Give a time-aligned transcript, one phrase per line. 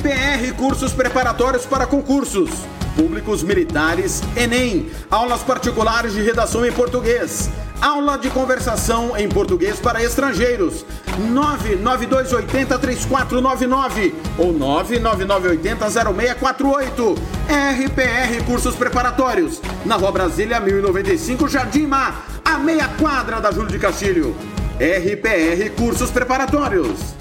[0.00, 2.48] RPR Cursos Preparatórios para Concursos.
[2.96, 4.90] Públicos Militares, Enem.
[5.10, 7.50] Aulas particulares de redação em português.
[7.82, 10.86] Aula de conversação em português para estrangeiros.
[11.34, 17.18] 992803499 ou 999800648.
[17.50, 19.60] RPR Cursos Preparatórios.
[19.84, 24.34] Na Rua Brasília 1095, Jardim Mar, a meia quadra da Júlio de Castilho.
[24.78, 27.19] RPR Cursos Preparatórios.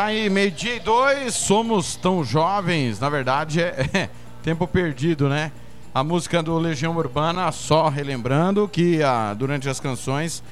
[0.00, 4.08] Tá aí, meio-dia e dois, somos tão jovens, na verdade é, é,
[4.42, 5.52] tempo perdido, né?
[5.94, 10.42] A música do Legião Urbana, só relembrando que ah, durante as canções,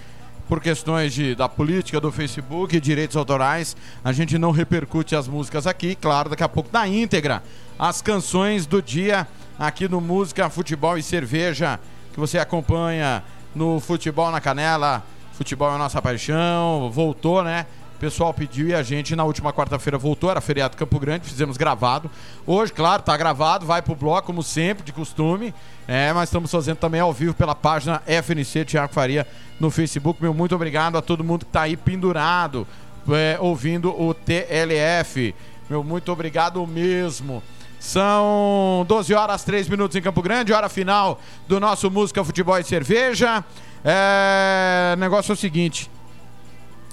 [0.50, 3.75] por questões de, da política do Facebook direitos autorais,
[4.05, 7.43] a gente não repercute as músicas aqui, claro, daqui a pouco na íntegra,
[7.79, 9.27] as canções do dia
[9.59, 11.81] aqui no Música, Futebol e Cerveja,
[12.12, 13.25] que você acompanha
[13.55, 15.03] no Futebol na Canela,
[15.33, 17.65] Futebol é a nossa paixão, voltou, né?
[17.99, 21.56] O pessoal pediu e a gente na última quarta-feira voltou, era feriado Campo Grande, fizemos
[21.56, 22.09] gravado.
[22.47, 25.53] Hoje, claro, tá gravado, vai pro bloco, como sempre, de costume.
[25.89, 29.27] É, mas estamos fazendo também ao vivo pela página FNC Tiago Faria
[29.59, 30.23] no Facebook.
[30.23, 32.69] Meu muito obrigado a todo mundo que tá aí pendurado,
[33.09, 35.35] é, ouvindo o TLF.
[35.69, 37.43] Meu muito obrigado mesmo.
[37.81, 42.62] São 12 horas 3 minutos em Campo Grande, hora final do nosso Música, Futebol e
[42.62, 43.45] Cerveja.
[43.85, 45.91] É, o negócio é o seguinte.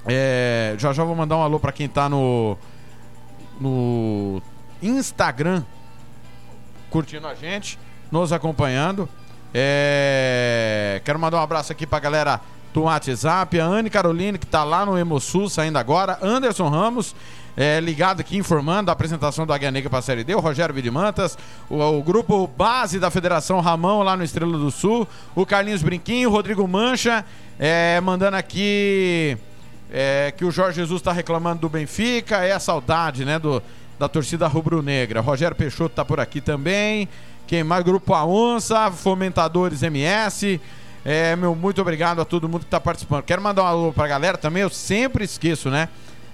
[0.06, 2.57] É, já já vou mandar um alô para quem tá no
[3.60, 4.42] no
[4.81, 5.63] Instagram
[6.90, 7.80] curtindo a gente,
[8.12, 9.10] nos acompanhando.
[9.54, 12.40] É, quero mandar um abraço aqui pra galera
[12.74, 17.16] do WhatsApp, a Anne Caroline que tá lá no Hemosul saindo agora, Anderson Ramos
[17.57, 20.75] é, ligado aqui informando a apresentação do Águia Negra para a Série D, o Rogério
[20.75, 21.38] Vidimantas,
[21.69, 26.30] o, o, grupo base da Federação Ramão lá no Estrela do Sul, o Carlinhos Brinquinho,
[26.30, 27.24] o Rodrigo Mancha,
[27.57, 29.38] é, mandando aqui
[29.97, 33.63] é, que o Jorge Jesus está reclamando do Benfica, é a saudade, né, do,
[33.97, 35.21] da torcida rubro-negra.
[35.21, 37.07] Rogério Peixoto está por aqui também.
[37.47, 37.81] Quem mais?
[37.81, 40.59] Grupo A Onça, Fomentadores MS.
[41.06, 43.24] É, meu, muito obrigado a todo mundo que está participando.
[43.24, 45.88] Quero mandar um alô para a galera também, eu sempre esqueço, né?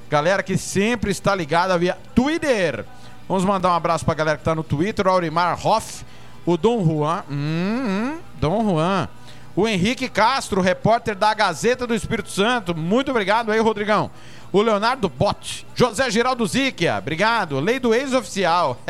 [0.10, 2.84] Galera que sempre está ligada via Twitter.
[3.28, 6.04] Vamos mandar um abraço para a galera que está no Twitter, o Aurimar Hoff,
[6.48, 9.08] o Dom Juan, hum, hum, Dom Juan,
[9.56, 12.76] o Henrique Castro, repórter da Gazeta do Espírito Santo.
[12.76, 14.10] Muito obrigado aí, Rodrigão.
[14.52, 17.60] O Leonardo Botti, José Geraldo Ziquia, obrigado.
[17.60, 18.80] Lei do ex-oficial.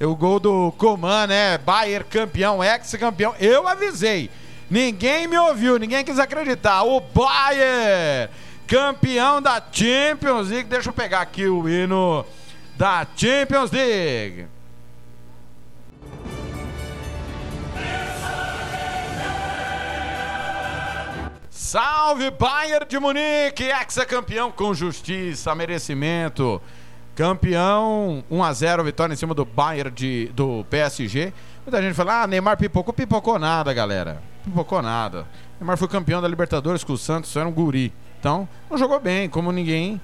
[0.00, 1.56] O gol do Coman, né?
[1.56, 3.32] Bayer campeão, ex-campeão.
[3.38, 4.28] Eu avisei.
[4.68, 6.82] Ninguém me ouviu, ninguém quis acreditar.
[6.82, 8.28] O Bayer
[8.66, 10.68] campeão da Champions League.
[10.68, 12.26] Deixa eu pegar aqui o hino
[12.76, 14.46] da Champions League.
[21.74, 26.62] Salve Bayern de Munique, ex-campeão com justiça, merecimento.
[27.16, 31.32] Campeão 1 a 0 vitória em cima do Bayern de, do PSG.
[31.66, 34.22] Muita gente fala: "Ah, Neymar pipocou, pipocou nada, galera.
[34.44, 35.26] Pipocou nada.
[35.58, 37.92] Neymar foi campeão da Libertadores com o Santos, era um guri.
[38.20, 40.00] Então, não jogou bem, como ninguém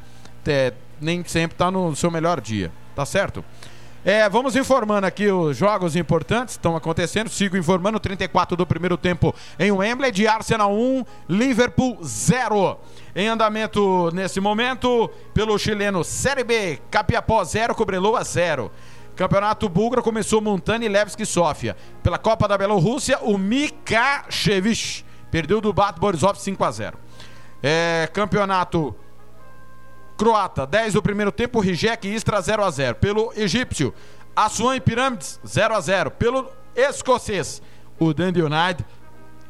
[0.49, 2.73] é, nem sempre está no seu melhor dia.
[2.97, 3.45] Tá certo?
[4.03, 7.29] É, vamos informando aqui os jogos importantes estão acontecendo.
[7.29, 12.79] Sigo informando: 34 do primeiro tempo em Wembley, de Arsenal 1, Liverpool 0.
[13.15, 18.71] Em andamento nesse momento, pelo chileno Série B, Capiapó 0, Cobreloa 0.
[19.15, 21.77] Campeonato Búlgaro começou Montana e Sofia.
[22.03, 26.99] Pela Copa da Bielorrússia, o Mikashevich perdeu do Bat Borisov 5 a 0.
[27.63, 28.97] É, campeonato
[30.21, 33.95] croata, 10 do primeiro tempo, Rijek e Istra 0 a 0 Pelo egípcio,
[34.37, 36.47] Assuan e Pirâmides 0 a 0 Pelo
[36.77, 37.63] escocês,
[37.99, 38.85] o Dundee United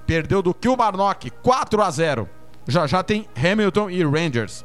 [0.07, 2.29] perdeu do Kilmarnock 4 a 0
[2.69, 4.65] Já já tem Hamilton e Rangers.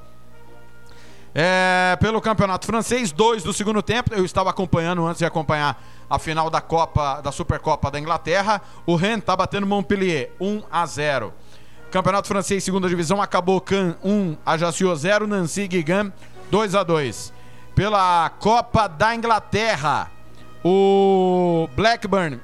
[1.33, 4.13] É, pelo campeonato francês, 2 do segundo tempo.
[4.13, 8.61] Eu estava acompanhando antes de acompanhar a final da Copa, da Supercopa da Inglaterra.
[8.85, 11.33] O Rennes está batendo Montpellier 1 a 0.
[11.95, 16.11] Campeonato Francês, segunda divisão, acabou Can 1, Ajaccio 0, Nancy Guigan
[16.51, 17.31] 2 a 2.
[17.73, 20.11] Pela Copa da Inglaterra,
[20.61, 22.37] o Blackburn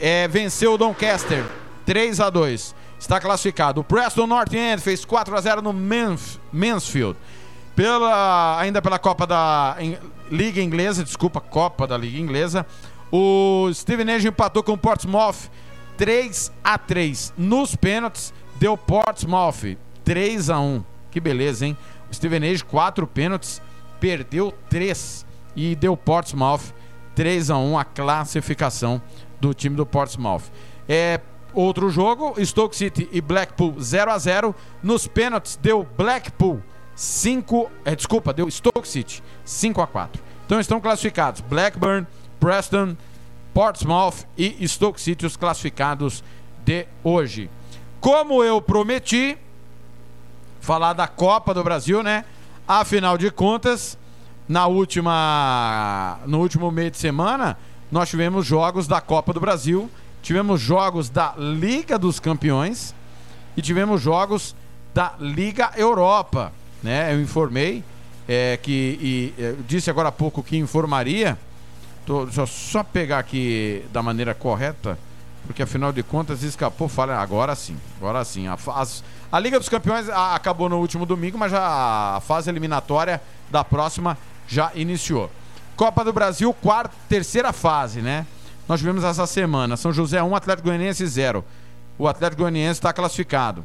[0.00, 1.44] é, venceu o Doncaster
[1.86, 2.74] 3 a 2.
[2.98, 3.82] Está classificado.
[3.82, 7.16] O Preston North End fez 4 a 0 no Manf Mansfield.
[7.76, 9.76] Pela, ainda pela Copa da
[10.28, 12.66] Liga Inglesa, desculpa, Copa da Liga Inglesa,
[13.12, 15.48] o Stevenage empatou com o Portsmouth
[15.96, 21.76] 3 a 3 nos pênaltis deu Portsmouth 3 a 1 Que beleza, hein?
[22.08, 23.60] O Stevenage, 4 pênaltis,
[23.98, 25.26] perdeu 3
[25.56, 26.72] e deu Portsmouth
[27.16, 29.02] 3 a 1 a classificação
[29.40, 30.44] do time do Portsmouth.
[30.88, 31.18] É,
[31.52, 36.62] outro jogo, Stoke City e Blackpool 0 a 0 Nos pênaltis deu Blackpool
[36.94, 42.06] 5, é, desculpa, deu Stoke City 5 a 4 Então estão classificados Blackburn,
[42.38, 42.96] Preston,
[43.52, 46.22] Portsmouth e Stoke City, os classificados
[46.64, 47.50] de hoje.
[48.02, 49.38] Como eu prometi,
[50.60, 52.24] falar da Copa do Brasil, né?
[52.66, 53.96] Afinal de contas,
[54.48, 57.56] na última, no último mês de semana,
[57.92, 59.88] nós tivemos jogos da Copa do Brasil,
[60.20, 62.92] tivemos jogos da Liga dos Campeões
[63.56, 64.56] e tivemos jogos
[64.92, 66.52] da Liga Europa.
[66.82, 67.14] né?
[67.14, 67.84] Eu informei
[68.26, 71.38] é, que e, é, disse agora há pouco que informaria.
[72.04, 74.98] Tô, eu só pegar aqui da maneira correta,
[75.46, 76.88] porque afinal de contas escapou.
[76.88, 78.46] Fala agora sim, agora sim.
[78.46, 82.50] A, as, a Liga dos Campeões a, acabou no último domingo, mas já a fase
[82.50, 83.20] eliminatória
[83.50, 84.16] da próxima
[84.48, 85.30] já iniciou.
[85.76, 88.26] Copa do Brasil, quarta, terceira fase, né?
[88.68, 89.76] Nós tivemos essa semana.
[89.76, 91.44] São José 1, Atlético Goianiense 0.
[91.98, 93.64] O Atlético Goianiense está classificado.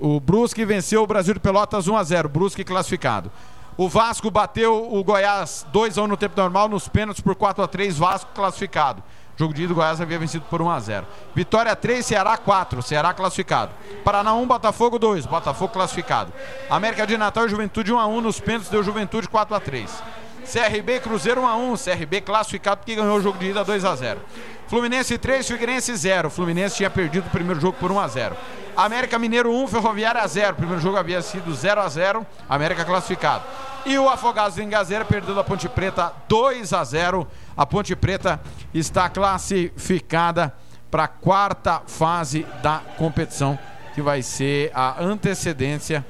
[0.00, 2.28] O Brusque venceu o Brasil de Pelotas 1 a 0.
[2.28, 3.30] Brusque classificado.
[3.76, 7.64] O Vasco bateu o Goiás 2 a 1 no tempo normal nos pênaltis por 4
[7.64, 9.02] a 3, Vasco classificado.
[9.36, 11.06] Jogo de ida, o Goiás havia vencido por 1 a 0.
[11.34, 13.72] Vitória 3, Ceará 4, Ceará classificado.
[14.04, 16.32] Paraná 1, Botafogo 2, Botafogo classificado.
[16.68, 20.02] América de Natal e Juventude 1 a 1 nos pênaltis, deu Juventude 4 a 3.
[20.44, 23.94] CRB Cruzeiro 1 a 1, CRB classificado que ganhou o jogo de ida 2 a
[23.94, 24.20] 0.
[24.68, 26.30] Fluminense 3, Figueirense 0.
[26.30, 28.36] Fluminense tinha perdido o primeiro jogo por 1 a 0.
[28.76, 30.52] América Mineiro 1, Ferroviária 0.
[30.52, 32.26] O primeiro jogo havia sido 0 a 0.
[32.48, 33.44] América classificado.
[33.84, 37.26] E o Afogados em Gazeira perdeu da Ponte Preta 2 a 0.
[37.56, 38.40] A Ponte Preta
[38.72, 40.54] está classificada
[40.90, 43.58] para a quarta fase da competição,
[43.94, 46.04] que vai ser a antecedência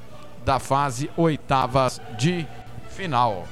[0.45, 2.45] da fase oitavas de
[2.89, 3.45] final.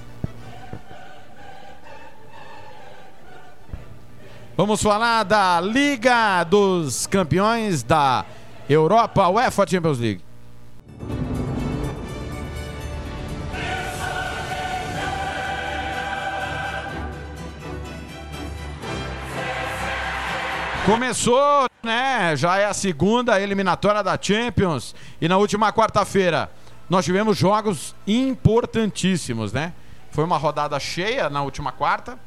[4.56, 8.26] Vamos falar da Liga dos Campeões da
[8.70, 10.31] Europa, UEFA Champions League.
[20.92, 22.36] Começou, né?
[22.36, 24.94] Já é a segunda eliminatória da Champions.
[25.22, 26.52] E na última quarta-feira
[26.90, 29.72] nós tivemos jogos importantíssimos, né?
[30.12, 32.20] Foi uma rodada cheia na última quarta.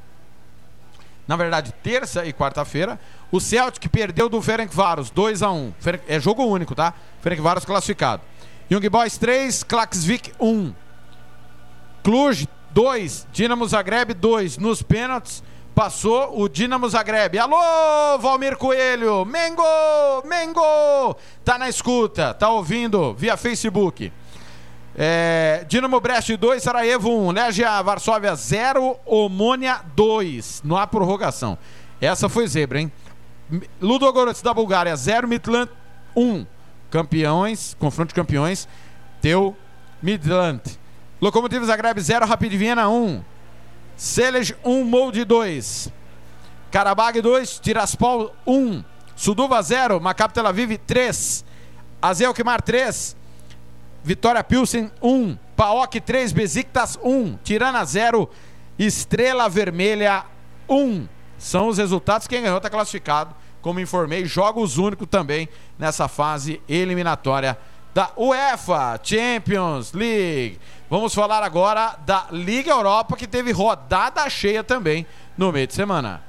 [1.29, 2.99] Na verdade, terça e quarta-feira.
[3.31, 5.75] O Celtic perdeu do Ferencváros 2 a 1
[6.09, 6.95] É jogo único, tá?
[7.21, 8.23] Ferencváros classificado.
[8.71, 10.73] Young Boys 3, Klaxvik 1.
[12.03, 14.57] Cluj 2, Dinamo Zagreb 2.
[14.57, 15.43] Nos pênaltis,
[15.75, 17.37] Passou o Dinamo Zagreb.
[17.37, 19.25] Alô, Valmir Coelho!
[19.25, 19.65] Mengo!
[20.25, 21.17] Mengo!
[21.45, 24.13] Tá na escuta, tá ouvindo via Facebook.
[24.97, 30.63] É, Dinamo Brest 2, Sarajevo 1, Legia Varsóvia 0, Omônia 2.
[30.65, 31.59] Não há prorrogação.
[32.01, 32.93] Essa foi zebra, hein?
[33.81, 35.69] Ludogorets da Bulgária 0, Midland
[36.15, 36.47] 1.
[36.89, 38.69] Campeões, confronto de campeões.
[39.21, 39.57] Teu
[40.01, 40.63] Midland.
[41.21, 43.34] Lokomotiv Zagreb 0, Rapid Viena 1.
[43.97, 45.93] Selig 1, Molde 2.
[46.71, 48.85] Karabag 2, Tiraspol 1.
[49.17, 51.45] Suduva 0, Maccabi Tel Aviv 3.
[52.03, 53.17] Azelkmar 3.
[54.03, 55.39] Vitória Pilsen 1.
[55.57, 57.39] Paok 3, Besiktas 1.
[57.45, 58.29] Tirana 0.
[58.79, 60.25] Estrela Vermelha
[60.69, 61.07] 1.
[61.39, 62.27] São os resultados.
[62.27, 63.35] Quem ganhou está classificado.
[63.63, 65.49] Como informei, jogos únicos também
[65.79, 67.57] nessa fase eliminatória
[67.95, 70.59] da UEFA Champions League.
[70.89, 76.23] Vamos falar agora da Liga Europa, que teve rodada cheia também no meio de semana.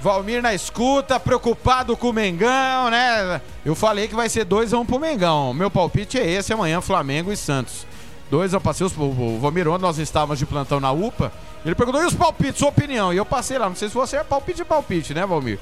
[0.00, 3.40] Valmir na escuta, preocupado com o Mengão, né?
[3.64, 5.54] Eu falei que vai ser 2x1 um pro Mengão.
[5.54, 7.86] Meu palpite é esse amanhã, Flamengo e Santos.
[8.30, 11.32] Dois eu passei os, o Valmir, onde nós estávamos de plantão na UPA.
[11.64, 13.14] Ele perguntou, e os palpites, sua opinião?
[13.14, 15.58] E eu passei lá, não sei se você é palpite de palpite, né, Valmir?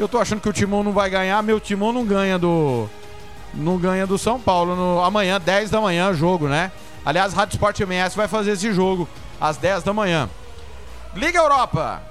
[0.00, 2.88] Eu tô achando que o Timão não vai ganhar, meu Timão não ganha do.
[3.52, 4.74] Não ganha do São Paulo.
[4.74, 6.72] No, amanhã, 10 da manhã, jogo, né?
[7.04, 9.06] Aliás, Rádio Sport MS vai fazer esse jogo
[9.38, 10.30] às 10 da manhã.
[11.14, 12.02] Liga Europa.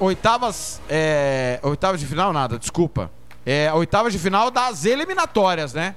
[0.00, 0.82] Oitavas.
[0.88, 3.12] É, oitavas de final, nada, desculpa.
[3.46, 5.94] É, oitavas de final das eliminatórias, né?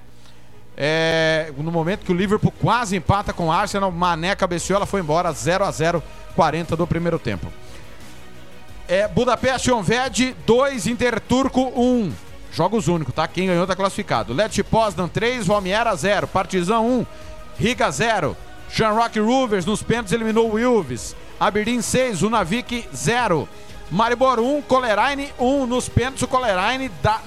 [0.78, 5.02] É, no momento que o Liverpool quase empata com o Arsenal, Mané cabeceou, ela foi
[5.02, 6.04] embora 0 a 0
[6.36, 7.52] 40 do primeiro tempo.
[8.88, 11.82] É, Budapeste Onved 2, Interturco 1.
[11.82, 12.14] Um.
[12.52, 13.28] Jogos únicos, tá?
[13.28, 14.34] Quem ganhou tá classificado.
[14.34, 16.28] Let Poznan 3, Valmiera 0.
[16.28, 17.06] Partizan 1,
[17.58, 18.38] Riga 0.
[18.70, 21.16] Shamrock Rovers nos pênaltis eliminou o Wilves.
[21.40, 23.48] Aberdeen 6, Unavik 0.
[23.90, 26.22] Maribor 1, Coleraine 1 nos pênaltis.
[26.22, 27.22] O Coleraine da,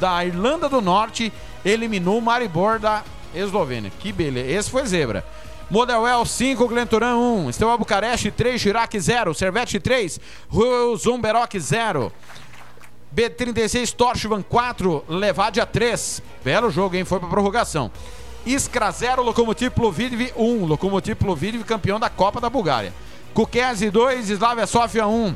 [0.00, 1.32] da Irlanda do Norte
[1.64, 3.02] eliminou o Maribor da
[3.34, 3.92] Eslovênia.
[4.00, 4.50] Que beleza.
[4.50, 5.24] Esse foi zebra.
[5.70, 10.20] Modelwell 5, Glenturan 1, Estelão Bucareste 3, Girac 0, Servete 3,
[10.98, 12.12] Zumberoc 0.
[13.14, 16.22] B36 Torchvan 4, Levadia 3.
[16.44, 17.04] Belo jogo, hein?
[17.04, 17.90] Foi pra prorrogação.
[18.44, 20.66] Iskra 0, Lokomotiv Plovidv 1.
[20.66, 22.92] Lokomotiv Plovidv campeão da Copa da Bulgária.
[23.32, 25.34] Kukese 2, Slavia Sofia 1.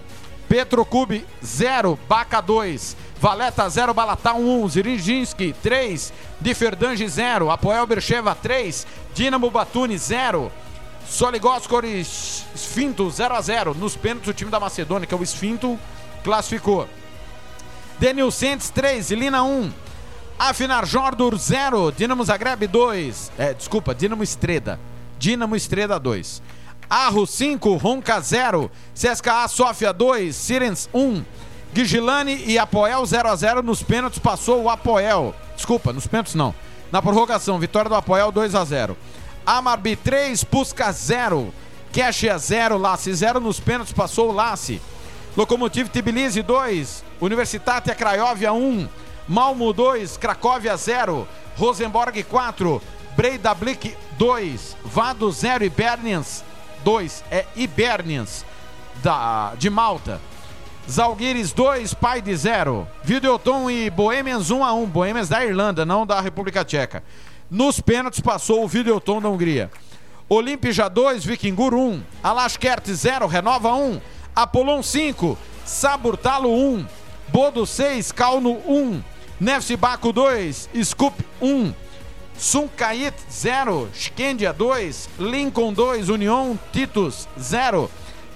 [0.49, 2.97] Petrokub 0, Baca 2.
[3.21, 10.53] Valeta 0, Balatá 1, Zirinjinski 3, Diferdange 0, Apoel Bercheva 3, Dinamo Batuni 0,
[11.09, 15.79] Soligóscori Esfinto 0 a 0 Nos pênaltis o time da Macedônia, que é o Esfinto,
[16.23, 16.89] classificou.
[17.99, 19.73] Denilcentes 3, Lina 1.
[20.39, 23.33] Afinar Jordur 0, Dinamo Zagreb 2.
[23.37, 24.79] É, desculpa, Dinamo Estreda.
[25.19, 26.41] Dinamo Estreda 2.
[26.89, 28.71] Arro 5, Ronca 0.
[28.95, 31.25] CSKA Sofia 2, Sirens 1.
[31.73, 35.35] Guigilani e Apoel 0 a 0 nos pênaltis passou o Apoel.
[35.55, 36.55] Desculpa, nos pênaltis não.
[36.91, 38.97] Na prorrogação, vitória do Apoel 2 a 0.
[39.45, 41.53] Amarbi 3, Pusca 0.
[41.93, 44.81] Keshia 0, Lasse 0 nos pênaltis passou o Lasse.
[45.37, 48.89] Locomotive Tbilisi 2, Universitatea Craiovia 1,
[49.29, 52.83] Malmo 2, Cracóvia 0, Rosenborg 4,
[53.17, 56.43] Breidablik 2, Vado 0 e Bernians
[56.83, 58.45] 2, é Ibernians
[59.03, 60.21] da, de Malta.
[60.89, 62.89] Zalgiris 2, Pai de 0.
[63.05, 67.05] Videoton e Bohemians 1 a 1 Bohemians da Irlanda, não da República Tcheca.
[67.51, 69.71] Nos pênaltis passou o Videoton da Hungria.
[70.31, 72.03] Olimpija 2, Vikingur 1.
[72.23, 74.01] Alashkert 0, Renova 1.
[74.35, 76.87] Apolon 5, Saburtalo 1.
[77.29, 79.03] Bodo 6, Calno 1.
[79.39, 81.75] Nefse Baco 2, Scoop 1.
[82.39, 87.91] Sunkait 0, Skendia 2, Lincoln 2, União Titus 0.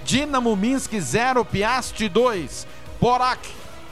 [0.05, 2.67] Dinamo Minsk 0, Piast 2,
[2.99, 3.47] Borak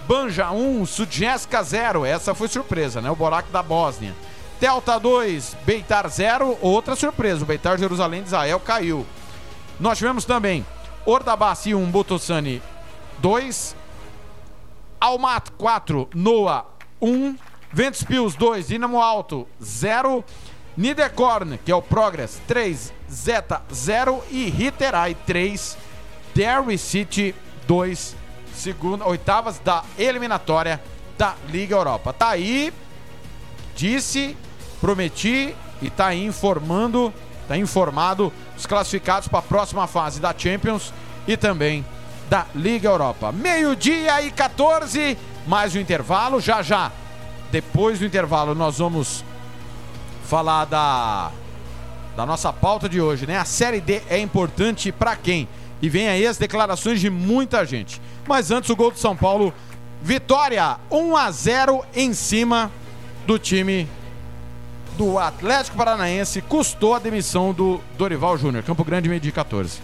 [0.08, 2.06] Banja 1, Sudjeska 0.
[2.06, 3.10] Essa foi surpresa, né?
[3.10, 4.13] O Borak da Bósnia.
[4.60, 6.58] Delta 2, Beitar 0.
[6.62, 9.06] Outra surpresa, o Beitar Jerusalém de Israel caiu.
[9.80, 10.65] Nós tivemos também
[11.06, 12.62] Ordabassi 1, Botossani
[13.20, 13.75] 2.
[15.00, 16.65] Almat 4, Noa
[17.01, 17.36] 1.
[17.74, 20.24] Ventspils 2, Dinamo Alto 0.
[20.75, 25.77] Niederkorn, que é o Progress 3, Zeta 0 e Riterai 3,
[26.34, 27.36] Derry City
[27.68, 28.16] 2,
[28.54, 30.82] segunda, oitavas da eliminatória
[31.18, 32.14] da Liga Europa.
[32.14, 32.74] Tá aí,
[33.76, 34.36] disse,
[34.80, 37.14] prometi e tá informando,
[37.48, 40.94] tá informado os classificados para a próxima fase da Champions
[41.28, 41.86] e também
[42.30, 43.32] da Liga Europa.
[43.32, 46.92] Meio-dia e 14, mais um intervalo, já já.
[47.51, 49.24] Depois do intervalo nós vamos
[50.24, 51.32] falar da
[52.16, 53.38] da nossa pauta de hoje, né?
[53.38, 55.48] A Série D é importante para quem?
[55.81, 58.01] E vem aí as declarações de muita gente.
[58.27, 59.53] Mas antes o gol do São Paulo,
[60.01, 62.72] vitória 1 a 0 em cima
[63.25, 63.87] do time
[64.98, 68.63] do Atlético Paranaense, custou a demissão do Dorival Júnior.
[68.63, 69.79] Campo Grande, meio dia 14.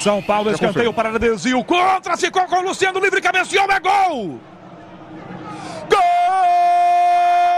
[0.00, 4.40] São Paulo, escanteio para desvio, contra, ficou com o Luciano livre, cabeceou, é gol!
[5.90, 7.49] Gol!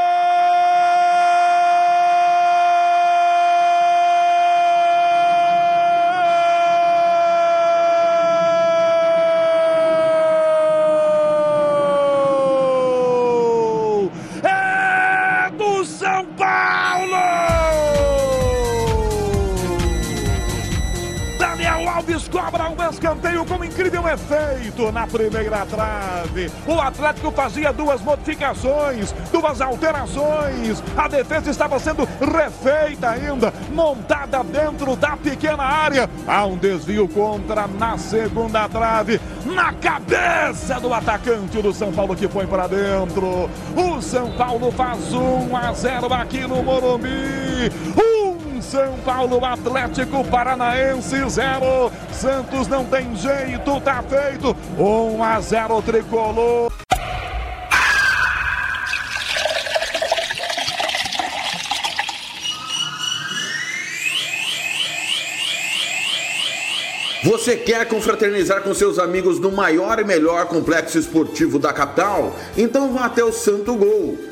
[24.13, 26.51] Com incrível efeito na primeira trave.
[26.67, 30.83] O Atlético fazia duas modificações, duas alterações.
[30.97, 36.09] A defesa estava sendo refeita ainda, montada dentro da pequena área.
[36.27, 42.29] Há um desvio contra na segunda trave, na cabeça do atacante do São Paulo que
[42.29, 43.49] foi para dentro.
[43.77, 47.71] O São Paulo faz 1 a 0 aqui no Morumbi.
[47.97, 48.32] Um
[48.63, 51.93] São Paulo Atlético Paranaense 0.
[52.13, 54.57] Santos não tem jeito, tá feito.
[54.79, 56.73] 1 a 0 tricolor.
[67.25, 72.35] Você quer confraternizar com seus amigos no maior e melhor complexo esportivo da capital?
[72.57, 74.32] Então vá até o Santo Gol.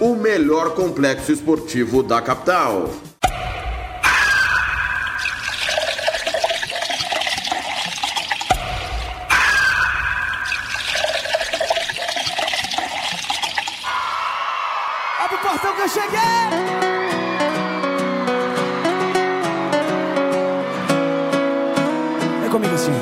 [0.00, 2.90] o melhor complexo esportivo da capital.
[15.20, 16.44] Abre o portão que eu cheguei!
[22.50, 22.92] Comigo assim.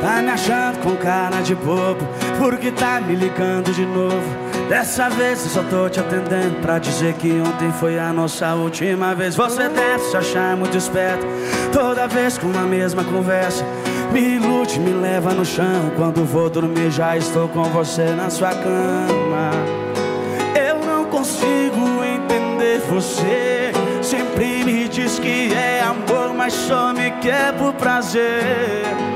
[0.00, 2.06] Tá me achando com cara de bobo,
[2.38, 4.53] porque tá me ligando de novo.
[4.68, 9.14] Dessa vez eu só tô te atendendo pra dizer que ontem foi a nossa última
[9.14, 9.36] vez.
[9.36, 11.26] Você deve se achar muito esperto,
[11.72, 13.64] toda vez com a mesma conversa.
[14.10, 15.92] Me ilude, me leva no chão.
[15.96, 19.50] Quando vou dormir, já estou com você na sua cama.
[20.56, 23.72] Eu não consigo entender você.
[24.00, 29.13] Sempre me diz que é amor, mas só me quer por prazer.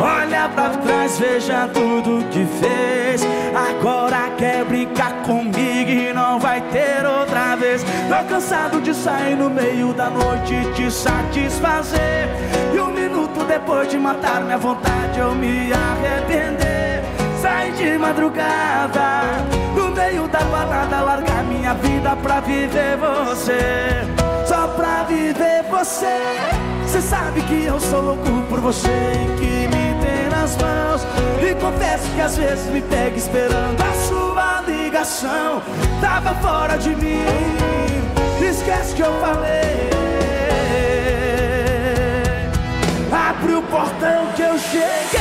[0.00, 3.26] Olha pra trás, veja tudo que fez.
[3.52, 7.82] Agora quer brincar comigo e não vai ter outra vez.
[7.82, 12.28] Tô cansado de sair no meio da noite e te satisfazer.
[12.72, 17.02] E um minuto depois de matar minha vontade, eu me arrepender.
[17.42, 19.22] Sai de madrugada,
[19.76, 24.06] no meio da balada, largar minha vida pra viver você.
[24.46, 26.77] Só pra viver você.
[26.90, 28.88] Cê sabe que eu sou louco por você
[29.38, 29.88] que me
[30.30, 31.02] nas mãos.
[31.42, 35.62] E confesso que às vezes me pega esperando a sua ligação.
[36.00, 37.24] Tava fora de mim,
[38.40, 39.90] esquece que eu falei.
[43.12, 45.17] Abre o portão que eu cheguei.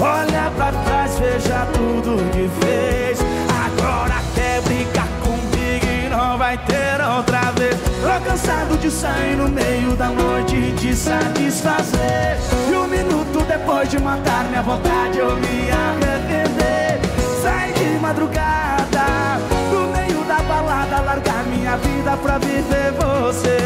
[0.00, 3.18] Olha pra trás, veja tudo que fez.
[3.66, 7.76] Agora quer brincar comigo e não vai ter outra vez.
[7.76, 12.38] Tô cansado de sair no meio da noite e te satisfazer.
[12.70, 17.00] E um minuto depois de matar minha vontade, eu me arrepender.
[17.42, 19.38] Sai de madrugada,
[19.70, 23.62] no meio da balada, largar minha vida pra viver você.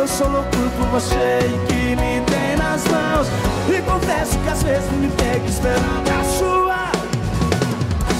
[0.00, 3.26] Eu sou louco por você e que me tem nas mãos.
[3.68, 6.90] E confesso que às vezes me pego esperando a sua.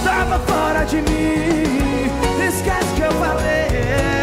[0.05, 2.11] Tava fora de mim,
[2.47, 4.20] esquece que eu falei.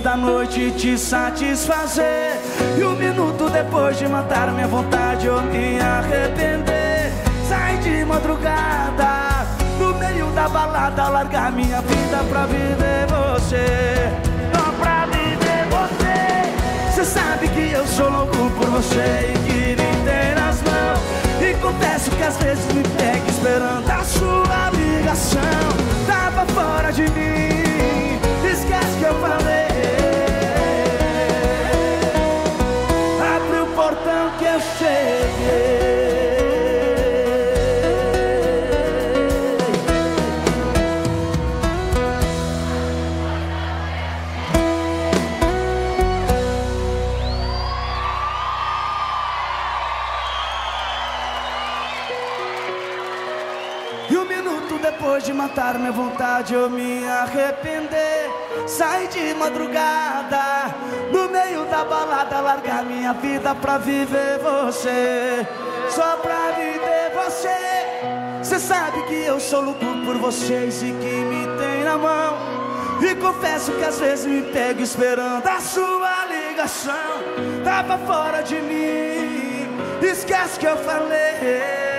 [0.00, 2.38] Da noite te satisfazer.
[2.78, 7.12] E um minuto depois de matar minha vontade, eu me arrepender.
[7.48, 9.46] Sai de madrugada,
[9.78, 14.10] no meio da balada, largar minha vida pra viver você.
[14.54, 16.94] Só pra viver você.
[16.94, 21.00] Cê sabe que eu sou louco por você e que me tem nas mãos.
[21.40, 25.40] E confesso que às vezes me pega esperando a sua ligação.
[26.06, 29.69] Tava fora de mim, esquece que eu falei.
[55.70, 58.30] Matar minha vontade, eu me arrepender.
[58.66, 60.74] Sai de madrugada,
[61.12, 65.46] no meio da balada, largar minha vida pra viver você.
[65.88, 68.42] Só pra viver você.
[68.42, 72.36] Cê sabe que eu sou louco por vocês e que me tem na mão.
[73.00, 76.94] E confesso que às vezes me pego esperando a sua ligação.
[77.64, 79.68] Tava fora de mim,
[80.02, 81.89] esquece que eu falei.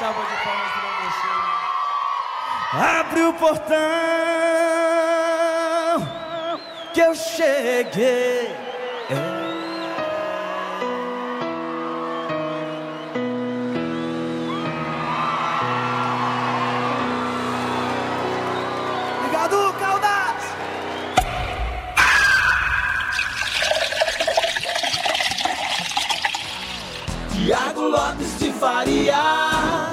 [0.00, 1.28] Salva de palmas para você.
[3.00, 3.76] Abre o portão
[6.94, 8.56] que eu cheguei.
[9.10, 9.40] É.
[27.34, 29.89] Tiago Lopes de Faria.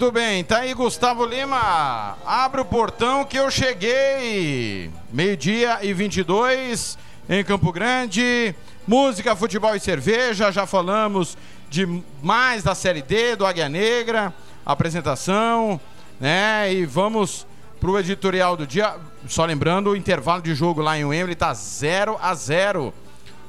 [0.00, 2.16] Muito bem, tá aí Gustavo Lima.
[2.24, 4.90] Abre o portão que eu cheguei.
[5.12, 6.96] Meio-dia e 22
[7.28, 8.54] em Campo Grande.
[8.86, 10.50] Música, futebol e cerveja.
[10.50, 11.36] Já falamos
[11.68, 11.86] de
[12.22, 14.32] mais da Série D, do Águia Negra.
[14.64, 15.78] Apresentação,
[16.18, 16.72] né?
[16.72, 17.46] E vamos
[17.78, 18.96] pro editorial do dia.
[19.28, 22.90] Só lembrando, o intervalo de jogo lá em Wembley tá 0 a 0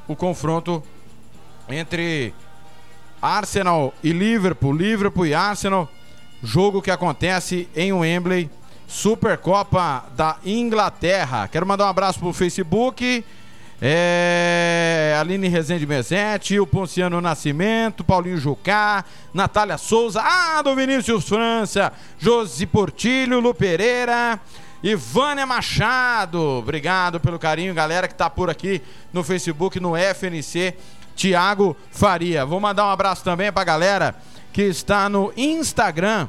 [0.06, 0.84] O confronto
[1.70, 2.34] entre
[3.22, 5.88] Arsenal e Liverpool, Liverpool e Arsenal,
[6.44, 8.50] jogo que acontece em Wembley,
[8.88, 11.48] Supercopa da Inglaterra.
[11.48, 13.24] Quero mandar um abraço pro Facebook,
[13.82, 21.94] é, Aline Rezende Mezete, o Ponciano Nascimento, Paulinho Jucá, Natália Souza, ah, do Vinícius França,
[22.20, 24.40] Josi Portilho, Lu Pereira,
[24.84, 26.40] Ivânia Machado.
[26.40, 28.82] Obrigado pelo carinho, galera que tá por aqui
[29.14, 30.76] no Facebook, no FNC
[31.16, 32.46] Tiago Faria.
[32.46, 34.16] Vou mandar um abraço também pra galera
[34.52, 36.28] que está no Instagram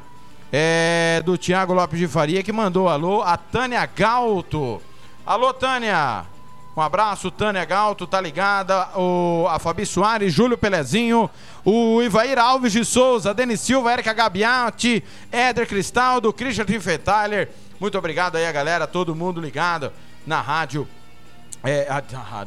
[0.51, 4.81] é, do Tiago Lopes de Faria, que mandou alô, a Tânia Galto.
[5.25, 6.25] Alô, Tânia!
[6.75, 8.89] Um abraço, Tânia Galto, tá ligada?
[8.97, 11.29] O, a Fabi Soares, Júlio Pelezinho,
[11.63, 17.49] o Ivair Alves de Souza, Denis Silva, Erika Gabiati, Éder Cristaldo, Christian Tiffethaler.
[17.79, 19.91] Muito obrigado aí, a galera, todo mundo ligado
[20.25, 20.87] na rádio,
[21.63, 21.87] é,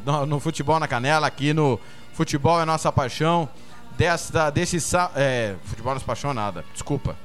[0.05, 1.79] no, no Futebol na Canela, aqui no
[2.15, 3.49] Futebol é nossa paixão.
[3.97, 4.77] Desta, desse
[5.15, 7.17] é, futebol é nossa paixão nada, desculpa.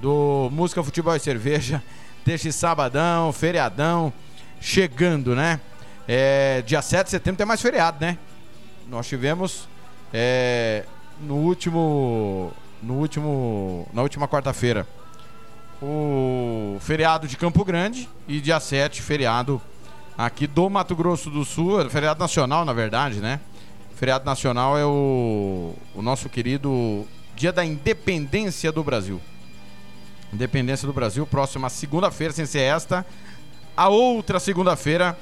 [0.00, 1.82] Do Música, Futebol e Cerveja,
[2.24, 4.12] deste sabadão, feriadão,
[4.60, 5.60] chegando, né?
[6.08, 8.18] É, dia 7 de setembro tem mais feriado, né?
[8.88, 9.68] Nós tivemos
[10.12, 10.84] é,
[11.20, 12.52] no último.
[12.82, 13.88] No último.
[13.92, 14.86] Na última quarta-feira.
[15.82, 19.60] O feriado de Campo Grande e dia 7, feriado
[20.16, 23.40] aqui do Mato Grosso do Sul, feriado nacional, na verdade, né?
[23.94, 29.20] Feriado nacional é o, o nosso querido Dia da Independência do Brasil.
[30.32, 33.06] Independência do Brasil, próxima segunda-feira, sem ser esta.
[33.76, 35.16] A outra segunda-feira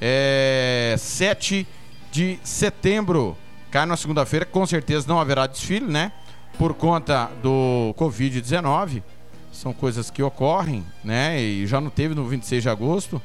[0.00, 1.64] é 7
[2.10, 3.36] de setembro.
[3.70, 6.10] Cai na segunda-feira, com certeza não haverá desfile, né?
[6.58, 9.00] Por conta do Covid-19.
[9.52, 11.40] São coisas que ocorrem, né?
[11.40, 13.22] E já não teve no 26 de agosto.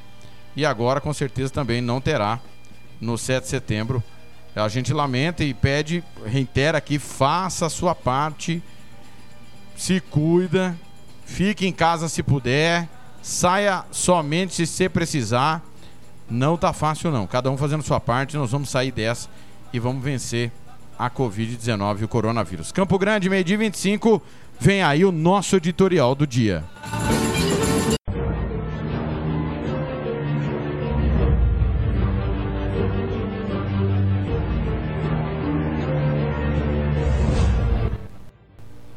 [0.56, 2.39] E agora, com certeza, também não terá
[3.01, 4.03] no 7 de setembro
[4.55, 8.61] a gente lamenta e pede, reitera aqui, faça a sua parte,
[9.75, 10.75] se cuida,
[11.25, 12.87] fique em casa se puder,
[13.21, 15.63] saia somente se você precisar.
[16.29, 17.25] Não tá fácil não.
[17.25, 19.27] Cada um fazendo sua parte, nós vamos sair dessa
[19.71, 20.51] e vamos vencer
[20.97, 22.71] a Covid-19 e o coronavírus.
[22.71, 24.21] Campo Grande, meio-dia 25,
[24.59, 26.63] vem aí o nosso editorial do dia.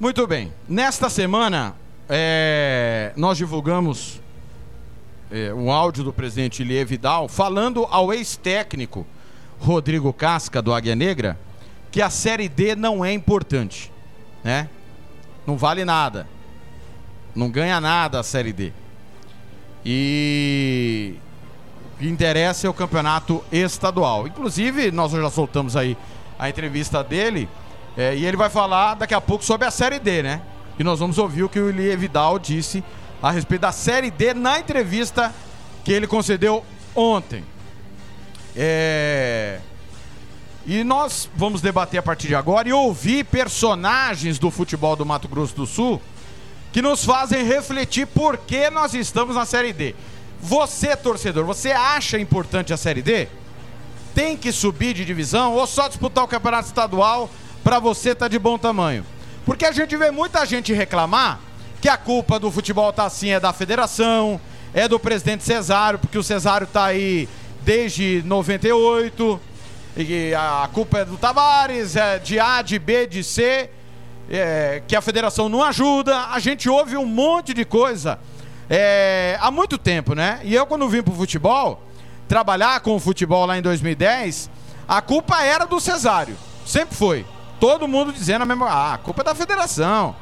[0.07, 0.53] Muito bem.
[0.69, 1.75] Nesta semana,
[2.09, 4.23] é, nós divulgamos
[5.33, 9.05] é, um áudio do presidente Ilie Vidal falando ao ex-técnico
[9.59, 11.37] Rodrigo Casca, do Águia Negra,
[11.91, 13.91] que a Série D não é importante.
[14.45, 14.69] Né?
[15.45, 16.29] Não vale nada.
[17.35, 18.73] Não ganha nada a Série D.
[19.85, 21.17] E
[21.97, 24.29] o que interessa é o campeonato estadual.
[24.29, 25.97] Inclusive, nós já soltamos aí
[26.39, 27.49] a entrevista dele
[27.97, 30.43] é, e ele vai falar daqui a pouco sobre a Série D, né?
[30.79, 32.85] E nós vamos ouvir o que o Elie Vidal disse
[33.23, 35.35] a respeito da Série D na entrevista
[35.83, 37.43] que ele concedeu ontem.
[38.55, 39.61] É...
[40.67, 45.29] E nós vamos debater a partir de agora e ouvir personagens do futebol do Mato
[45.29, 46.03] Grosso do Sul
[46.73, 49.95] que nos fazem refletir por que nós estamos na Série D.
[50.43, 53.29] Você, torcedor, você acha importante a Série D?
[54.15, 57.31] Tem que subir de divisão ou só disputar o campeonato estadual
[57.67, 59.05] para você tá de bom tamanho.
[59.45, 61.41] Porque a gente vê muita gente reclamar
[61.81, 64.41] que a culpa do futebol tá assim é da federação,
[64.73, 67.29] é do presidente Cesário, porque o Cesário tá aí
[67.63, 69.41] desde 98,
[69.97, 73.69] e a culpa é do Tavares, é de A, de B, de C,
[74.31, 76.27] é, que a federação não ajuda.
[76.29, 78.21] A gente ouve um monte de coisa
[78.71, 80.39] é, há muito tempo, né?
[80.45, 81.83] E eu, quando vim pro futebol,
[82.29, 84.49] trabalhar com o futebol lá em 2010,
[84.87, 86.37] a culpa era do Cesário.
[86.65, 87.27] Sempre foi
[87.61, 88.69] todo mundo dizendo a mesma.
[88.69, 90.15] Ah, a culpa é da federação.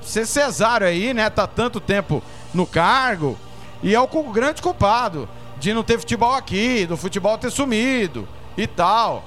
[0.00, 1.30] Ser Cesário aí, né?
[1.30, 3.38] Tá tanto tempo no cargo.
[3.82, 5.28] E é o grande culpado
[5.58, 9.24] de não ter futebol aqui, do futebol ter sumido e tal.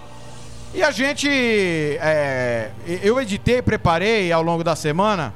[0.73, 1.30] E a gente.
[1.30, 5.34] É, eu editei, preparei ao longo da semana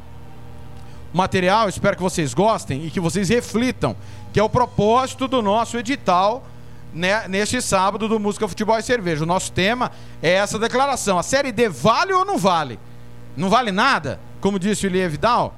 [1.13, 3.95] material, espero que vocês gostem e que vocês reflitam,
[4.31, 6.43] que é o propósito do nosso edital
[6.93, 9.23] né, neste sábado do Música, Futebol e Cerveja.
[9.23, 11.17] O nosso tema é essa declaração.
[11.19, 12.79] A Série D vale ou não vale?
[13.35, 15.53] Não vale nada, como disse o Elie Vidal?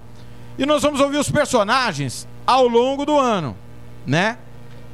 [0.58, 3.56] E nós vamos ouvir os personagens ao longo do ano,
[4.06, 4.38] né?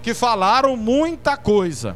[0.04, 1.96] Que falaram muita coisa.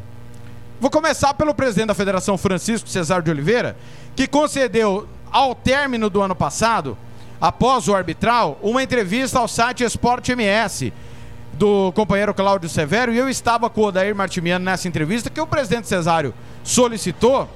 [0.80, 3.77] Vou começar pelo presidente da Federação, Francisco Cesar de Oliveira,
[4.15, 6.97] que concedeu, ao término do ano passado,
[7.39, 10.91] após o arbitral, uma entrevista ao site Esporte MS
[11.53, 15.47] do companheiro Cláudio Severo e eu estava com o Odair Martimiano nessa entrevista que o
[15.47, 16.33] presidente Cesário
[16.63, 17.47] solicitou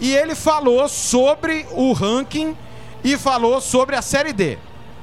[0.00, 2.56] e ele falou sobre o ranking
[3.04, 4.58] e falou sobre a Série D.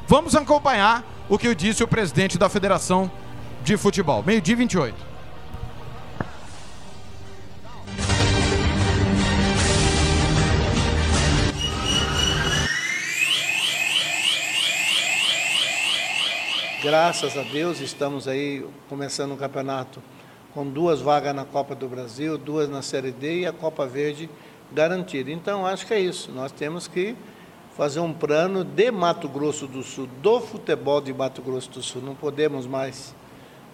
[0.08, 3.12] Vamos acompanhar o que disse o presidente da Federação
[3.64, 4.24] de Futebol.
[4.26, 5.17] Meio-dia 28.
[16.90, 20.02] Graças a Deus estamos aí começando o campeonato
[20.54, 24.30] com duas vagas na Copa do Brasil, duas na Série D e a Copa Verde
[24.72, 25.30] garantida.
[25.30, 26.32] Então acho que é isso.
[26.32, 27.14] Nós temos que
[27.76, 32.02] fazer um plano de Mato Grosso do Sul, do futebol de Mato Grosso do Sul.
[32.02, 33.14] Não podemos mais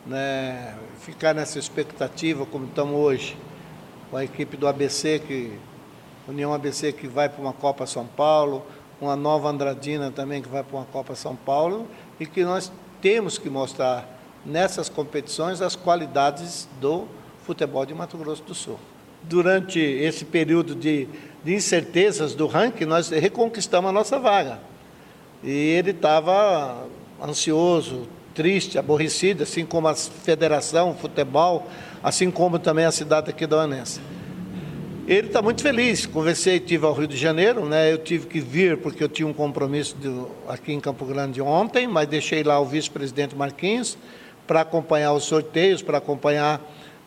[0.07, 3.37] né, ficar nessa expectativa como estamos hoje,
[4.09, 5.59] com a equipe do ABC, que,
[6.27, 8.65] União ABC que vai para uma Copa São Paulo,
[8.99, 11.87] uma nova Andradina também que vai para uma Copa São Paulo,
[12.19, 12.71] e que nós
[13.03, 14.07] temos que mostrar
[14.45, 17.05] nessas competições as qualidades do
[17.45, 18.79] futebol de Mato Grosso do Sul.
[19.23, 21.09] Durante esse período de,
[21.43, 24.59] de incertezas do ranking, nós reconquistamos a nossa vaga.
[25.43, 26.87] E ele estava
[27.21, 31.67] ansioso, triste, aborrecido, assim como a federação, o futebol,
[32.01, 33.99] assim como também a cidade aqui da Anense.
[35.05, 36.05] Ele está muito feliz.
[36.05, 37.91] Conversei, tive ao Rio de Janeiro, né?
[37.91, 39.97] Eu tive que vir porque eu tinha um compromisso
[40.47, 43.97] aqui em Campo Grande ontem, mas deixei lá o vice-presidente Marquinhos
[44.47, 46.61] para acompanhar os sorteios, para acompanhar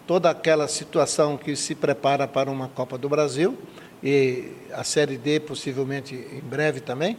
[0.06, 3.56] toda aquela situação que se prepara para uma Copa do Brasil
[4.02, 7.16] e a Série D possivelmente em breve também.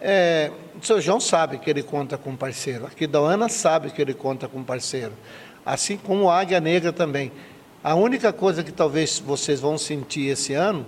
[0.00, 2.86] É, o seu João sabe que ele conta com parceiro.
[2.86, 5.12] Aqui da Ana sabe que ele conta com parceiro.
[5.66, 7.32] Assim como a Águia Negra também.
[7.84, 10.86] A única coisa que talvez vocês vão sentir esse ano,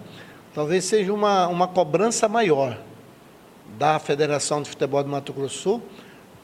[0.54, 2.78] talvez seja uma, uma cobrança maior
[3.78, 5.82] da Federação de Futebol do Mato Grosso Sul,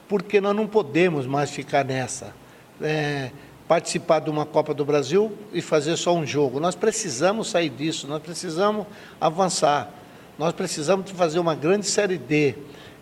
[0.06, 2.34] porque nós não podemos mais ficar nessa.
[2.82, 3.30] É,
[3.66, 6.60] participar de uma Copa do Brasil e fazer só um jogo.
[6.60, 8.86] Nós precisamos sair disso, nós precisamos
[9.18, 9.90] avançar,
[10.38, 12.56] nós precisamos fazer uma grande Série D.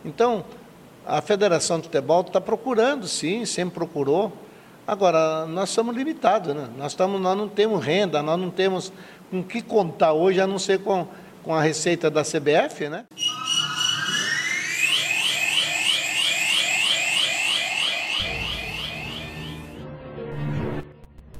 [0.04, 0.44] Então,
[1.04, 4.32] a Federação de Futebol está procurando, sim, sempre procurou,
[4.90, 6.68] Agora, nós somos limitados, né?
[6.76, 8.92] nós, estamos, nós não temos renda, nós não temos
[9.30, 11.06] com que contar hoje, a não ser com,
[11.44, 13.04] com a receita da CBF, né?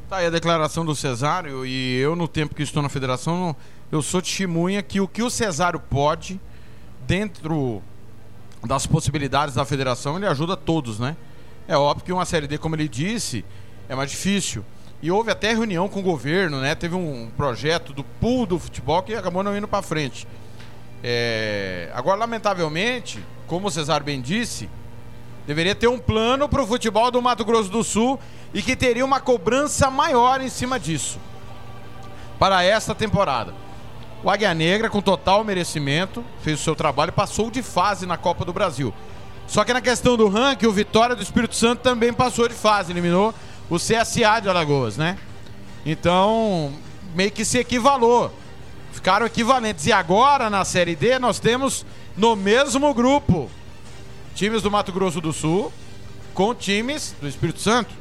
[0.09, 3.57] Tá aí a declaração do Cesário e eu, no tempo que estou na federação,
[3.91, 6.41] eu sou testemunha que o que o Cesário pode,
[7.05, 7.83] dentro
[8.65, 11.17] das possibilidades da federação, ele ajuda todos, né?
[11.71, 13.45] É óbvio que uma Série D, como ele disse,
[13.89, 14.65] é mais difícil.
[15.01, 16.75] E houve até reunião com o governo, né?
[16.75, 20.27] Teve um projeto do pool do futebol que acabou não indo para frente.
[21.01, 21.89] É...
[21.95, 24.69] Agora, lamentavelmente, como o Cesar bem disse,
[25.47, 28.19] deveria ter um plano para o futebol do Mato Grosso do Sul
[28.53, 31.21] e que teria uma cobrança maior em cima disso
[32.37, 33.55] para esta temporada.
[34.25, 38.17] O Águia Negra, com total merecimento, fez o seu trabalho e passou de fase na
[38.17, 38.93] Copa do Brasil.
[39.51, 42.93] Só que na questão do ranking, o Vitória do Espírito Santo também passou de fase,
[42.93, 43.35] eliminou
[43.69, 45.19] o CSA de Alagoas, né?
[45.85, 46.73] Então,
[47.17, 48.33] meio que se equivalou.
[48.93, 49.87] Ficaram equivalentes.
[49.87, 51.85] E agora, na Série D, nós temos
[52.17, 53.51] no mesmo grupo
[54.37, 55.73] times do Mato Grosso do Sul
[56.33, 57.93] com times do Espírito Santo.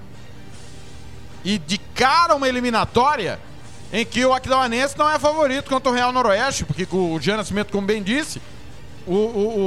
[1.44, 3.40] E de cara uma eliminatória
[3.92, 7.72] em que o Aquidauanense não é favorito contra o Real Noroeste, porque o Jean Nascimento,
[7.72, 8.40] como bem disse,
[9.08, 9.60] o, o,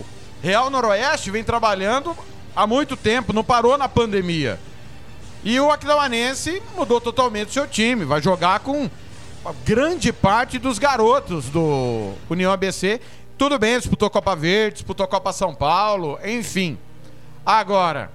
[0.00, 0.04] o
[0.42, 2.16] Real Noroeste vem trabalhando
[2.54, 4.58] há muito tempo, não parou na pandemia.
[5.44, 8.90] E o Aquidauanense mudou totalmente seu time, vai jogar com
[9.64, 13.00] grande parte dos garotos do União ABC.
[13.36, 16.76] Tudo bem, disputou Copa Verde, disputou Copa São Paulo, enfim.
[17.46, 18.10] Agora,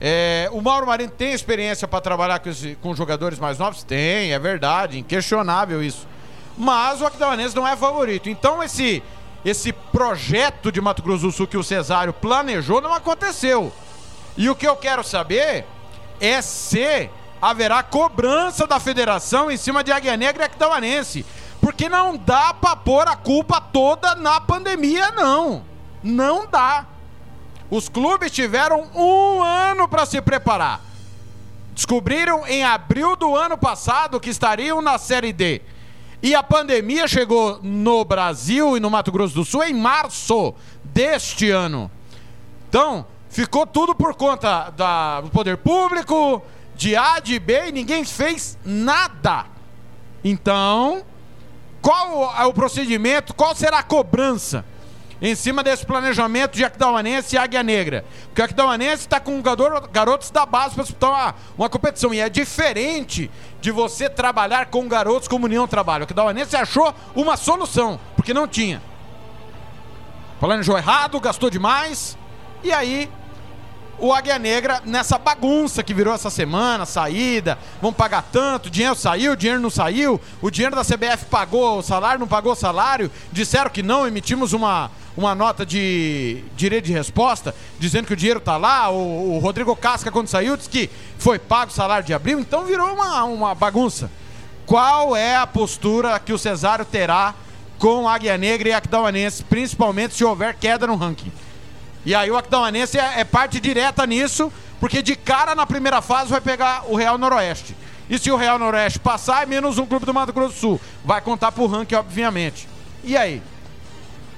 [0.00, 3.82] é, o Mauro Marinho tem experiência para trabalhar com, esse, com jogadores mais novos?
[3.82, 6.06] Tem, é verdade, inquestionável isso.
[6.56, 8.28] Mas o Aquidauanense não é favorito.
[8.28, 9.02] Então esse
[9.44, 13.72] esse projeto de Mato Grosso do Sul que o Cesário planejou não aconteceu.
[14.36, 15.66] E o que eu quero saber
[16.20, 21.26] é se haverá cobrança da federação em cima de Águia Negra e Aquidauanense.
[21.60, 25.62] Porque não dá para pôr a culpa toda na pandemia, não.
[26.02, 26.86] Não dá.
[27.70, 30.80] Os clubes tiveram um ano para se preparar.
[31.74, 35.60] Descobriram em abril do ano passado que estariam na Série D.
[36.24, 41.50] E a pandemia chegou no Brasil e no Mato Grosso do Sul em março deste
[41.50, 41.90] ano.
[42.66, 46.40] Então, ficou tudo por conta da, do poder público,
[46.74, 49.44] de A, de B, e ninguém fez nada.
[50.24, 51.02] Então,
[51.82, 53.34] qual é o procedimento?
[53.34, 54.64] Qual será a cobrança?
[55.24, 58.04] Em cima desse planejamento de Aquidauanense e Águia Negra.
[58.26, 59.40] Porque o Aquidauanense está com
[59.90, 62.12] garotos da base para disputar uma, competição.
[62.12, 66.02] E é diferente de você trabalhar com garotos como União trabalha.
[66.02, 68.82] O Aquidauanense achou uma solução, porque não tinha.
[70.38, 72.18] Planejou errado, gastou demais.
[72.62, 73.10] E aí
[73.98, 79.36] o Águia Negra nessa bagunça que virou essa semana, saída, vão pagar tanto, dinheiro saiu,
[79.36, 83.70] dinheiro não saiu, o dinheiro da CBF pagou o salário, não pagou o salário, disseram
[83.70, 88.56] que não, emitimos uma, uma nota de direito de resposta, dizendo que o dinheiro está
[88.56, 92.40] lá, o, o, Rodrigo Casca quando saiu disse que foi pago o salário de abril,
[92.40, 94.10] então virou uma, uma bagunça.
[94.66, 97.34] Qual é a postura que o Cesário terá
[97.78, 101.30] com Águia Negra e Aquidauanense, principalmente se houver queda no ranking?
[102.04, 106.30] E aí o Aquidauanense é, é parte direta nisso, porque de cara na primeira fase
[106.30, 107.76] vai pegar o Real Noroeste.
[108.08, 110.80] E se o Real Noroeste passar, é menos um clube do Mato Grosso do Sul.
[111.04, 112.68] Vai contar pro ranking, obviamente.
[113.02, 113.42] E aí?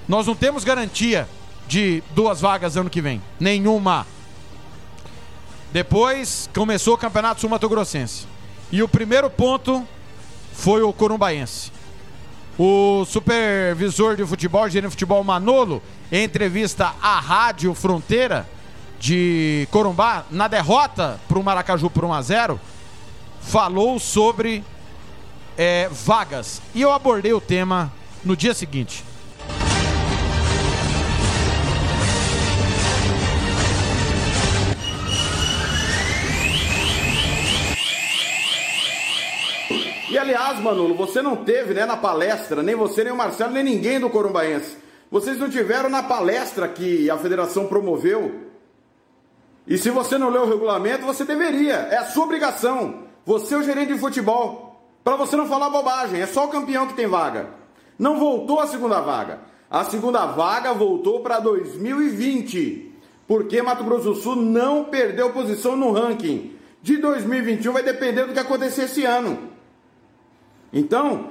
[0.06, 1.28] Nós não temos garantia
[1.66, 3.20] de duas vagas ano que vem.
[3.40, 4.06] Nenhuma.
[5.72, 8.26] Depois começou o Campeonato Sul Mato Grossense.
[8.70, 9.86] E o primeiro ponto
[10.52, 11.72] foi o Corumbaense.
[12.59, 18.48] O supervisor de futebol, gerente de futebol Manolo, em entrevista à Rádio Fronteira
[18.98, 22.61] de Corumbá, na derrota para o Maracaju por 1 a 0
[23.42, 24.64] falou sobre
[25.57, 26.62] é, vagas.
[26.74, 27.92] E eu abordei o tema
[28.24, 29.04] no dia seguinte.
[40.16, 43.62] E aliás, Manolo, você não teve né, na palestra, nem você, nem o Marcelo, nem
[43.62, 44.78] ninguém do Corumbaense.
[45.10, 48.46] Vocês não tiveram na palestra que a federação promoveu.
[49.66, 51.74] E se você não leu o regulamento, você deveria.
[51.90, 53.02] É a sua obrigação.
[53.26, 54.88] Você é o gerente de futebol.
[55.04, 56.22] Para você não falar bobagem.
[56.22, 57.50] É só o campeão que tem vaga.
[57.98, 59.40] Não voltou a segunda vaga.
[59.70, 62.90] A segunda vaga voltou para 2020.
[63.26, 66.56] Porque Mato Grosso do Sul não perdeu posição no ranking.
[66.80, 69.54] De 2021 vai depender do que acontecer esse ano.
[70.77, 71.31] Então,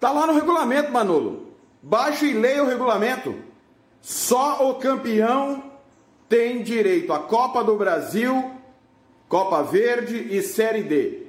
[0.00, 1.52] tá lá no regulamento, Manolo.
[1.82, 3.34] Baixe e leia o regulamento.
[4.00, 5.62] Só o campeão
[6.30, 8.52] tem direito à Copa do Brasil,
[9.28, 11.26] Copa Verde e Série D.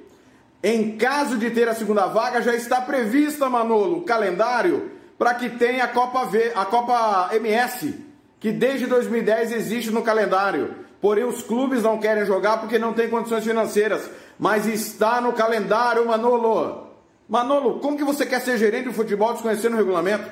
[0.63, 5.49] Em caso de ter a segunda vaga, já está prevista, Manolo, o calendário para que
[5.49, 7.95] tenha a Copa, v, a Copa MS,
[8.39, 10.73] que desde 2010 existe no calendário.
[11.01, 14.09] Porém, os clubes não querem jogar porque não têm condições financeiras.
[14.39, 16.86] Mas está no calendário, Manolo.
[17.27, 20.31] Manolo, como que você quer ser gerente de futebol desconhecendo o regulamento?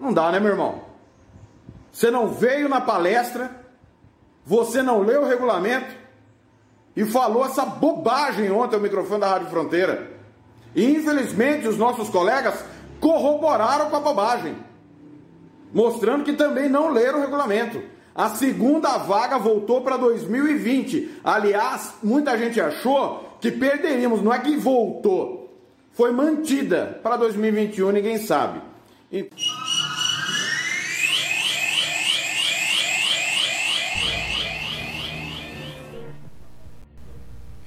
[0.00, 0.82] Não dá, né, meu irmão?
[1.92, 3.50] Você não veio na palestra,
[4.44, 5.94] você não leu o regulamento
[6.96, 10.12] e falou essa bobagem ontem ao microfone da Rádio Fronteira.
[10.74, 12.64] E infelizmente os nossos colegas
[13.00, 14.56] corroboraram com a bobagem,
[15.72, 17.82] mostrando que também não leram o regulamento.
[18.14, 21.20] A segunda vaga voltou para 2020.
[21.22, 25.43] Aliás, muita gente achou que perderíamos, não é que voltou
[25.94, 28.60] foi mantida para 2021, ninguém sabe.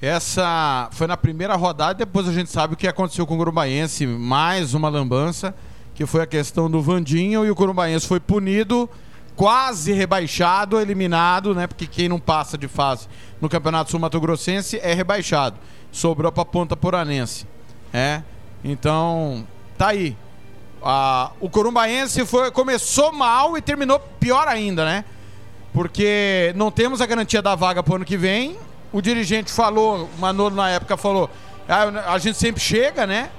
[0.00, 4.06] Essa foi na primeira rodada, depois a gente sabe o que aconteceu com o Corumbaense,
[4.06, 5.54] mais uma lambança,
[5.94, 8.88] que foi a questão do Vandinho e o Corumbaense foi punido,
[9.34, 11.66] quase rebaixado, eliminado, né?
[11.66, 13.08] Porque quem não passa de fase
[13.40, 15.58] no Campeonato Sul Mato Grossense é rebaixado.
[15.90, 17.57] Sobrou para Ponta Poranense.
[17.92, 18.22] É.
[18.62, 20.16] Então, tá aí.
[20.82, 25.04] Ah, o Corumbaense foi, começou mal e terminou pior ainda, né?
[25.72, 28.56] Porque não temos a garantia da vaga pro ano que vem.
[28.92, 31.30] O dirigente falou, o Manolo na época falou,
[31.68, 33.30] ah, a gente sempre chega, né?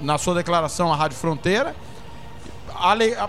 [0.00, 1.74] Na sua declaração à Rádio Fronteira,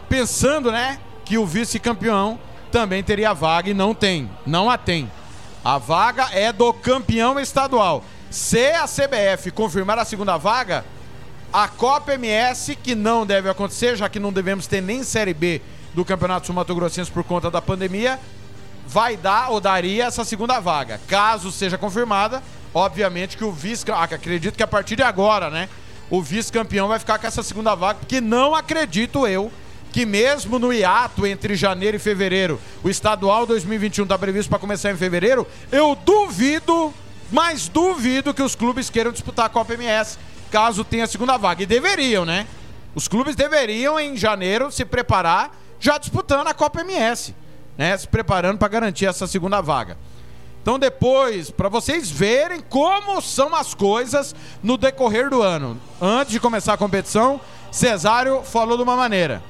[0.10, 2.40] pensando, né, que o vice-campeão
[2.72, 5.12] também teria vaga e não tem, não a tem.
[5.64, 8.04] A vaga é do campeão estadual.
[8.34, 10.84] Se a CBF confirmar a segunda vaga,
[11.54, 15.62] a Copa MS, que não deve acontecer, já que não devemos ter nem Série B
[15.94, 18.20] do Campeonato Sul Mato Grossense por conta da pandemia,
[18.88, 21.00] vai dar ou daria essa segunda vaga.
[21.08, 22.42] Caso seja confirmada,
[22.74, 25.70] obviamente que o vice, ah, acredito que a partir de agora, né,
[26.10, 29.52] o vice-campeão vai ficar com essa segunda vaga, porque não acredito eu
[29.92, 34.90] que mesmo no hiato entre janeiro e fevereiro, o estadual 2021 está previsto para começar
[34.90, 36.92] em fevereiro, eu duvido
[37.34, 40.18] mas duvido que os clubes queiram disputar a Copa MS
[40.52, 41.64] caso tenha a segunda vaga.
[41.64, 42.48] E deveriam, né?
[42.94, 47.34] Os clubes deveriam, em janeiro, se preparar já disputando a Copa MS.
[47.76, 49.98] né, se preparando para garantir essa segunda vaga.
[50.62, 55.82] Então depois, para vocês verem como são as coisas no decorrer do ano.
[56.00, 59.44] Antes de começar a competição, Cesário falou de uma maneira.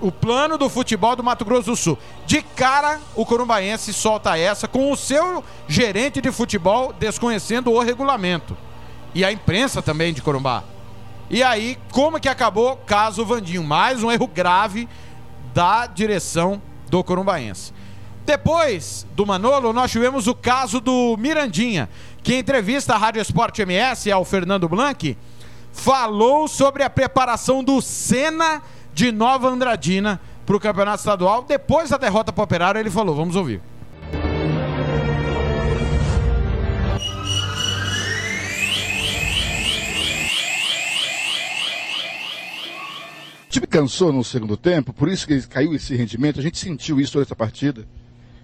[0.00, 1.98] O plano do futebol do Mato Grosso do Sul.
[2.26, 8.56] De cara, o Corumbaense solta essa com o seu gerente de futebol desconhecendo o regulamento.
[9.14, 10.62] E a imprensa também de Corumbá.
[11.30, 12.76] E aí, como que acabou?
[12.76, 13.64] Caso Vandinho.
[13.64, 14.88] Mais um erro grave
[15.54, 17.72] da direção do Corumbaense.
[18.26, 21.88] Depois do Manolo, nós tivemos o caso do Mirandinha,
[22.22, 25.16] que em entrevista à Rádio Esporte MS ao Fernando Blanc,
[25.72, 28.60] falou sobre a preparação do Senna
[28.96, 31.42] de Nova Andradina para o Campeonato Estadual.
[31.42, 33.60] Depois da derrota para o Operário, ele falou, vamos ouvir.
[43.44, 46.40] O time cansou no segundo tempo, por isso que caiu esse rendimento.
[46.40, 47.86] A gente sentiu isso toda essa partida.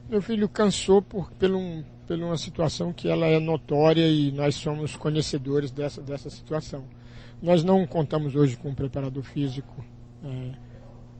[0.06, 4.54] Meu filho cansou por, por, um, por uma situação que ela é notória e nós
[4.56, 6.84] somos conhecedores dessa, dessa situação.
[7.40, 9.82] Nós não contamos hoje com um preparador físico,
[10.24, 10.50] é,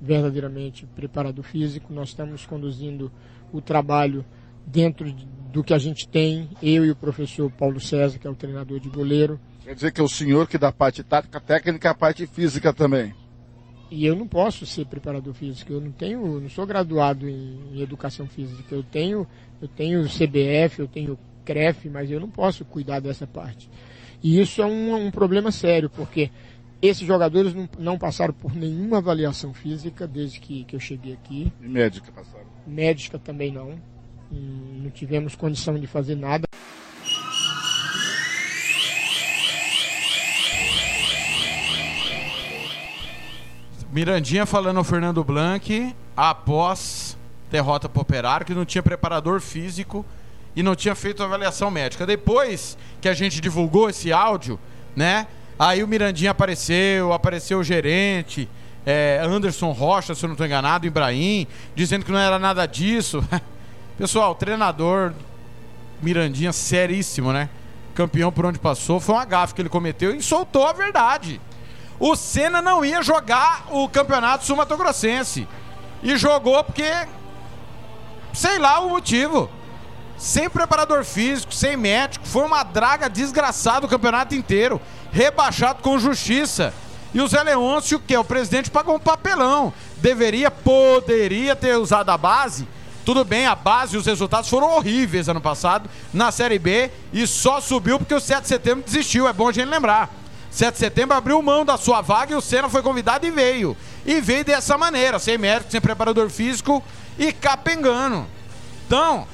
[0.01, 1.93] verdadeiramente preparador físico.
[1.93, 3.11] Nós estamos conduzindo
[3.53, 4.25] o trabalho
[4.67, 5.13] dentro
[5.53, 8.81] do que a gente tem, eu e o professor Paulo César, que é o treinador
[8.81, 9.39] de goleiro.
[9.65, 12.27] Quer dizer que é o senhor que dá a parte tática, técnica e a parte
[12.27, 13.15] física também.
[13.91, 17.83] E eu não posso ser preparador físico, eu não tenho, não sou graduado em, em
[17.83, 18.75] educação física.
[18.75, 19.27] Eu tenho,
[19.61, 23.69] eu tenho CBF, eu tenho CREF, mas eu não posso cuidar dessa parte.
[24.23, 26.31] E isso é um, um problema sério, porque
[26.83, 31.53] esses jogadores não, não, passaram por nenhuma avaliação física desde que, que eu cheguei aqui.
[31.63, 32.47] E médica passaram?
[32.67, 33.81] Médica também não.
[34.33, 36.45] Não tivemos condição de fazer nada.
[43.93, 47.17] Mirandinha falando ao Fernando Blanc após
[47.51, 50.05] derrota para o Operário, que não tinha preparador físico
[50.57, 52.07] e não tinha feito avaliação médica.
[52.07, 54.59] Depois que a gente divulgou esse áudio,
[54.97, 55.29] né?
[55.63, 58.49] Aí o Mirandinha apareceu, apareceu o gerente,
[58.85, 63.25] é, Anderson Rocha, se eu não estou enganado, Ibrahim, dizendo que não era nada disso.
[63.97, 65.13] Pessoal, treinador
[66.03, 67.49] Mirandinha seríssimo, né?
[67.95, 71.41] Campeão por onde passou, foi uma gafe que ele cometeu e soltou a verdade
[72.05, 75.47] o Senna não ia jogar o campeonato sul-mato-grossense.
[76.03, 76.91] E jogou porque.
[78.33, 79.49] Sei lá o motivo.
[80.17, 82.27] Sem preparador físico, sem médico.
[82.27, 84.81] Foi uma draga desgraçada o campeonato inteiro.
[85.13, 86.73] Rebaixado com justiça.
[87.15, 89.73] E o Zé Leôncio, que é o presidente, pagou um papelão.
[89.99, 92.67] Deveria, poderia ter usado a base.
[93.05, 97.27] Tudo bem, a base e os resultados foram horríveis ano passado na Série B e
[97.27, 99.29] só subiu porque o 7 de setembro desistiu.
[99.29, 100.09] É bom a gente lembrar.
[100.51, 103.77] 7 de setembro abriu mão da sua vaga e o Senna foi convidado e veio.
[104.07, 106.83] E veio dessa maneira, sem mérito, sem preparador físico
[107.19, 108.27] e capengando.
[108.87, 109.27] Então,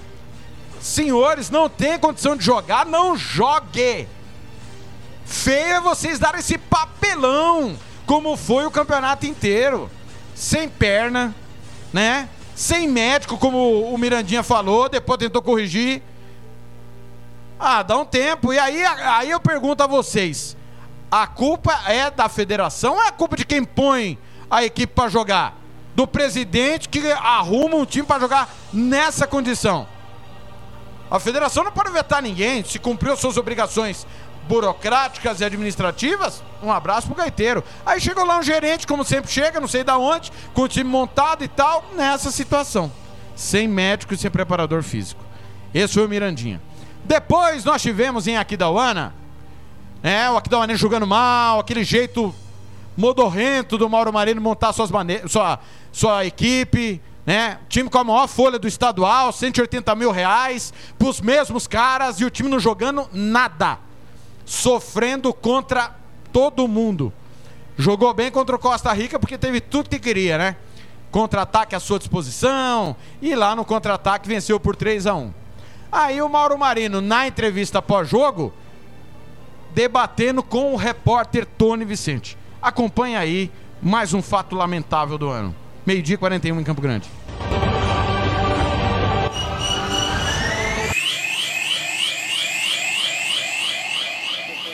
[0.80, 4.08] senhores, não tem condição de jogar, não jogue.
[5.28, 7.76] Feio é vocês darem esse papelão,
[8.06, 9.90] como foi o campeonato inteiro.
[10.34, 11.34] Sem perna,
[11.92, 12.30] né?
[12.54, 16.02] Sem médico, como o Mirandinha falou, depois tentou corrigir.
[17.60, 18.54] Ah, dá um tempo.
[18.54, 20.56] E aí, aí eu pergunto a vocês:
[21.10, 24.18] a culpa é da federação ou é a culpa de quem põe
[24.50, 25.58] a equipe para jogar?
[25.94, 29.86] Do presidente que arruma um time para jogar nessa condição?
[31.10, 32.64] A federação não pode vetar ninguém.
[32.64, 34.06] Se cumpriu suas obrigações
[34.48, 37.62] burocráticas e administrativas, um abraço pro gaiteiro.
[37.84, 40.88] Aí chegou lá um gerente, como sempre chega, não sei da onde, com o time
[40.88, 42.90] montado e tal, nessa situação.
[43.36, 45.24] Sem médico e sem preparador físico.
[45.72, 46.60] Esse foi o Mirandinha.
[47.04, 49.14] Depois nós tivemos em Aquidauana
[50.02, 52.34] é, o Aquidauanense jogando mal, aquele jeito
[52.96, 54.90] modorrento do Mauro Marino montar suas
[55.28, 55.58] sua,
[55.92, 57.58] sua equipe, né?
[57.68, 62.30] Time com a maior folha do estadual, 180 mil reais, pros mesmos caras e o
[62.30, 63.78] time não jogando nada.
[64.48, 65.94] Sofrendo contra
[66.32, 67.12] todo mundo.
[67.76, 70.56] Jogou bem contra o Costa Rica porque teve tudo que queria, né?
[71.10, 75.32] Contra-ataque à sua disposição e lá no contra-ataque venceu por 3 a 1
[75.92, 78.52] Aí o Mauro Marino, na entrevista pós-jogo,
[79.74, 82.36] debatendo com o repórter Tony Vicente.
[82.60, 85.54] Acompanha aí mais um fato lamentável do ano.
[85.86, 87.17] Meio-dia 41 em Campo Grande.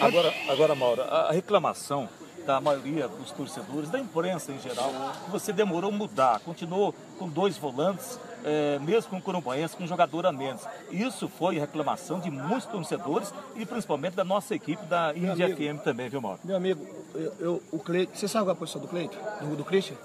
[0.05, 2.09] Agora, agora Mauro, a reclamação
[2.47, 4.93] da maioria dos torcedores, da imprensa em geral,
[5.25, 9.85] que você demorou a mudar, continuou com dois volantes, é, mesmo com o Corumbaense, com
[9.85, 10.63] um jogador a menos.
[10.91, 16.21] Isso foi reclamação de muitos torcedores e principalmente da nossa equipe da INGFM também, viu,
[16.21, 16.39] Mauro?
[16.45, 19.17] Meu amigo, eu, eu, o Cleito, você sabe qual é a posição do Cleito?
[19.41, 19.97] Do, do Christian?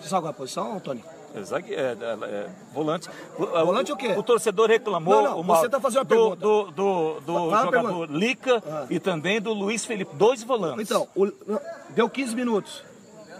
[0.00, 1.04] Você sabe qual é a posição, Antônio?
[1.34, 3.08] É, zague- é, é, é, volante.
[3.38, 4.14] Volante o quê?
[4.16, 5.14] O torcedor reclamou.
[5.14, 6.36] Não, não, o você tá fazendo uma do, pergunta.
[6.40, 7.70] Do, do, do jogador
[8.08, 8.12] pergunta.
[8.12, 8.86] Lica Ah.
[8.90, 10.14] e também do Luiz Felipe.
[10.16, 10.82] Dois volantes.
[10.90, 11.30] Então, o-
[11.90, 12.82] deu 15 minutos,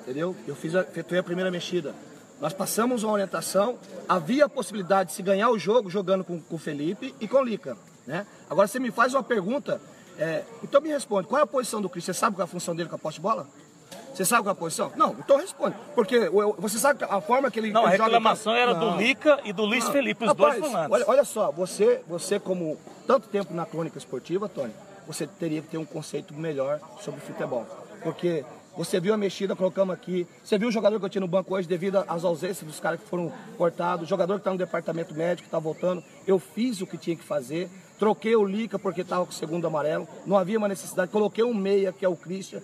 [0.02, 0.36] entendeu?
[0.46, 1.94] Eu fiz a, efetuei a primeira mexida.
[2.40, 3.76] Nós passamos uma orientação,
[4.08, 7.36] havia a possibilidade de se ganhar o jogo jogando com, com o Felipe e com
[7.38, 7.76] o Lica,
[8.06, 8.26] né?
[8.48, 9.78] Agora você me faz uma pergunta,
[10.16, 12.04] é, então me responde, qual é a posição do Cris?
[12.04, 13.46] Você sabe qual é a função dele com a poste de bola?
[14.20, 14.92] Você sabe qual é a posição?
[14.96, 15.74] Não, então responde.
[15.94, 18.90] Porque você sabe a forma que ele Não, a ele joga- reclamação era Não.
[18.92, 19.92] do Lica e do Luiz Não.
[19.92, 20.92] Felipe, os Rapaz, dois volantes.
[20.92, 24.74] Olha, olha só, você, você como tanto tempo na crônica esportiva, Tony,
[25.06, 27.64] você teria que ter um conceito melhor sobre futebol.
[28.02, 28.44] Porque
[28.76, 30.26] você viu a mexida, colocamos aqui.
[30.44, 33.00] Você viu o jogador que eu tinha no banco hoje devido às ausências dos caras
[33.00, 34.04] que foram cortados.
[34.04, 36.04] O jogador que está no departamento médico, que está voltando.
[36.26, 37.70] Eu fiz o que tinha que fazer.
[37.98, 40.06] Troquei o Lica porque estava com o segundo amarelo.
[40.26, 41.10] Não havia uma necessidade.
[41.10, 42.60] Coloquei um meia, que é o Christian.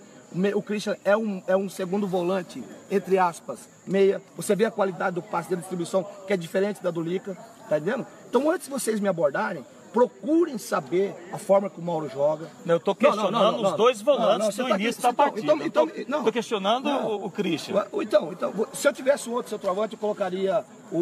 [0.55, 4.21] O Christian é um, é um segundo volante, entre aspas, meia.
[4.35, 7.35] Você vê a qualidade do passe, da distribuição, que é diferente da do Lica,
[7.69, 8.05] tá entendendo?
[8.29, 12.47] Então, antes de vocês me abordarem, procurem saber a forma que o Mauro joga.
[12.65, 13.71] Eu estou questionando não, não, não.
[13.71, 15.53] os dois volantes no tá início da então, partida.
[15.63, 17.83] então, então, Estou questionando o, o Christian.
[18.01, 21.01] Então, então, se eu tivesse um outro centroavante, eu colocaria o, o,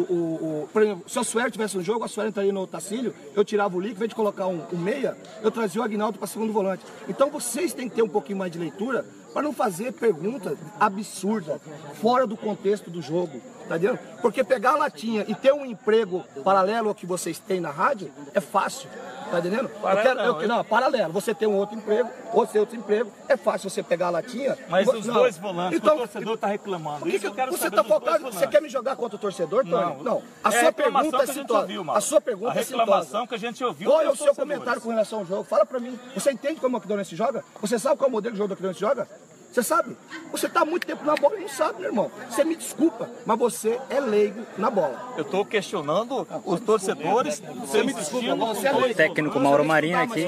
[0.62, 3.44] o- Por exemplo, se o Suero tivesse um jogo, a Suero entraria no Tacílio, eu
[3.44, 6.26] tirava o Lick, em vez de colocar um, um meia, eu trazia o Agnaldo para
[6.28, 6.84] segundo volante.
[7.08, 9.04] Então vocês têm que ter um pouquinho mais de leitura
[9.36, 11.60] para não fazer pergunta absurda,
[12.00, 13.38] fora do contexto do jogo.
[13.68, 13.98] Tá entendendo?
[14.22, 18.10] Porque pegar a latinha e ter um emprego paralelo ao que vocês têm na rádio
[18.32, 18.88] é fácil.
[19.28, 19.68] Tá entendendo?
[19.82, 21.12] Paralelo eu quero, eu, não, não, paralelo.
[21.12, 23.10] Você tem um outro emprego, outro tem outro emprego.
[23.28, 24.56] É fácil você pegar a latinha.
[24.68, 25.14] Mas os não.
[25.14, 27.00] dois volantes, Então, o torcedor está reclamando.
[27.00, 28.24] por que que eu quero você saber está focado?
[28.30, 30.00] Você quer me jogar contra o torcedor, Tony?
[30.04, 30.22] Não.
[30.44, 31.60] A É sua pergunta é a gente sintosa.
[31.62, 31.98] ouviu, Mauro.
[31.98, 32.84] A sua pergunta A é sintosa.
[32.84, 35.42] reclamação que a gente ouviu Qual é o seu comentário com relação ao jogo?
[35.42, 35.98] Fala pra mim.
[36.14, 37.44] Você entende como o Aquidauanense joga?
[37.60, 39.08] Você sabe qual é o modelo de jogo do Aquidauanense joga?
[39.52, 39.96] Você sabe?
[40.30, 42.10] Você está há muito tempo na bola e não sabe, meu irmão.
[42.28, 45.14] Você me desculpa, mas você é leigo na bola.
[45.16, 47.42] Eu estou questionando os torcedores.
[47.60, 48.94] Você me desculpa, você é leigo.
[48.94, 50.26] Técnico Mauro Marinho aqui,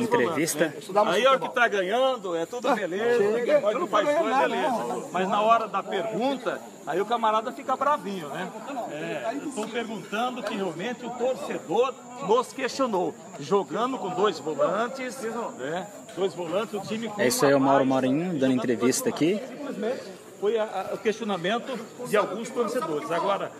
[0.00, 0.74] entrevista.
[1.06, 3.18] Aí é o que está ganhando, é tudo beleza.
[3.18, 5.08] chega, eu Pode não faz beleza.
[5.12, 8.50] Mas na hora da pergunta, aí o camarada fica bravinho, né?
[8.90, 11.94] É, Estou perguntando que realmente o torcedor
[12.26, 13.14] nos questionou.
[13.38, 15.16] Jogando com dois volantes,
[15.58, 15.86] né?
[16.16, 19.38] Dois volantes, o time com É isso aí, o Mauro Marinho dando entrevista aqui.
[19.48, 20.02] Simplesmente
[20.40, 23.10] foi a- a- o questionamento de alguns torcedores.
[23.10, 23.52] Agora,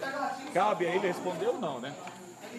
[0.55, 1.93] cabe a ele responder ou não, né?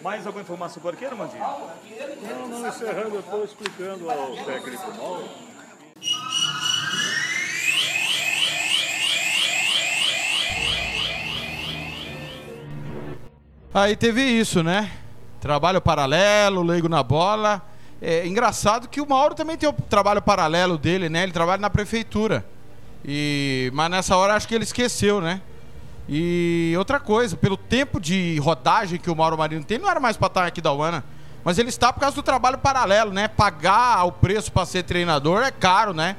[0.02, 1.42] Mais alguma informação por aqui, Armandinho?
[1.42, 5.28] Não, não, encerrando, eu estou explicando ao técnico Mauro.
[13.72, 14.90] Aí teve isso, né?
[15.40, 17.62] Trabalho paralelo, leigo na bola.
[18.00, 21.24] É engraçado que o Mauro também tem o trabalho paralelo dele, né?
[21.24, 22.44] Ele trabalha na prefeitura.
[23.04, 25.40] E mas nessa hora acho que ele esqueceu, né?
[26.08, 30.16] E outra coisa, pelo tempo de rodagem que o Mauro Marino tem, não era mais
[30.16, 31.04] pra estar aqui da UANA.
[31.44, 33.28] Mas ele está por causa do trabalho paralelo, né?
[33.28, 36.16] Pagar o preço para ser treinador é caro, né?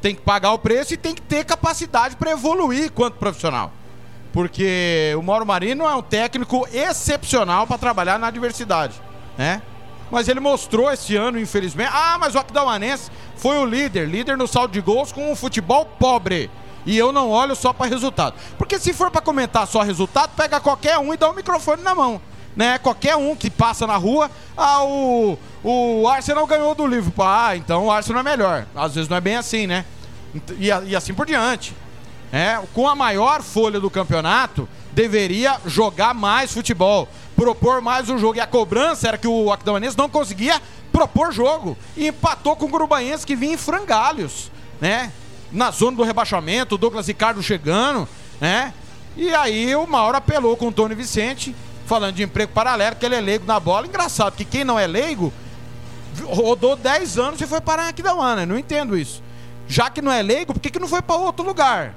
[0.00, 3.72] Tem que pagar o preço e tem que ter capacidade para evoluir quanto profissional.
[4.32, 9.00] Porque o Mauro Marino é um técnico excepcional para trabalhar na adversidade,
[9.36, 9.60] né?
[10.12, 11.90] Mas ele mostrou esse ano, infelizmente.
[11.90, 15.86] Ah, mas o Aquidauanense foi o líder, líder no saldo de gols com um futebol
[15.86, 16.50] pobre.
[16.84, 18.34] E eu não olho só para resultado.
[18.58, 21.94] Porque se for para comentar só resultado, pega qualquer um e dá o microfone na
[21.94, 22.20] mão,
[22.54, 22.76] né?
[22.76, 27.24] Qualquer um que passa na rua, ah, o, o Arsenal ganhou do Liverpool.
[27.24, 28.66] Ah, então o Arsenal é melhor.
[28.74, 29.86] Às vezes não é bem assim, né?
[30.58, 31.74] E, e assim por diante.
[32.30, 37.08] É, com a maior folha do campeonato, deveria jogar mais futebol,
[37.42, 38.36] propor mais o jogo.
[38.36, 40.60] E a cobrança era que o Aquidauanense não conseguia
[40.92, 41.76] propor jogo.
[41.96, 45.12] E empatou com o Gurubaense que vinha em frangalhos, né?
[45.50, 48.08] Na zona do rebaixamento, o Douglas Ricardo chegando,
[48.40, 48.72] né?
[49.16, 51.54] E aí o Mauro apelou com o Tony Vicente,
[51.86, 53.86] falando de emprego paralelo, que ele é leigo na bola.
[53.86, 55.32] Engraçado que quem não é leigo
[56.24, 58.14] rodou 10 anos e foi parar aqui da.
[58.46, 59.22] Não entendo isso.
[59.66, 61.94] Já que não é leigo, por que, que não foi para outro lugar?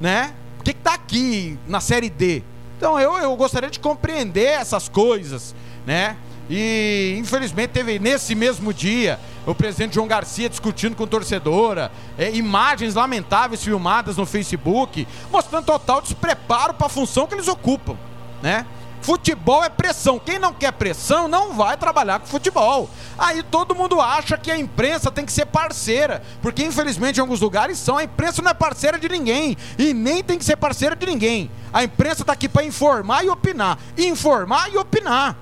[0.00, 0.32] Né?
[0.56, 2.42] Por que, que tá aqui na série D?
[2.76, 5.54] Então eu, eu gostaria de compreender essas coisas,
[5.86, 6.16] né?
[6.48, 12.94] E infelizmente teve nesse mesmo dia o presidente João Garcia discutindo com torcedora, é, imagens
[12.94, 17.96] lamentáveis filmadas no Facebook, mostrando total despreparo para a função que eles ocupam,
[18.42, 18.66] né?
[19.06, 20.18] Futebol é pressão.
[20.18, 22.90] Quem não quer pressão não vai trabalhar com futebol.
[23.16, 27.40] Aí todo mundo acha que a imprensa tem que ser parceira, porque infelizmente em alguns
[27.40, 27.98] lugares são.
[27.98, 31.48] A imprensa não é parceira de ninguém e nem tem que ser parceira de ninguém.
[31.72, 35.36] A imprensa tá aqui para informar e opinar, informar e opinar,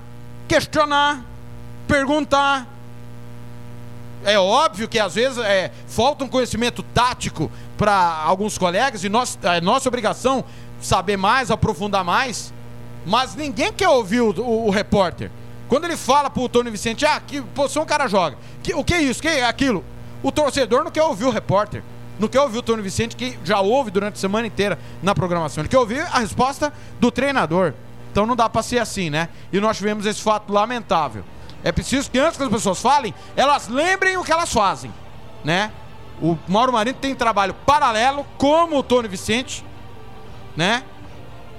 [0.47, 1.25] questionar,
[1.87, 2.67] perguntar.
[4.23, 9.39] É óbvio que às vezes é, falta um conhecimento tático para alguns colegas e nós,
[9.41, 10.45] é nossa obrigação
[10.79, 12.53] saber mais, aprofundar mais,
[13.05, 15.29] Mas ninguém quer ouvir o, o- o repórter.
[15.67, 18.37] Quando ele fala pro Tony Vicente, ah, que posição o cara joga.
[18.63, 19.19] Que- o que é isso?
[19.19, 19.83] O que é aquilo?
[20.23, 21.83] O torcedor não quer ouvir o repórter.
[22.17, 25.61] Não quer ouvir o Tony Vicente, que já ouve durante a semana inteira na programação.
[25.61, 27.73] Ele quer ouvir a resposta do treinador.
[28.11, 29.27] Então não dá pra ser assim, né?
[29.51, 31.23] E nós tivemos esse fato lamentável.
[31.63, 34.93] É preciso que antes que as pessoas falem, elas lembrem o que elas fazem,
[35.43, 35.71] né?
[36.21, 39.65] O Mauro Marinho tem trabalho paralelo, como o Tony Vicente,
[40.55, 40.83] né?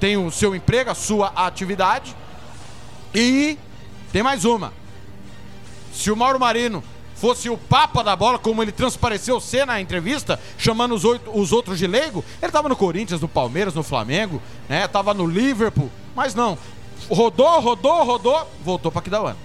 [0.01, 2.15] Tem o seu emprego, a sua atividade.
[3.15, 3.59] E
[4.13, 4.73] tem mais uma.
[5.93, 6.83] Se o Mauro Marino
[7.15, 11.51] fosse o papa da bola, como ele transpareceu ser na entrevista, chamando os, oito- os
[11.51, 14.87] outros de leigo, ele tava no Corinthians, no Palmeiras, no Flamengo, né?
[14.87, 16.59] Tava no Liverpool, mas não.
[17.11, 19.37] Rodou, rodou, rodou, voltou para Aquidauana.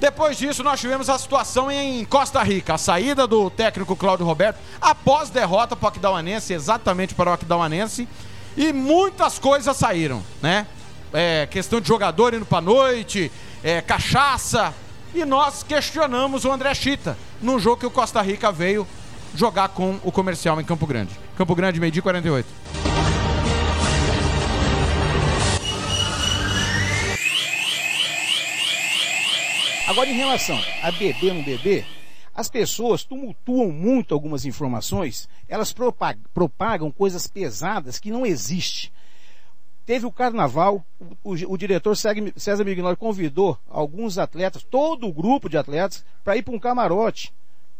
[0.00, 4.58] Depois disso, nós tivemos a situação em Costa Rica, a saída do técnico Cláudio Roberto
[4.80, 8.06] após derrota para o Aquidauanense, exatamente para o Aquidauanense,
[8.56, 10.66] e muitas coisas saíram, né?
[11.12, 13.30] É, questão de jogador indo pra noite,
[13.62, 14.74] é, cachaça,
[15.14, 18.86] e nós questionamos o André Chita no jogo que o Costa Rica veio
[19.34, 21.10] jogar com o comercial em Campo Grande.
[21.36, 22.48] Campo Grande, meio-dia e 48.
[29.86, 31.86] Agora, em relação a beber ou não beber,
[32.36, 38.90] as pessoas tumultuam muito algumas informações, elas propag- propagam coisas pesadas que não existem.
[39.86, 40.84] Teve o carnaval,
[41.24, 46.36] o, o- o diretor César Mignoli convidou alguns atletas, todo o grupo de atletas, para
[46.36, 47.32] ir para um camarote.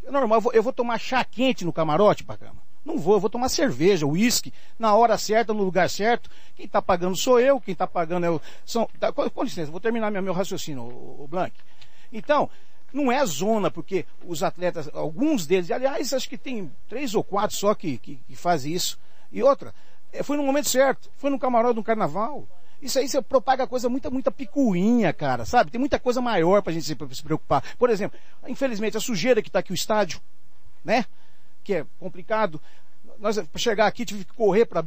[0.02, 2.64] É normal, eu vou, eu vou tomar chá quente no camarote, Pacama?
[2.82, 6.30] Não vou, eu vou tomar cerveja, uísque, na hora certa, no lugar certo.
[6.54, 8.40] Quem está pagando sou eu, quem está pagando é o.
[8.64, 11.52] São, tá, com, com licença, vou terminar meu, meu raciocínio, o, o Blank.
[12.12, 12.48] Então,
[12.97, 17.55] não é zona, porque os atletas, alguns deles, aliás, acho que tem três ou quatro
[17.55, 18.99] só que, que, que fazem isso.
[19.30, 19.74] E outra,
[20.12, 22.49] é, foi no momento certo, foi no camarote do carnaval.
[22.80, 25.70] Isso aí você propaga coisa, muita, muita picuinha, cara, sabe?
[25.70, 27.62] Tem muita coisa maior pra gente se, se preocupar.
[27.78, 28.18] Por exemplo,
[28.49, 30.20] infelizmente, a sujeira que tá aqui o estádio,
[30.84, 31.05] né?
[31.62, 32.61] Que é complicado.
[33.18, 34.82] Nós, para chegar aqui, tive que correr para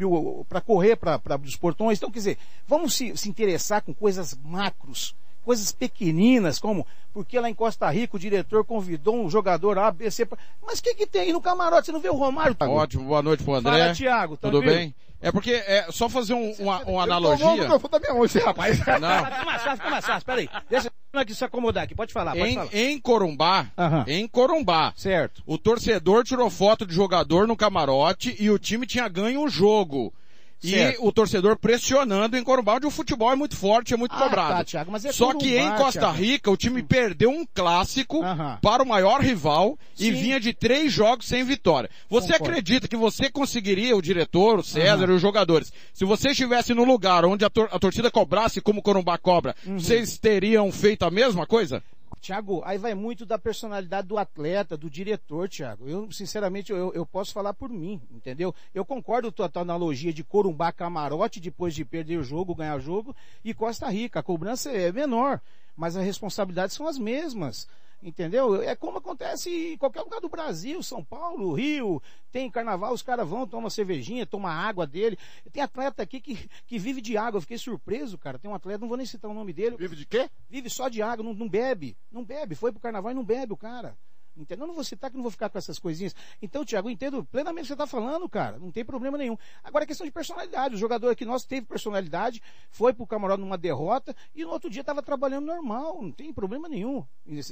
[0.48, 1.98] para correr para abrir os portões.
[1.98, 2.38] Então, quer dizer,
[2.68, 8.16] vamos se, se interessar com coisas macros, coisas pequeninas, como porque lá em Costa Rica
[8.16, 10.28] o diretor convidou um jogador A, B, C.
[10.66, 11.88] Mas o que, que tem aí no camarote?
[11.88, 12.54] Você não vê o Romário?
[12.56, 12.74] Thiago?
[12.74, 13.80] Ótimo, boa noite pro André.
[13.80, 14.76] Fala, Thiago, Tudo tranquilo?
[14.76, 14.96] bem?
[15.22, 17.52] É porque, é, só fazer um- uma, uma o analogia.
[17.64, 18.78] microfone da minha mão, esse rapaz.
[19.02, 19.26] Não.
[19.26, 20.50] Fica mais fácil, fica mais fácil, peraí.
[20.70, 22.70] Deixa eu aqui se acomodar aqui, pode falar, pode Em, falar.
[22.74, 23.68] em Corumbá,
[24.08, 25.44] em Corumbá, certo.
[25.46, 30.14] o torcedor tirou foto de jogador no camarote e o time tinha ganho o jogo.
[30.62, 31.06] E Certo.
[31.08, 34.56] o torcedor pressionando em Corumbá, onde o futebol é muito forte, é muito Ah, cobrado.
[34.58, 36.18] tá, Thiago, é Só que em Costa Thiago.
[36.18, 38.22] Rica, o time perdeu um clássico
[38.62, 40.12] para o maior rival e Sim.
[40.12, 41.90] vinha de três jogos sem vitória.
[42.10, 42.52] Você Concordo.
[42.52, 46.84] acredita que você conseguiria, o diretor, o César e os jogadores, se você estivesse no
[46.84, 49.80] lugar onde a, tor- a torcida cobrasse como o Corumbá cobra, Uhum.
[49.80, 51.82] vocês teriam feito a mesma coisa?
[52.20, 55.88] Tiago, aí vai muito da personalidade do atleta, do diretor, Tiago.
[55.88, 58.54] Eu, sinceramente, eu, eu posso falar por mim, entendeu?
[58.74, 62.76] Eu concordo com a tua analogia de Corumbá camarote depois de perder o jogo, ganhar
[62.76, 64.20] o jogo, e Costa Rica.
[64.20, 65.42] A cobrança é menor,
[65.76, 67.68] mas as responsabilidades são as mesmas.
[68.02, 68.62] Entendeu?
[68.62, 73.28] É como acontece em qualquer lugar do Brasil, São Paulo, Rio, tem carnaval, os caras
[73.28, 75.18] vão, tomam cervejinha, tomam água dele.
[75.52, 78.40] Tem atleta aqui que, que vive de água, eu fiquei surpreso, cara.
[78.40, 79.76] Tem um atleta, não vou nem citar o nome dele.
[79.78, 80.30] Vive de quê?
[80.50, 81.98] Vive só de água, não, não bebe.
[82.10, 83.98] Não bebe, foi pro carnaval e não bebe o cara.
[84.40, 84.64] Entendeu?
[84.64, 86.16] Eu não vou citar que não vou ficar com essas coisinhas.
[86.42, 88.58] Então, Thiago, eu entendo plenamente o que você está falando, cara.
[88.58, 89.38] Não tem problema nenhum.
[89.64, 90.76] Agora, é questão de personalidade.
[90.76, 94.82] O jogador aqui nosso teve personalidade, foi pro camarote numa derrota e no outro dia
[94.82, 96.02] estava trabalhando normal.
[96.02, 97.06] Não tem problema nenhum.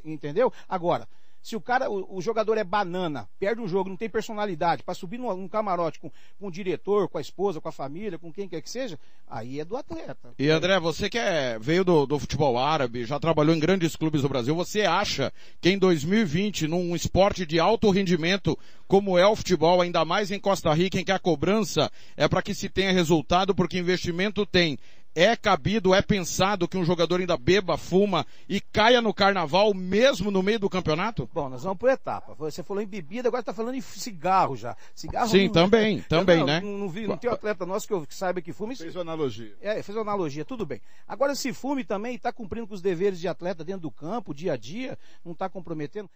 [0.05, 0.51] Entendeu?
[0.67, 1.07] Agora,
[1.41, 4.93] se o cara, o, o jogador é banana, perde um jogo, não tem personalidade, para
[4.93, 8.31] subir num, num camarote com, com o diretor, com a esposa, com a família, com
[8.31, 10.33] quem quer que seja, aí é do atleta.
[10.37, 14.21] E André, você que é, veio do, do futebol árabe, já trabalhou em grandes clubes
[14.21, 15.31] do Brasil, você acha
[15.61, 18.57] que em 2020, num esporte de alto rendimento
[18.87, 22.41] como é o futebol, ainda mais em Costa Rica, em que a cobrança é para
[22.41, 24.79] que se tenha resultado, porque investimento tem,
[25.17, 30.29] é cabido, é pensado que um jogador ainda beba, fuma e caia no carnaval mesmo
[30.29, 31.27] no meio do campeonato?
[31.33, 32.35] Bom, nós vamos por etapa.
[32.35, 34.77] Você falou em bebida, agora está falando em cigarro já.
[34.93, 36.59] Cigarro Sim, não- também, Eu também, não, né?
[36.59, 38.75] Não, não vi, não tem um atleta nosso que, eu, que saiba que fume.
[38.75, 39.55] Fez uma analogia.
[39.59, 40.79] É, fez uma analogia, tudo bem.
[41.07, 44.53] Agora, se fume também está cumprindo com os deveres de atleta dentro do campo, dia
[44.53, 46.07] a dia, não está comprometendo.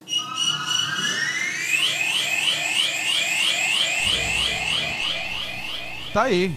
[6.14, 6.56] Tá aí.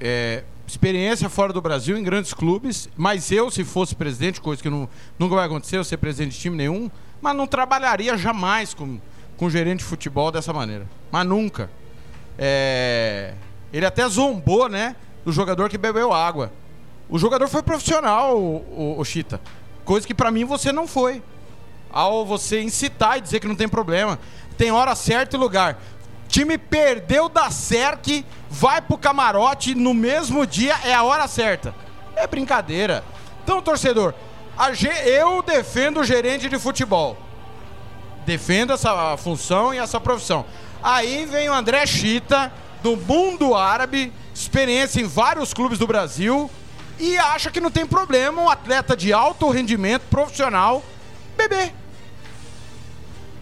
[0.00, 4.68] É, experiência fora do Brasil em grandes clubes, mas eu, se fosse presidente, coisa que
[4.68, 4.88] não,
[5.18, 6.90] nunca vai acontecer, eu ser presidente de time nenhum,
[7.22, 9.00] mas não trabalharia jamais com,
[9.36, 10.86] com gerente de futebol dessa maneira.
[11.10, 11.70] Mas nunca.
[12.38, 13.32] É,
[13.72, 14.94] ele até zombou, né?
[15.24, 16.52] Do jogador que bebeu água.
[17.08, 19.40] O jogador foi profissional, o, o, Chita.
[19.84, 21.22] Coisa que pra mim você não foi.
[21.90, 24.18] Ao você incitar e dizer que não tem problema.
[24.58, 25.80] Tem hora certa e lugar.
[26.28, 31.74] Time perdeu da SERC, vai pro camarote no mesmo dia, é a hora certa.
[32.14, 33.02] É brincadeira.
[33.42, 34.14] Então, torcedor,
[35.06, 37.16] eu defendo o gerente de futebol.
[38.26, 40.44] Defendo essa função e essa profissão.
[40.82, 42.52] Aí vem o André Chita,
[42.82, 46.50] do mundo árabe, experiência em vários clubes do Brasil,
[46.98, 50.82] e acha que não tem problema um atleta de alto rendimento profissional
[51.36, 51.72] beber.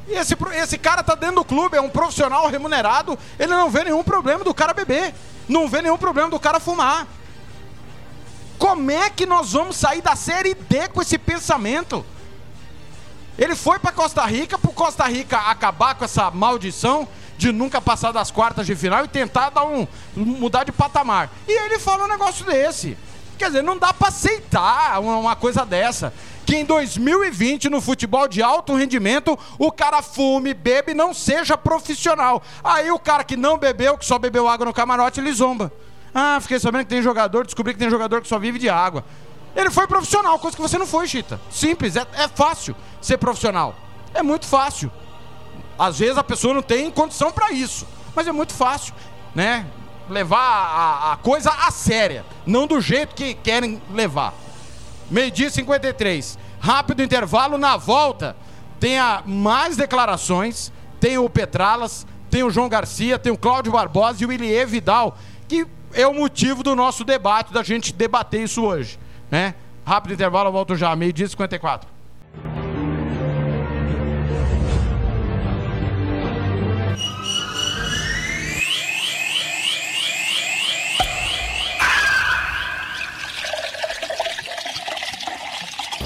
[0.08, 3.84] E esse, esse cara tá dentro do clube, é um profissional remunerado, ele não vê
[3.84, 5.14] nenhum problema do cara beber.
[5.48, 7.06] Não vê nenhum problema do cara fumar.
[8.58, 12.04] Como é que nós vamos sair da Série D com esse pensamento?
[13.38, 18.12] Ele foi para Costa Rica, pro Costa Rica acabar com essa maldição de nunca passar
[18.12, 19.86] das quartas de final e tentar dar um
[20.16, 21.30] mudar de patamar.
[21.46, 22.96] E ele fala um negócio desse.
[23.36, 26.14] Quer dizer, não dá para aceitar uma, uma coisa dessa.
[26.46, 32.40] Que em 2020, no futebol de alto rendimento, o cara fume, bebe não seja profissional.
[32.62, 35.72] Aí o cara que não bebeu, que só bebeu água no camarote, ele zomba.
[36.14, 39.04] Ah, fiquei sabendo que tem jogador, descobri que tem jogador que só vive de água.
[39.56, 41.40] Ele foi profissional, coisa que você não foi, Chita.
[41.50, 43.74] Simples, é, é fácil ser profissional.
[44.14, 44.90] É muito fácil.
[45.78, 48.94] Às vezes a pessoa não tem condição para isso, mas é muito fácil,
[49.34, 49.66] né?
[50.08, 54.32] Levar a, a coisa a séria, não do jeito que querem levar.
[55.10, 56.38] Meio-dia e 53.
[56.60, 58.36] Rápido intervalo na volta.
[58.80, 60.72] Tenha mais declarações.
[61.00, 65.16] Tem o Petralas, tem o João Garcia, tem o Cláudio Barbosa e o Ilie Vidal,
[65.46, 68.98] que é o motivo do nosso debate, da gente debater isso hoje.
[69.30, 69.54] Né?
[69.84, 70.94] Rápido intervalo, eu volto já.
[70.96, 71.95] Meio-dia e 54.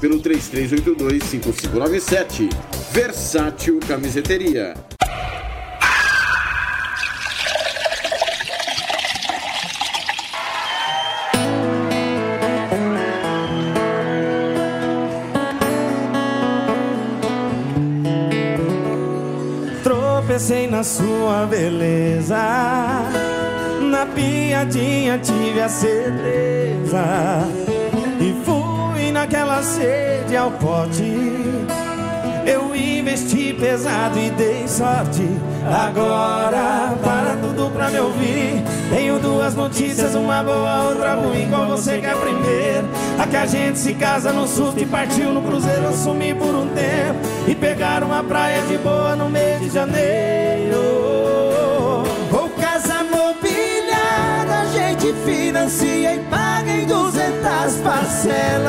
[0.00, 2.48] pelo 33825597
[2.92, 4.74] Versátil Camiseteria.
[19.82, 22.36] Tropecei na sua beleza,
[23.82, 27.46] na piadinha tive a certeza.
[29.16, 31.02] Naquela sede ao pote.
[32.44, 35.26] Eu investi pesado e dei sorte.
[35.64, 38.62] Agora, para tudo pra me ouvir.
[38.90, 41.48] Tenho duas notícias, uma boa, outra ruim.
[41.48, 42.86] Qual você quer primeiro?
[43.18, 45.84] A que a gente se casa no susto e partiu no cruzeiro.
[45.84, 51.05] Eu sumi por um tempo e pegar uma praia de boa no mês de janeiro.
[55.06, 58.66] Gente financia e paga em 200 parcelas.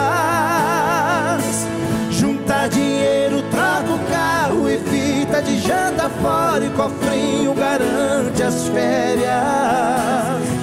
[2.11, 9.27] Junta dinheiro, troca o carro e fita de janta fora e cofrinho garante as férias.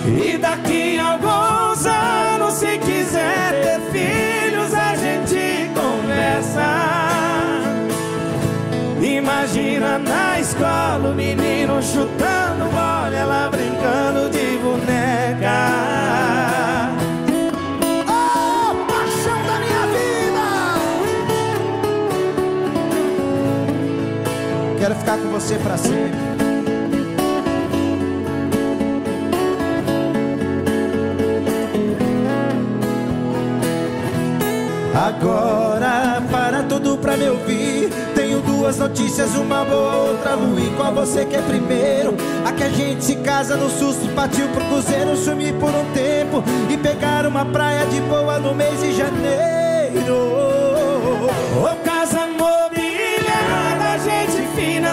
[0.06, 6.84] E daqui a alguns anos, se quiser ter filhos, a gente conversa.
[9.02, 15.23] Imagina na escola o menino chutando bola, ela brincando de boneca.
[24.84, 26.12] Quero ficar com você pra sempre.
[34.94, 37.88] Agora, para tudo pra me ouvir.
[38.14, 40.74] Tenho duas notícias, uma boa, outra ruim.
[40.76, 42.14] Qual você quer primeiro?
[42.44, 46.44] A que a gente se casa no susto, partiu pro cruzeiro, sumir por um tempo
[46.68, 50.14] e pegar uma praia de boa no mês de janeiro.
[51.56, 51.93] Ô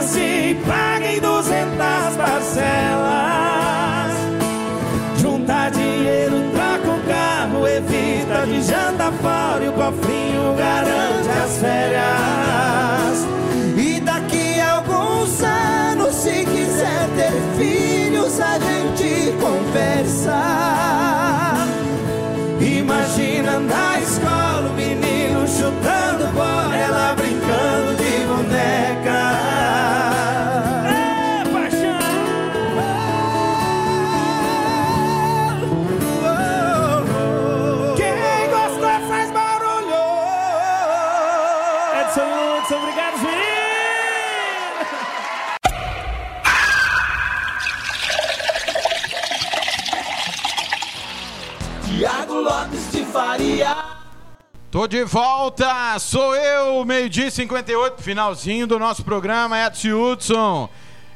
[0.02, 3.02] gente financia e paga em 200 parcelas.
[5.18, 13.28] Junta dinheiro, troca o carro, evita de janta fora e o cofrinho garante as férias.
[13.78, 20.41] E daqui a alguns anos, se quiser ter filhos, a gente conversa.
[22.60, 24.41] Imagina na escola
[26.34, 26.61] Faria.
[54.72, 60.69] Tô de volta, sou eu, meio-dia e 58, finalzinho do nosso programa, Edson Hudson.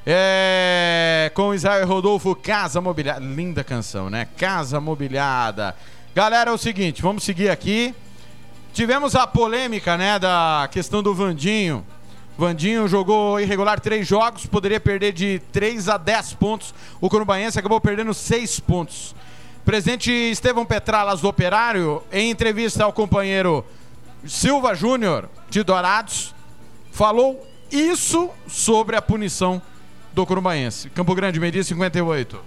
[0.05, 3.21] É, com Israel Rodolfo, Casa Mobiliada.
[3.21, 4.27] Linda canção, né?
[4.35, 5.73] Casa Mobiliada.
[6.13, 7.95] Galera, é o seguinte, vamos seguir aqui.
[8.73, 11.85] Tivemos a polêmica, né, da questão do Vandinho.
[12.37, 16.75] Vandinho jogou irregular três jogos, poderia perder de 3 a 10 pontos.
[16.99, 19.15] O Corumbaense acabou perdendo 6 pontos.
[19.65, 23.65] Presidente Estevão Petralas do Operário, em entrevista ao companheiro
[24.23, 26.35] Silva Júnior de Dourados,
[26.91, 29.59] falou isso sobre a punição
[30.13, 30.89] do Corumbaense.
[30.91, 32.39] Campo Grande, meio-dia 58.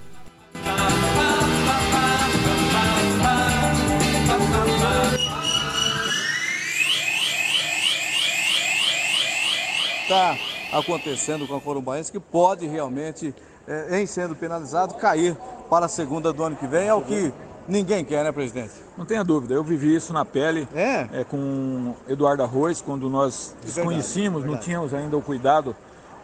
[10.08, 10.38] está
[10.72, 13.34] acontecendo com a Corumbaense que pode realmente,
[13.66, 15.36] é, em sendo penalizado, cair
[15.68, 16.88] para a segunda do ano que vem.
[16.88, 17.32] É o que
[17.68, 18.72] ninguém quer, né, presidente?
[18.96, 21.24] Não tenha dúvida, eu vivi isso na pele é?
[21.24, 25.76] com Eduardo Arroz, quando nós desconhecíamos, não tínhamos ainda o cuidado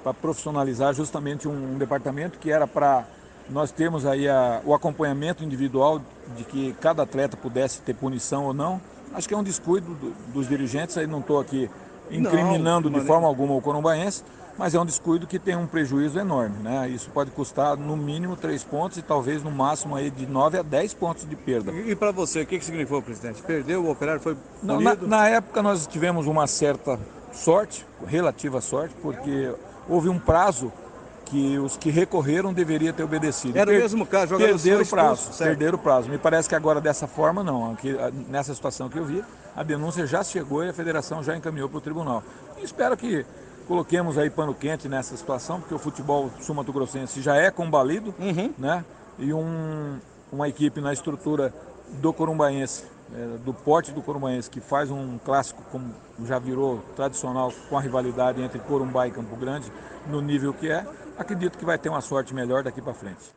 [0.03, 3.05] para profissionalizar justamente um, um departamento que era para
[3.49, 6.01] nós termos aí a, o acompanhamento individual
[6.36, 8.80] de que cada atleta pudesse ter punição ou não.
[9.12, 11.70] Acho que é um descuido do, dos dirigentes, aí não estou aqui
[12.11, 14.24] incriminando não, de forma alguma o corumbaense,
[14.59, 16.88] mas é um descuido que tem um prejuízo enorme, né?
[16.88, 20.62] Isso pode custar no mínimo três pontos e talvez no máximo aí de 9 a
[20.62, 21.72] 10 pontos de perda.
[21.72, 23.42] E, e para você, o que, que significou, presidente?
[23.42, 26.98] Perdeu, o operário foi Não, na, na, época nós tivemos uma certa
[27.32, 29.52] sorte, relativa sorte, porque
[29.88, 30.72] houve um prazo
[31.24, 33.59] que os que recorreram deveriam ter obedecido.
[33.59, 36.09] Era o mesmo caso, jogadores perderam o prazo, perderam o prazo.
[36.09, 37.96] Me parece que agora dessa forma não, aqui,
[38.28, 39.24] nessa situação que eu vi,
[39.57, 42.22] a denúncia já chegou e a federação já encaminhou para o tribunal.
[42.61, 43.24] E espero que
[43.67, 48.53] coloquemos aí pano quente nessa situação, porque o futebol sul-mato-grossense já é combalido, uhum.
[48.59, 48.85] né?
[49.19, 49.99] E um,
[50.33, 51.53] uma equipe na estrutura
[52.01, 52.85] do Corumbaense,
[53.15, 55.95] é, do porte do Corumbaense, que faz um clássico como
[56.25, 59.71] já virou tradicional com a rivalidade entre Corumbá e Campo Grande,
[60.07, 60.87] no nível que é,
[61.17, 63.33] acredito que vai ter uma sorte melhor daqui para frente.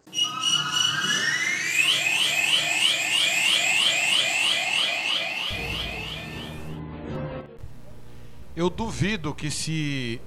[8.57, 10.19] Eu duvido que se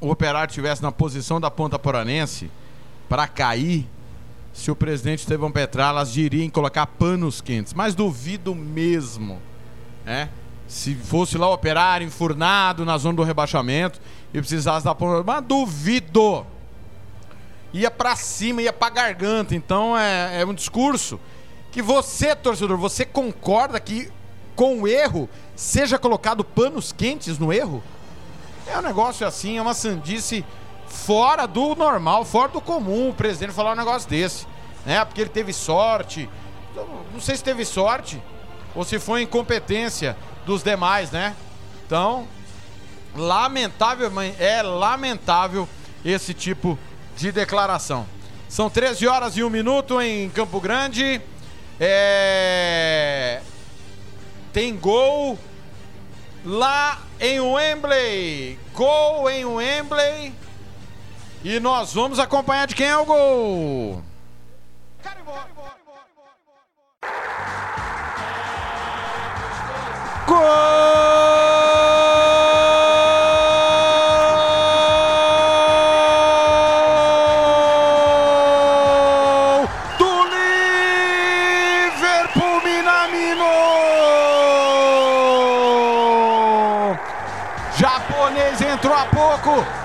[0.00, 2.50] o Operário tivesse na posição da Ponta Poranense
[3.10, 3.86] para cair,
[4.54, 7.74] se o presidente Estevão Petralas diria em colocar panos quentes.
[7.74, 9.38] Mas duvido mesmo,
[10.02, 10.30] né?
[10.66, 14.00] Se fosse lá o Operário enfurnado na zona do rebaixamento
[14.32, 16.46] e precisasse da ponta, mas duvido.
[17.70, 19.54] Ia para cima, ia para garganta.
[19.54, 21.20] Então é, é um discurso
[21.70, 24.10] que você, torcedor, você concorda que
[24.56, 27.82] com o erro seja colocado panos quentes no erro?
[28.66, 30.44] É um negócio assim, é uma sandice
[30.86, 34.46] fora do normal, fora do comum o presidente falar um negócio desse.
[34.86, 35.04] Né?
[35.04, 36.28] Porque ele teve sorte.
[37.12, 38.20] Não sei se teve sorte
[38.74, 41.34] ou se foi incompetência dos demais, né?
[41.86, 42.26] Então,
[43.14, 45.68] lamentável, é lamentável
[46.04, 46.78] esse tipo
[47.16, 48.06] de declaração.
[48.48, 51.20] São 13 horas e 1 minuto em Campo Grande.
[51.78, 53.40] É
[54.54, 55.36] tem gol
[56.44, 58.56] lá em Wembley.
[58.72, 60.32] Gol em Wembley.
[61.42, 64.02] E nós vamos acompanhar de quem é o gol.
[70.26, 71.33] Gol!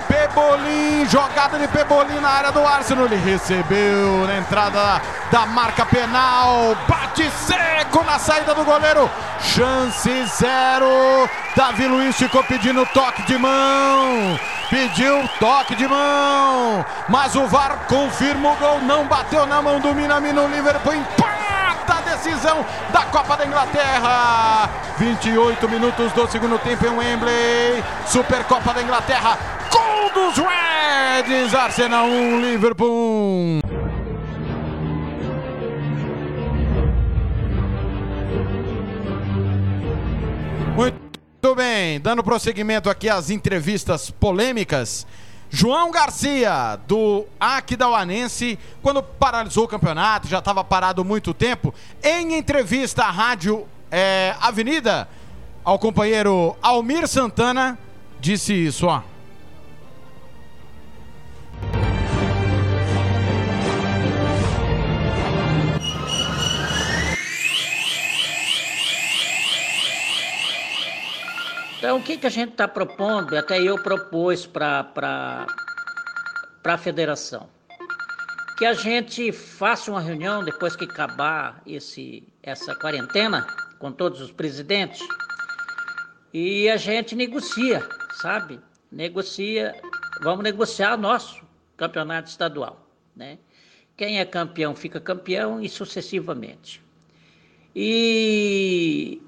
[0.08, 3.06] Pebolim, jogada de Pebolim na área do Arsenal.
[3.06, 6.76] Ele recebeu na entrada da marca penal.
[6.88, 9.10] Bate seco na saída do goleiro.
[9.39, 11.30] Chance zero.
[11.56, 14.39] Davi Luiz ficou pedindo toque de mão.
[14.70, 16.86] Pediu toque de mão.
[17.08, 18.82] Mas o VAR confirma o gol.
[18.82, 20.47] Não bateu na mão do Minamino.
[20.47, 21.39] Liverpool empata
[21.92, 24.70] a decisão da Copa da Inglaterra.
[24.98, 27.84] 28 minutos do segundo tempo em Wembley.
[28.06, 29.38] Supercopa da Inglaterra.
[29.72, 31.54] Gol dos Reds!
[31.54, 33.70] Arsenal 1, Liverpool 1.
[40.76, 45.06] Muito bem, dando prosseguimento aqui às entrevistas polêmicas.
[45.50, 51.74] João Garcia, do Aquidauanense, quando paralisou o campeonato, já estava parado muito tempo,
[52.04, 55.10] em entrevista à Rádio é, Avenida,
[55.64, 57.78] ao companheiro Almir Santana,
[58.20, 59.02] disse isso, ó.
[71.88, 75.48] O que, que a gente está propondo, até eu propus para
[76.64, 77.50] a federação?
[78.58, 83.48] Que a gente faça uma reunião depois que acabar esse, essa quarentena
[83.80, 85.08] com todos os presidentes
[86.34, 88.60] e a gente negocia, sabe?
[88.92, 89.74] Negocia,
[90.22, 91.42] vamos negociar nosso
[91.78, 93.40] campeonato estadual, né?
[93.96, 96.84] Quem é campeão fica campeão e sucessivamente.
[97.76, 99.22] E,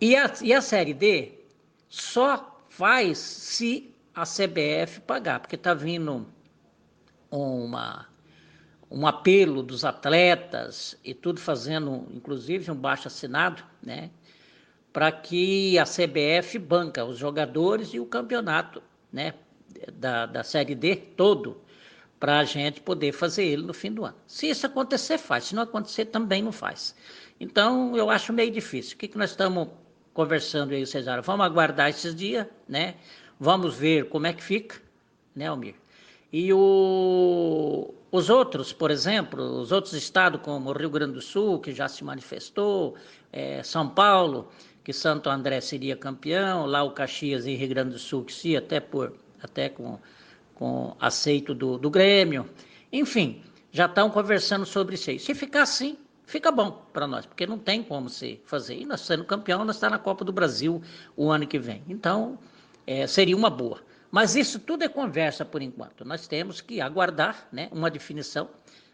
[0.00, 1.32] e, a, e a Série D
[1.88, 6.26] só faz se a CBF pagar, porque está vindo
[7.30, 8.06] uma,
[8.90, 14.10] um apelo dos atletas e tudo fazendo, inclusive, um baixo assinado, né?
[14.92, 18.82] Para que a CBF banca os jogadores e o campeonato,
[19.12, 19.34] né?
[19.94, 21.60] Da, da Série D todo
[22.18, 24.16] para a gente poder fazer ele no fim do ano.
[24.26, 25.44] Se isso acontecer, faz.
[25.44, 26.94] Se não acontecer, também não faz.
[27.38, 28.94] Então, eu acho meio difícil.
[28.94, 29.68] O que, que nós estamos
[30.16, 31.22] conversando aí, Cesário?
[31.22, 32.94] Vamos aguardar esses dias, né?
[33.38, 34.80] Vamos ver como é que fica,
[35.34, 35.74] né, Almir?
[36.32, 41.60] E o, os outros, por exemplo, os outros estados, como o Rio Grande do Sul,
[41.60, 42.96] que já se manifestou,
[43.30, 44.48] é, São Paulo,
[44.82, 48.56] que Santo André seria campeão, lá o Caxias e Rio Grande do Sul, que se
[48.56, 49.98] até por até com
[50.56, 52.48] com aceito do, do Grêmio.
[52.90, 55.18] Enfim, já estão conversando sobre isso aí.
[55.18, 58.78] Se ficar assim, fica bom para nós, porque não tem como se fazer.
[58.78, 60.82] E nós sendo campeão, nós está na Copa do Brasil
[61.16, 61.82] o ano que vem.
[61.88, 62.38] Então,
[62.86, 63.80] é, seria uma boa.
[64.10, 66.04] Mas isso tudo é conversa por enquanto.
[66.04, 68.48] Nós temos que aguardar né, uma definição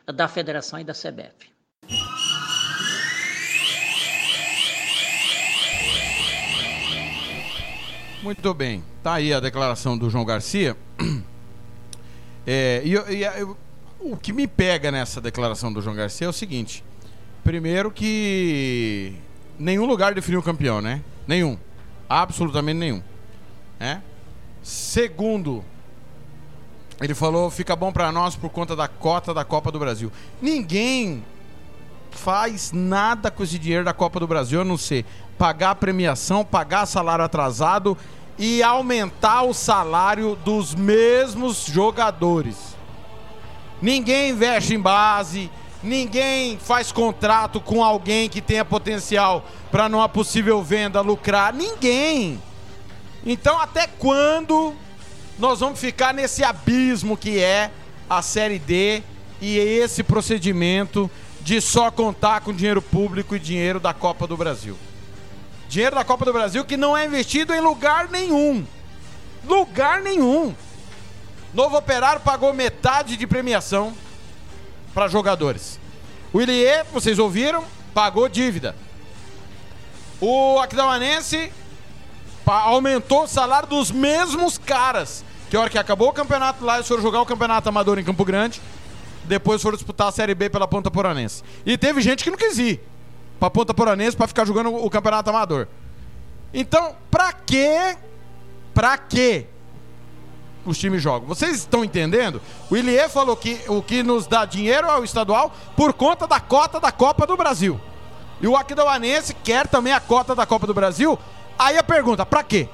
[0.07, 1.53] da federação e da CBF.
[8.23, 8.85] Muito bem.
[9.03, 10.77] Tá aí a declaração do João Garcia.
[12.45, 13.25] É, e, e
[14.01, 16.83] o que me pega nessa declaração do João Garcia é o seguinte:
[17.45, 19.15] primeiro, que
[19.59, 21.03] nenhum lugar definiu o campeão, né?
[21.27, 21.59] Nenhum.
[22.09, 23.03] Absolutamente nenhum.
[23.79, 24.03] Né?
[24.63, 25.65] Segundo,
[27.01, 30.13] ele falou: fica bom para nós por conta da cota da Copa do Brasil.
[30.41, 31.25] Ninguém
[32.11, 35.05] faz nada com esse dinheiro da Copa do Brasil a não ser
[35.39, 37.97] pagar a premiação, pagar salário atrasado
[38.39, 42.77] e aumentar o salário dos mesmos jogadores.
[43.81, 45.51] Ninguém investe em base,
[45.83, 52.41] ninguém faz contrato com alguém que tenha potencial para numa possível venda lucrar, ninguém.
[53.25, 54.75] Então, até quando
[55.39, 57.71] nós vamos ficar nesse abismo que é
[58.09, 59.03] a Série D
[59.41, 61.11] e esse procedimento
[61.41, 64.77] de só contar com dinheiro público e dinheiro da Copa do Brasil?
[65.69, 68.65] Dinheiro da Copa do Brasil que não é investido em lugar nenhum.
[69.45, 70.55] Lugar nenhum.
[71.53, 73.93] Novo Operário pagou metade de premiação
[74.95, 75.79] para jogadores.
[76.33, 78.75] O Ilie, vocês ouviram, pagou dívida.
[80.21, 81.53] O Aquidauanense
[82.47, 85.25] aumentou o salário dos mesmos caras.
[85.51, 88.25] Que hora que acabou o campeonato lá, eles foram jogar o campeonato amador em Campo
[88.25, 88.61] Grande.
[89.25, 91.43] Depois foram disputar a Série B pela Ponta Poranense.
[91.67, 92.81] E teve gente que não quis ir
[93.39, 95.69] pra Ponta Poranense pra ficar jogando o campeonato amador.
[96.55, 97.97] Então, pra quê?
[98.73, 99.47] Pra quê?
[100.65, 101.27] Os times jogam.
[101.27, 102.41] Vocês estão entendendo?
[102.71, 106.39] O Ilie falou que o que nos dá dinheiro é o estadual por conta da
[106.39, 107.81] cota da Copa do Brasil.
[108.41, 111.19] E o Aquidauanense quer também a cota da Copa do Brasil.
[111.59, 112.69] Aí a pergunta, pra quê?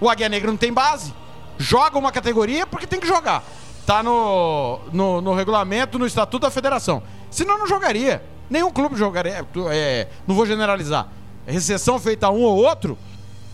[0.00, 1.14] O Águia Negra não tem base?
[1.58, 3.42] Joga uma categoria porque tem que jogar.
[3.86, 7.02] Tá no, no, no regulamento, no estatuto da federação.
[7.30, 8.22] Senão não jogaria.
[8.48, 9.46] Nenhum clube jogaria.
[9.70, 11.08] É, não vou generalizar.
[11.46, 12.96] Exceção feita a um ou outro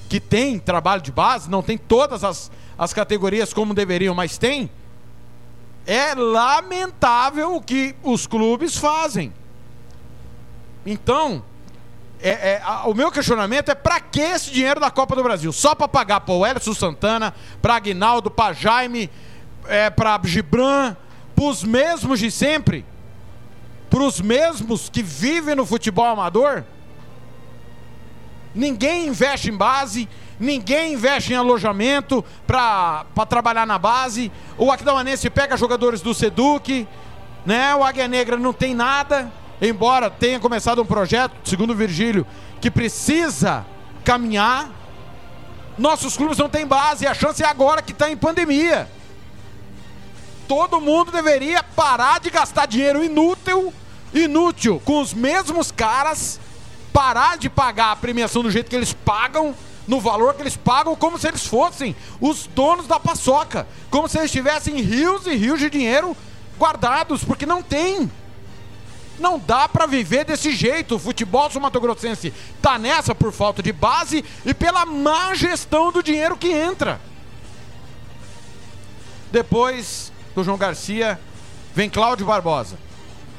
[0.08, 4.70] que tem trabalho de base, não tem todas as, as categorias como deveriam, mas tem.
[5.84, 9.32] É lamentável o que os clubes fazem.
[10.86, 11.42] Então,
[12.20, 15.52] é, é, a, o meu questionamento é para que esse dinheiro da Copa do Brasil?
[15.52, 19.10] Só para pagar para o Elson Santana, para Aguinaldo, para Jaime,
[19.66, 20.96] é, para Gibran,
[21.34, 22.84] para os mesmos de sempre?
[23.88, 26.64] para os mesmos que vivem no futebol amador?
[28.54, 30.08] Ninguém investe em base,
[30.38, 34.30] ninguém investe em alojamento para trabalhar na base.
[34.56, 36.86] O Aquidauanense pega jogadores do Seduc,
[37.44, 37.74] né?
[37.74, 42.26] O Águia Negra não tem nada, embora tenha começado um projeto, segundo o Virgílio,
[42.60, 43.66] que precisa
[44.04, 44.70] caminhar.
[45.76, 48.88] Nossos clubes não têm base, a chance é agora que está em pandemia
[50.48, 53.72] todo mundo deveria parar de gastar dinheiro inútil,
[54.14, 56.40] inútil, com os mesmos caras,
[56.90, 59.54] parar de pagar a premiação do jeito que eles pagam,
[59.88, 64.18] no valor que eles pagam, como se eles fossem os donos da paçoca, como se
[64.18, 66.14] eles tivessem rios e rios de dinheiro
[66.58, 68.10] guardados, porque não tem.
[69.18, 70.96] Não dá pra viver desse jeito.
[70.96, 76.36] O futebol sul-mato-grossense tá nessa por falta de base e pela má gestão do dinheiro
[76.36, 77.00] que entra.
[79.32, 81.18] Depois do João Garcia,
[81.74, 82.78] vem Cláudio Barbosa,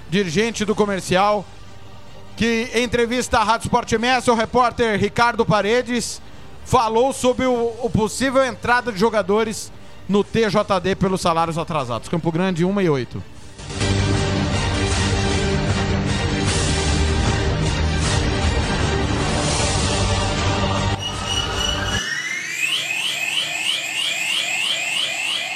[0.09, 1.45] dirigente do comercial,
[2.35, 6.21] que entrevista à Rádio Sport MS, o repórter Ricardo Paredes
[6.69, 9.71] falou sobre o, o possível entrada de jogadores
[10.07, 12.07] no TJD pelos salários atrasados.
[12.07, 13.23] Campo Grande 1 e 8.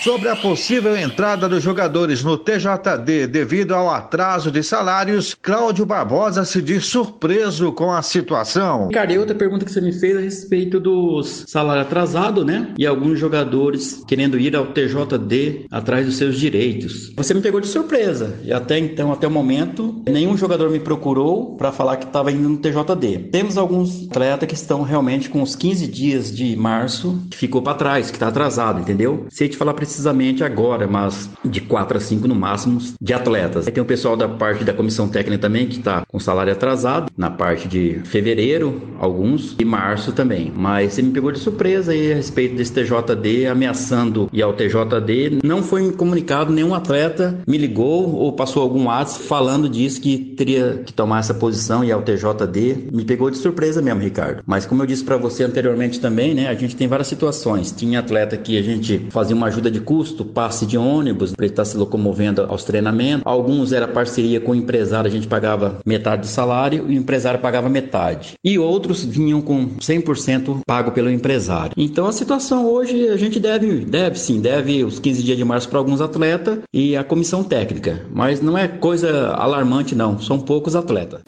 [0.03, 6.43] Sobre a possível entrada dos jogadores no TJD devido ao atraso de salários, Cláudio Barbosa
[6.43, 8.89] se diz surpreso com a situação.
[8.89, 12.73] Cara, e outra pergunta que você me fez a respeito dos salários atrasados, né?
[12.77, 17.13] E alguns jogadores querendo ir ao TJD atrás dos seus direitos.
[17.15, 18.37] Você me pegou de surpresa.
[18.43, 22.49] E até então, até o momento, nenhum jogador me procurou para falar que estava indo
[22.49, 23.29] no TJD.
[23.31, 27.77] Temos alguns atletas que estão realmente com os 15 dias de março que ficou para
[27.77, 29.27] trás, que está atrasado, entendeu?
[29.29, 33.67] Sei te falar precisamente agora, mas de 4 a 5 no máximo de atletas.
[33.67, 37.11] Aí tem o pessoal da parte da comissão técnica também que está com salário atrasado,
[37.15, 40.51] na parte de fevereiro, alguns, e março também.
[40.55, 45.39] Mas você me pegou de surpresa aí a respeito desse TJD ameaçando ir ao TJD.
[45.43, 50.81] Não foi comunicado, nenhum atleta me ligou ou passou algum WhatsApp falando disso que teria
[50.83, 52.89] que tomar essa posição e ao TJD.
[52.91, 54.41] Me pegou de surpresa mesmo, Ricardo.
[54.45, 57.71] Mas como eu disse para você anteriormente também, né, a gente tem várias situações.
[57.71, 61.53] Tinha atleta que a gente fazia uma ajuda de custo, passe de ônibus, para ele
[61.53, 63.23] estar se locomovendo aos treinamentos.
[63.25, 67.39] Alguns era parceria com o empresário, a gente pagava metade do salário e o empresário
[67.39, 68.33] pagava metade.
[68.43, 71.73] E outros vinham com 100% pago pelo empresário.
[71.77, 75.69] Então a situação hoje a gente deve, deve sim, deve os 15 dias de março
[75.69, 78.01] para alguns atletas e a comissão técnica.
[78.11, 81.21] Mas não é coisa alarmante não, são poucos atletas.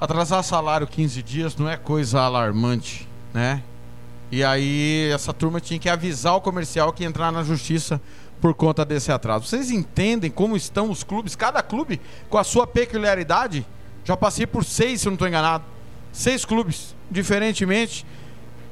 [0.00, 3.62] Atrasar salário 15 dias não é coisa alarmante, né?
[4.32, 8.00] E aí essa turma tinha que avisar o comercial que ia entrar na justiça
[8.40, 9.46] por conta desse atraso.
[9.46, 12.00] Vocês entendem como estão os clubes, cada clube
[12.30, 13.66] com a sua peculiaridade?
[14.02, 15.64] Já passei por seis, se não estou enganado.
[16.10, 18.06] Seis clubes, diferentemente,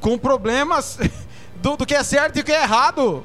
[0.01, 0.99] com problemas
[1.61, 3.23] do, do que é certo e o que é errado.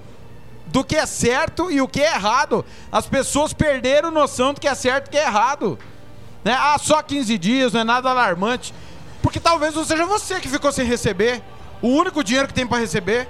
[0.68, 2.66] Do que é certo e o que é errado.
[2.92, 5.80] As pessoas perderam noção do que é certo e o que é errado.
[6.44, 6.54] Né?
[6.54, 8.74] Ah, só 15 dias, não é nada alarmante.
[9.22, 11.42] Porque talvez não seja você que ficou sem receber.
[11.82, 13.30] O único dinheiro que tem para receber.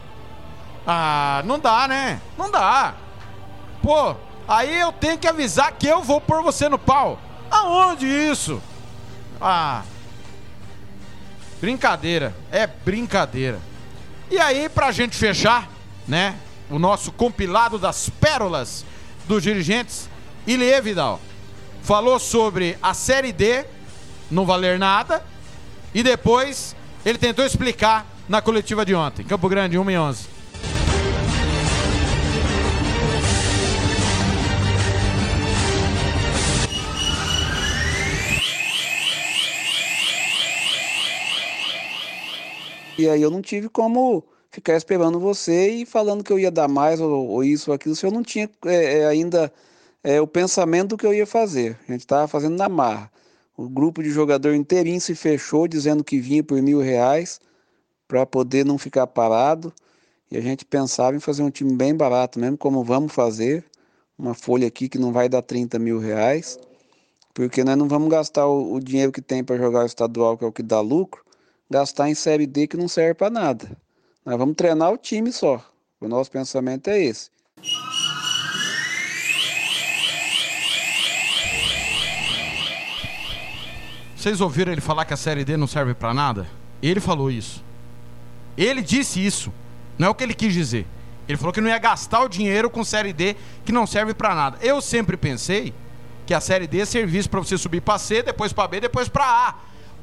[0.85, 2.19] Ah, não dá, né?
[2.37, 2.95] Não dá.
[3.81, 4.15] Pô,
[4.47, 7.19] aí eu tenho que avisar que eu vou pôr você no pau.
[7.51, 8.61] Aonde isso?
[9.39, 9.83] Ah.
[11.61, 12.35] Brincadeira.
[12.51, 13.59] É brincadeira.
[14.31, 15.69] E aí, pra gente fechar,
[16.07, 16.35] né?
[16.69, 18.83] O nosso compilado das pérolas
[19.27, 20.09] dos dirigentes,
[20.47, 21.19] Ilie Vidal
[21.83, 23.65] falou sobre a Série D
[24.31, 25.23] não valer nada
[25.93, 29.25] e depois ele tentou explicar na coletiva de ontem.
[29.25, 30.33] Campo Grande, 1 e 11.
[42.97, 46.69] E aí eu não tive como ficar esperando você e falando que eu ia dar
[46.69, 49.51] mais ou, ou isso ou aquilo, se eu não tinha é, é, ainda
[50.03, 51.79] é, o pensamento do que eu ia fazer.
[51.87, 53.09] A gente estava fazendo na marra.
[53.55, 57.39] O grupo de jogador inteirinho se fechou, dizendo que vinha por mil reais
[58.07, 59.71] para poder não ficar parado.
[60.29, 63.63] E a gente pensava em fazer um time bem barato mesmo, como vamos fazer.
[64.17, 66.59] Uma folha aqui que não vai dar 30 mil reais,
[67.33, 70.45] porque nós não vamos gastar o, o dinheiro que tem para jogar o estadual, que
[70.45, 71.23] é o que dá lucro,
[71.69, 73.75] gastar em Série D que não serve para nada.
[74.23, 75.63] Nós vamos treinar o time só.
[75.99, 77.32] O nosso pensamento é esse.
[84.23, 86.47] Vocês ouviram ele falar que a série D não serve para nada?
[86.81, 87.61] Ele falou isso.
[88.57, 89.51] Ele disse isso.
[89.97, 90.87] Não é o que ele quis dizer.
[91.27, 93.35] Ele falou que não ia gastar o dinheiro com série D
[93.65, 94.57] que não serve para nada.
[94.61, 95.73] Eu sempre pensei
[96.25, 99.25] que a série D servisse para você subir para C, depois para B, depois para
[99.25, 99.55] A,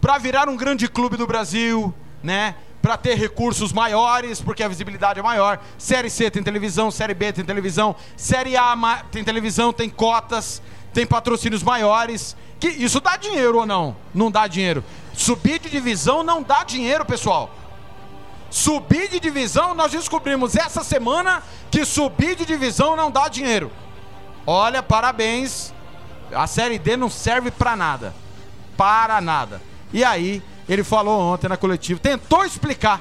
[0.03, 2.57] para virar um grande clube do Brasil, né?
[2.83, 5.59] Para ter recursos maiores, porque a visibilidade é maior.
[5.79, 10.61] Série C tem televisão, série B tem televisão, série A tem televisão, tem cotas,
[10.93, 12.37] tem patrocínios maiores.
[12.59, 13.97] Que isso dá dinheiro ou não?
[14.15, 14.85] Não dá dinheiro.
[15.15, 17.55] Subir de divisão não dá dinheiro, pessoal.
[18.51, 23.71] Subir de divisão, nós descobrimos essa semana que subir de divisão não dá dinheiro.
[24.47, 25.73] Olha, parabéns.
[26.35, 28.15] A série D não serve para nada.
[28.77, 29.63] Para nada.
[29.93, 33.01] E aí, ele falou ontem na coletiva, tentou explicar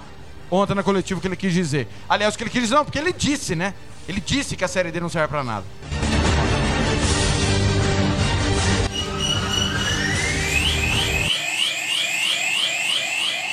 [0.49, 1.87] ontem na coletiva o que ele quis dizer.
[2.07, 3.73] Aliás, o que ele quis dizer, não, porque ele disse, né?
[4.07, 5.65] Ele disse que a Série D não serve pra nada.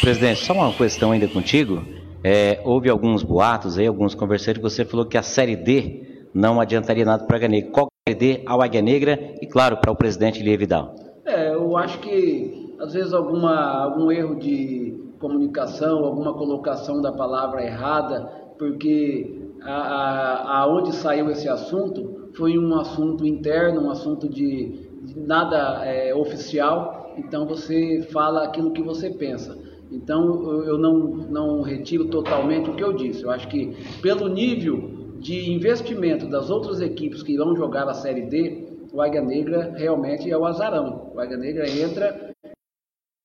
[0.07, 1.83] Presidente, só uma questão ainda contigo.
[2.23, 7.05] É, houve alguns boatos aí, alguns converseiros, você falou que a Série D não adiantaria
[7.05, 7.71] nada para a Águia Negra.
[7.73, 10.57] Qual que é a Série D ao Águia Negra e, claro, para o presidente Lia
[10.57, 10.95] Vidal?
[11.25, 17.65] É, eu acho que às vezes alguma, algum erro de comunicação, alguma colocação da palavra
[17.65, 25.85] errada, porque aonde saiu esse assunto foi um assunto interno, um assunto de, de nada
[25.85, 29.66] é, oficial, então você fala aquilo que você pensa.
[29.91, 33.23] Então eu não, não retiro totalmente o que eu disse.
[33.23, 38.23] Eu acho que pelo nível de investimento das outras equipes que irão jogar a Série
[38.23, 41.13] D, o Águia Negra realmente é o azarão.
[41.15, 42.33] O Águia Negra entra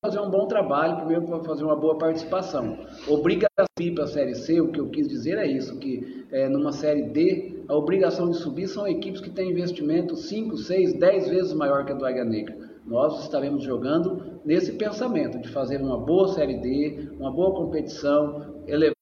[0.03, 2.75] fazer um bom trabalho, primeiro para fazer uma boa participação.
[3.07, 6.25] Obriga a subir para a Série C, o que eu quis dizer é isso, que
[6.31, 10.93] é, numa Série D, a obrigação de subir são equipes que têm investimento 5, 6,
[10.99, 12.70] 10 vezes maior que a do Águia Negra.
[12.85, 19.00] Nós estaremos jogando nesse pensamento de fazer uma boa Série D, uma boa competição, elevar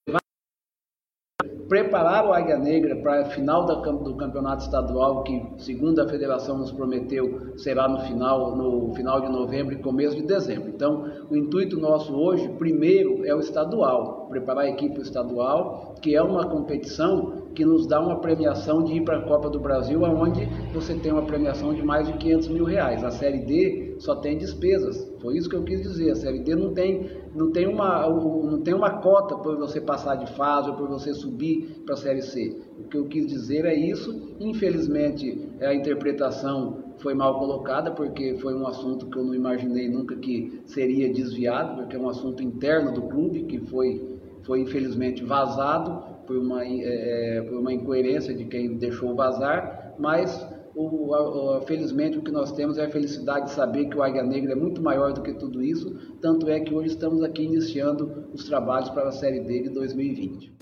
[1.70, 6.72] preparar o Águia Negra para a final do campeonato estadual, que, segundo a federação nos
[6.72, 10.68] prometeu, será no final, no final de novembro e começo de dezembro.
[10.68, 16.20] Então, o intuito nosso hoje, primeiro, é o estadual, preparar a equipe estadual, que é
[16.20, 20.46] uma competição que nos dá uma premiação de ir para a Copa do Brasil, onde
[20.74, 23.04] você tem uma premiação de mais de 500 mil reais.
[23.04, 25.08] A Série D só tem despesas.
[25.20, 26.10] Foi isso que eu quis dizer.
[26.10, 30.34] A D não tem, não tem, uma, não tem uma cota por você passar de
[30.34, 32.60] fase ou por você subir para a Série C.
[32.78, 34.34] O que eu quis dizer é isso.
[34.40, 40.16] Infelizmente, a interpretação foi mal colocada, porque foi um assunto que eu não imaginei nunca
[40.16, 46.02] que seria desviado, porque é um assunto interno do clube que foi, foi infelizmente vazado
[46.26, 52.18] por uma, é, é, por uma incoerência de quem deixou vazar, mas o, a, felizmente
[52.18, 54.82] o que nós temos é a felicidade de saber que o Águia Negra é muito
[54.82, 59.08] maior do que tudo isso, tanto é que hoje estamos aqui iniciando os trabalhos para
[59.08, 60.52] a Série D de 2020.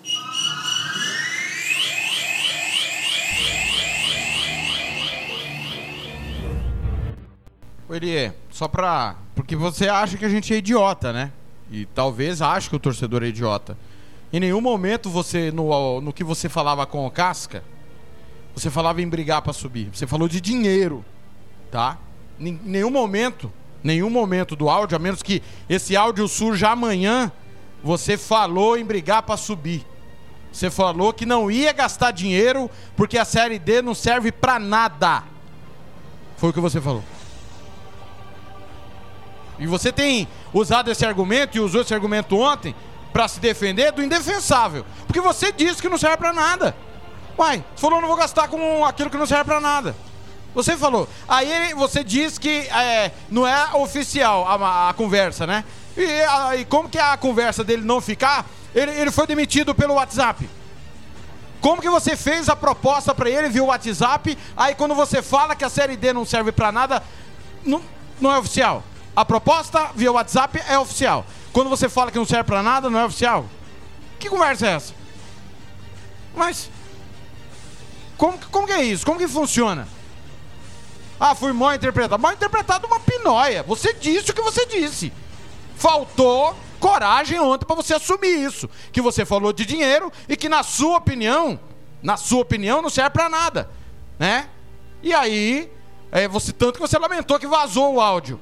[7.90, 9.16] Elie, só pra.
[9.34, 11.32] Porque você acha que a gente é idiota, né?
[11.70, 13.76] E talvez ache que o torcedor é idiota.
[14.32, 17.62] Em nenhum momento você, no, no que você falava com o Casca,
[18.58, 19.90] você falava em brigar para subir.
[19.92, 21.04] Você falou de dinheiro,
[21.70, 21.98] tá?
[22.38, 23.52] Em nenhum momento,
[23.82, 27.30] nenhum momento do áudio, a menos que esse áudio surja amanhã,
[27.82, 29.86] você falou em brigar para subir.
[30.52, 35.22] Você falou que não ia gastar dinheiro porque a série D não serve para nada.
[36.36, 37.04] Foi o que você falou.
[39.58, 42.74] E você tem usado esse argumento e usou esse argumento ontem
[43.12, 44.84] para se defender do indefensável.
[45.06, 46.76] Porque você disse que não serve para nada.
[47.38, 49.94] Uai, você falou não vou gastar com aquilo que não serve para nada.
[50.54, 51.08] Você falou.
[51.28, 55.64] Aí você diz que é, não é oficial a, a conversa, né?
[55.96, 58.44] E, a, e, como que a conversa dele não ficar?
[58.74, 60.48] Ele, ele foi demitido pelo WhatsApp.
[61.60, 64.36] Como que você fez a proposta para ele via WhatsApp?
[64.56, 67.02] Aí quando você fala que a série D não serve para nada,
[67.64, 67.80] não,
[68.20, 68.82] não é oficial.
[69.14, 71.24] A proposta via WhatsApp é oficial.
[71.52, 73.46] Quando você fala que não serve para nada, não é oficial.
[74.18, 74.94] Que conversa é essa?
[76.34, 76.70] Mas
[78.18, 79.06] como, como que é isso?
[79.06, 79.88] Como que funciona?
[81.18, 82.20] Ah, fui mal interpretado.
[82.20, 83.62] Mal interpretado uma pinóia.
[83.62, 85.12] Você disse o que você disse.
[85.76, 88.68] Faltou coragem ontem para você assumir isso.
[88.92, 91.58] Que você falou de dinheiro e que na sua opinião,
[92.02, 93.70] na sua opinião, não serve para nada,
[94.18, 94.48] né?
[95.02, 95.70] E aí,
[96.10, 98.38] é, você tanto que você lamentou que vazou o áudio.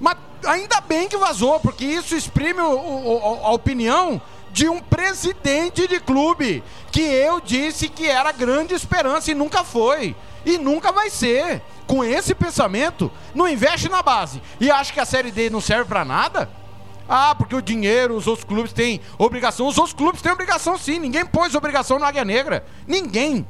[0.00, 0.16] Mas
[0.46, 4.20] ainda bem que vazou, porque isso exprime o, o, a opinião
[4.54, 6.62] de um presidente de clube
[6.92, 10.14] que eu disse que era grande esperança e nunca foi.
[10.46, 11.60] E nunca vai ser.
[11.86, 15.84] Com esse pensamento, não investe na base e acha que a Série D não serve
[15.84, 16.48] para nada?
[17.06, 19.66] Ah, porque o dinheiro, os outros clubes têm obrigação.
[19.66, 20.98] Os outros clubes têm obrigação sim.
[20.98, 22.64] Ninguém pôs obrigação na Águia Negra.
[22.86, 23.46] Ninguém.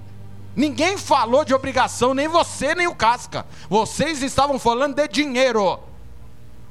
[0.57, 3.47] Ninguém falou de obrigação, nem você, nem o Casca.
[3.69, 5.79] Vocês estavam falando de dinheiro.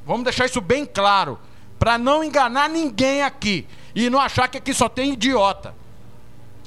[0.06, 1.40] Vamos deixar isso bem claro,
[1.84, 5.76] para não enganar ninguém aqui e não achar que aqui só tem idiota.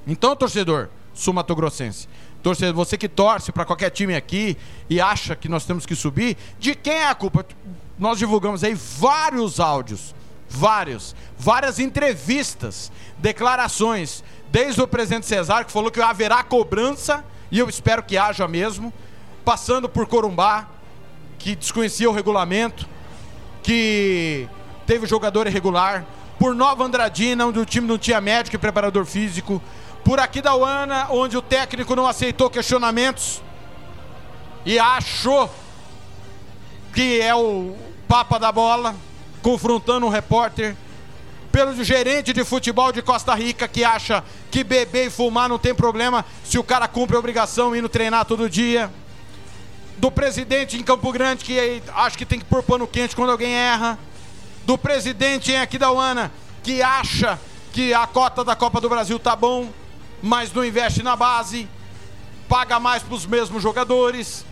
[0.06, 2.06] Então, torcedor, sumatogrossense,
[2.42, 4.58] torcedor, você que torce para qualquer time aqui
[4.90, 7.46] e acha que nós temos que subir, de quem é a culpa?
[7.98, 10.14] Nós divulgamos aí vários áudios,
[10.50, 14.22] vários, várias entrevistas, declarações,
[14.52, 18.92] desde o presidente Cesar que falou que haverá cobrança e eu espero que haja mesmo,
[19.46, 20.68] passando por Corumbá,
[21.38, 22.86] que desconhecia o regulamento,
[23.62, 24.46] que
[24.86, 26.04] teve jogador irregular,
[26.38, 29.60] por Nova Andradina, onde o time não tinha médico e preparador físico,
[30.04, 33.42] por aqui da Uana, onde o técnico não aceitou questionamentos
[34.64, 35.50] e achou
[36.94, 37.76] que é o
[38.08, 38.94] papa da bola,
[39.42, 40.76] confrontando um repórter,
[41.52, 45.74] pelo gerente de futebol de Costa Rica que acha que beber e fumar não tem
[45.74, 48.90] problema se o cara cumpre a obrigação indo treinar todo dia.
[49.96, 53.54] Do presidente em Campo Grande que acha que tem que pôr pano quente quando alguém
[53.54, 53.98] erra.
[54.66, 56.32] Do presidente em Aquidauana
[56.64, 57.38] que acha
[57.72, 59.70] que a cota da Copa do Brasil tá bom,
[60.20, 61.68] mas não investe na base,
[62.48, 64.44] paga mais para os mesmos jogadores.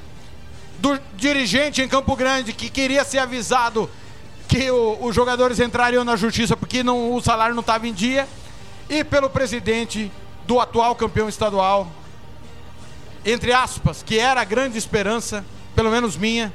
[0.79, 3.91] Do dirigente em Campo Grande que queria ser avisado
[4.47, 8.29] que o, os jogadores entrariam na justiça porque não, o salário não estava em dia.
[8.89, 10.13] E pelo presidente
[10.47, 11.91] do atual campeão estadual,
[13.25, 16.53] entre aspas, que era a grande esperança, pelo menos minha,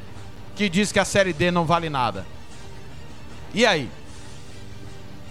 [0.55, 2.38] que diz que a Série D não vale nada.
[3.53, 3.89] E aí?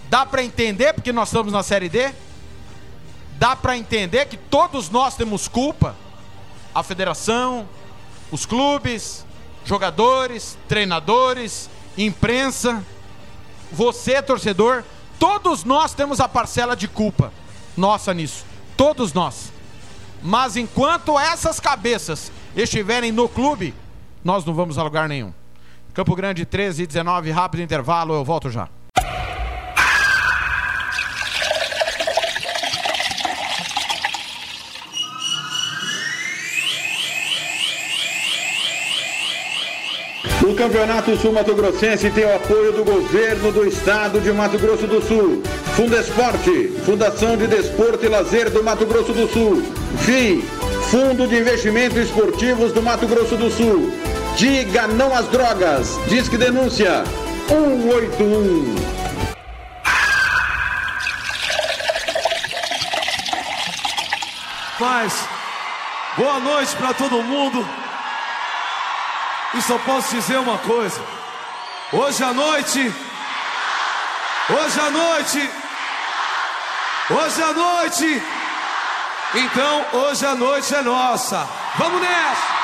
[0.09, 2.11] Dá para entender porque nós estamos na Série D?
[3.37, 5.95] Dá para entender que todos nós temos culpa?
[6.73, 7.67] A federação,
[8.31, 9.25] os clubes,
[9.65, 12.83] jogadores, treinadores, imprensa,
[13.71, 14.83] você, torcedor,
[15.17, 17.31] todos nós temos a parcela de culpa
[17.79, 18.45] nossa nisso.
[18.75, 19.51] Todos nós.
[20.21, 23.73] Mas enquanto essas cabeças estiverem no clube,
[24.23, 25.33] nós não vamos a lugar nenhum.
[25.99, 28.69] Campo Grande 13 e 19, rápido intervalo, eu volto já.
[40.41, 44.87] O Campeonato Sul Mato Grossense tem o apoio do governo do estado de Mato Grosso
[44.87, 45.43] do Sul.
[45.75, 49.61] Fundesporte, Fundação de Desporto e Lazer do Mato Grosso do Sul.
[49.97, 50.45] FII,
[50.89, 53.91] Fundo de Investimentos Esportivos do Mato Grosso do Sul.
[54.35, 55.97] Diga não às drogas.
[56.07, 57.03] Disque denúncia
[57.47, 58.75] 181.
[64.79, 65.27] Paz,
[66.15, 67.67] boa noite para todo mundo.
[69.53, 71.01] E só posso dizer uma coisa.
[71.91, 72.93] Hoje à noite,
[74.49, 75.49] hoje à noite,
[77.09, 78.23] hoje à noite,
[79.33, 81.47] então hoje à noite é nossa.
[81.77, 82.58] Vamos nessa!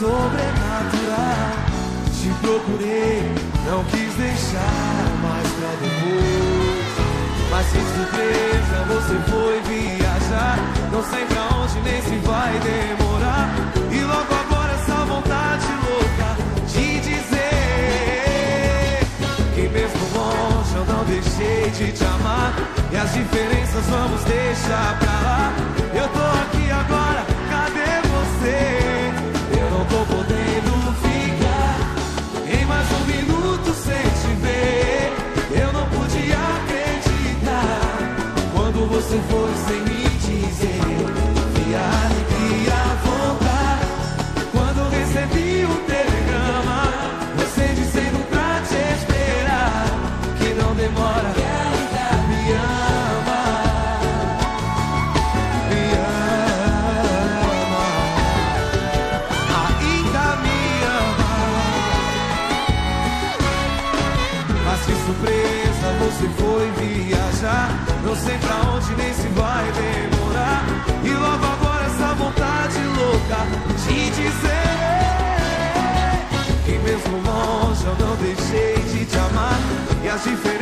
[0.00, 1.52] Sobrenatural.
[2.16, 3.22] Te procurei,
[3.66, 6.90] não quis deixar mais pra depois.
[7.50, 10.58] Mas sem surpresa você foi viajar.
[10.90, 13.50] Não sei pra onde nem se vai demorar.
[13.92, 16.28] E logo agora essa vontade louca
[16.66, 17.40] de dizer
[19.54, 22.54] que mesmo longe eu não deixei de te amar.
[22.90, 25.79] E as diferenças vamos deixar pra lá.
[39.00, 39.89] Quando você foi
[80.26, 80.59] y feliz.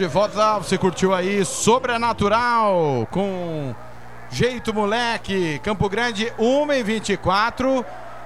[0.00, 0.56] De volta.
[0.56, 3.74] Você curtiu aí Sobrenatural com
[4.30, 5.60] Jeito Moleque.
[5.62, 7.84] Campo Grande 1 e 24.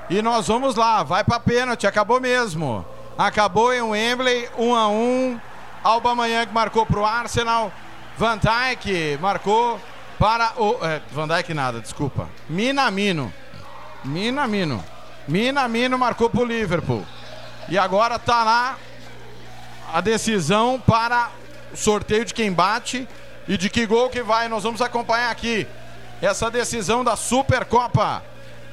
[0.08, 1.02] E nós vamos lá.
[1.02, 1.84] Vai pra pênalti.
[1.84, 2.86] Acabou mesmo.
[3.18, 5.40] Acabou em Wembley 1 a 1.
[5.82, 7.72] Alba Young marcou pro Arsenal.
[8.16, 9.80] Van Dijk marcou
[10.16, 10.78] para o.
[10.80, 12.28] É, Van Dijk nada, desculpa.
[12.48, 13.32] Minamino.
[14.04, 14.84] Minamino.
[15.26, 17.04] Minamino marcou pro Liverpool.
[17.68, 18.76] E agora tá lá
[19.92, 21.43] a decisão para o
[21.74, 23.08] sorteio de quem bate
[23.46, 24.48] e de que gol que vai.
[24.48, 25.66] Nós vamos acompanhar aqui
[26.20, 28.22] essa decisão da Supercopa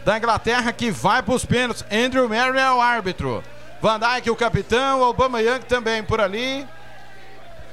[0.05, 1.85] da Inglaterra que vai para os pênaltis.
[1.91, 3.43] Andrew Murray é o árbitro.
[3.81, 6.67] Van Dijk, o capitão, Obama Young também por ali.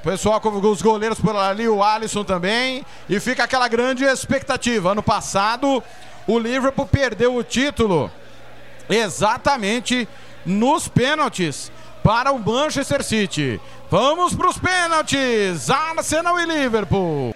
[0.01, 2.85] O pessoal com os goleiros por ali, o Alisson também.
[3.09, 4.93] E fica aquela grande expectativa.
[4.93, 5.83] Ano passado,
[6.27, 8.11] o Liverpool perdeu o título
[8.89, 10.09] exatamente
[10.47, 11.71] nos pênaltis
[12.09, 13.61] para o Manchester City.
[13.91, 15.69] Vamos para os pênaltis.
[15.69, 17.35] Arsenal e Liverpool.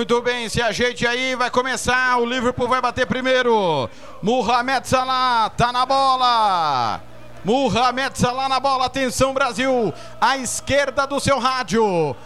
[0.00, 2.16] Muito bem, se ajeite aí, vai começar.
[2.16, 3.86] O Liverpool vai bater primeiro.
[4.22, 7.02] Mohamed Salah tá na bola.
[7.44, 8.86] Mohamed Salah na bola.
[8.86, 9.92] Atenção, Brasil.
[10.18, 12.16] À esquerda do seu rádio.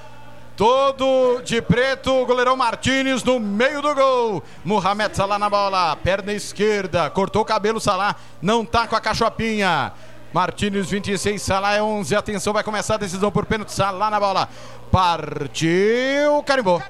[0.56, 4.44] Todo de preto, goleirão Martinez no meio do gol.
[4.64, 9.92] Mohamed Salah na bola, perna esquerda, cortou o cabelo, Salah não tá com a cachopinha.
[10.32, 12.14] Martinez 26, Salah é 11.
[12.14, 13.72] Atenção, vai começar a decisão por pênalti.
[13.72, 14.48] Salah na bola.
[14.92, 16.80] Partiu, carimbou.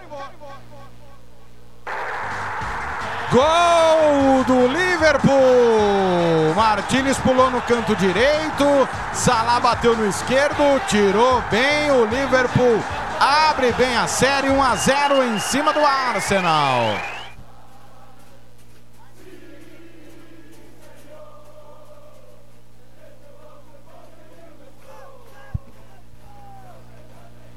[3.34, 6.54] Gol do Liverpool!
[6.54, 8.64] Martinez pulou no canto direito,
[9.12, 12.78] Salah bateu no esquerdo, tirou bem o Liverpool.
[13.18, 16.96] Abre bem a série, 1 a 0 em cima do Arsenal.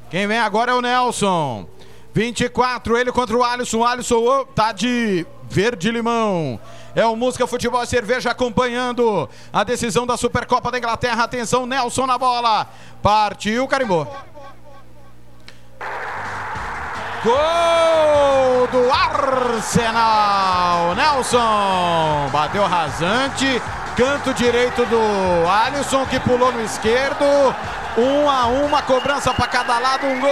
[0.10, 1.68] Quem vem agora é o Nelson.
[2.16, 3.78] 24, ele contra o Alisson.
[3.78, 6.60] O Alisson tá de verde limão.
[6.96, 11.24] É o Música Futebol e Cerveja acompanhando a decisão da Supercopa da Inglaterra.
[11.24, 12.68] Atenção, Nelson na bola.
[13.02, 14.06] Partiu, carimbou.
[17.24, 20.96] Gol do Arsenal.
[20.96, 23.62] Nelson bateu rasante.
[23.98, 27.26] Canto direito do Alisson que pulou no esquerdo.
[27.98, 30.30] Um a uma, cobrança para cada lado, um gol.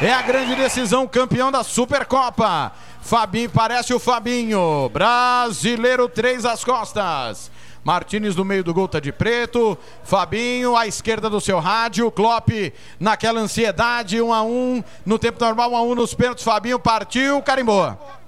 [0.00, 2.70] É a grande decisão, campeão da Supercopa.
[3.00, 4.88] Fabinho, parece o Fabinho.
[4.90, 7.50] Brasileiro 3 às costas.
[7.82, 9.76] Martinez no meio do gol tá de preto.
[10.04, 12.12] Fabinho à esquerda do seu rádio.
[12.12, 12.50] Klopp
[13.00, 15.94] naquela ansiedade, 1 um a 1 um, no tempo normal, 1 um a 1 um
[15.96, 16.44] nos pênaltis.
[16.44, 18.19] Fabinho partiu, carimbou.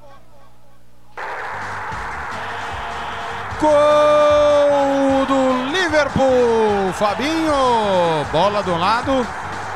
[3.63, 6.93] Gol do Liverpool.
[6.95, 7.55] Fabinho,
[8.33, 9.25] bola um lado,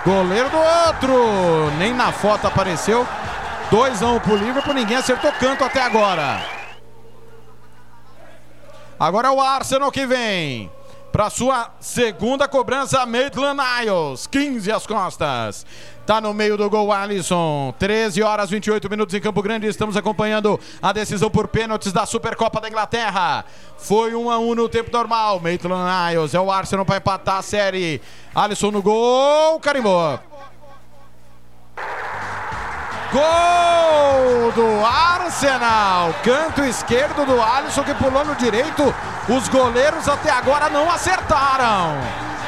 [0.05, 1.71] goleiro do outro.
[1.79, 3.07] Nem na foto apareceu.
[3.71, 6.41] 2 a 1 um pro Liverpool, ninguém acertou canto até agora.
[8.99, 10.69] Agora é o Arsenal que vem.
[11.13, 15.65] Para sua segunda cobrança, Maitland Niles, 15 às costas.
[16.07, 17.75] Tá no meio do gol Alisson.
[17.81, 19.67] 13 horas 28 minutos em Campo Grande.
[19.67, 23.45] Estamos acompanhando a decisão por pênaltis da Supercopa da Inglaterra.
[23.77, 25.41] Foi 1 a 1 no tempo normal.
[25.41, 25.83] Maitland
[26.15, 28.01] Niles é o Arsenal para empatar a série.
[28.33, 30.21] Alisson no gol, carimbou.
[33.13, 36.15] Gol do Arsenal!
[36.23, 38.95] Canto esquerdo do Alisson que pulou no direito.
[39.29, 41.97] Os goleiros até agora não acertaram.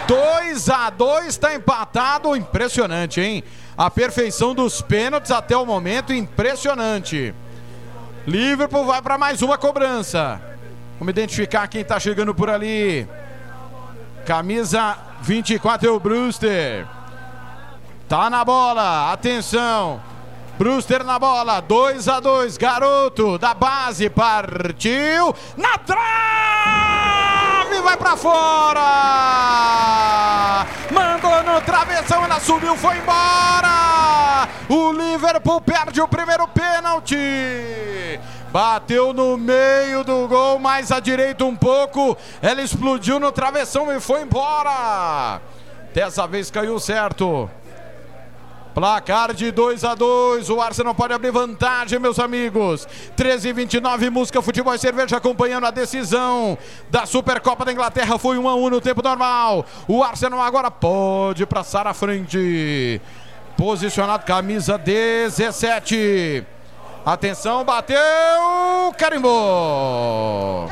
[0.08, 2.34] 2 a 2 está empatado.
[2.34, 3.44] Impressionante, hein?
[3.76, 7.34] A perfeição dos pênaltis até o momento, impressionante.
[8.26, 10.40] Liverpool vai para mais uma cobrança.
[10.98, 13.06] Vamos identificar quem está chegando por ali.
[14.24, 16.86] Camisa 24 é o Brewster.
[18.08, 20.00] Tá na bola, atenção.
[20.58, 28.80] Brewster na bola, 2 a 2 garoto da base, partiu na trave, vai para fora.
[30.90, 34.48] Mandou no travessão, ela subiu, foi embora.
[34.68, 38.18] O Liverpool perde o primeiro pênalti.
[38.50, 42.18] Bateu no meio do gol, mais à direita um pouco.
[42.42, 45.40] Ela explodiu no travessão e foi embora.
[45.94, 47.48] Dessa vez caiu certo.
[48.78, 52.86] Placar de 2 a 2 O Arsenal pode abrir vantagem, meus amigos.
[53.16, 56.56] 13 e 29 música, futebol e cerveja acompanhando a decisão
[56.88, 58.16] da Supercopa da Inglaterra.
[58.18, 59.66] Foi 1 a 1 no tempo normal.
[59.88, 63.00] O Arsenal agora pode passar à frente.
[63.56, 66.46] Posicionado, camisa 17.
[67.04, 67.98] Atenção, bateu,
[68.96, 70.70] carimbou.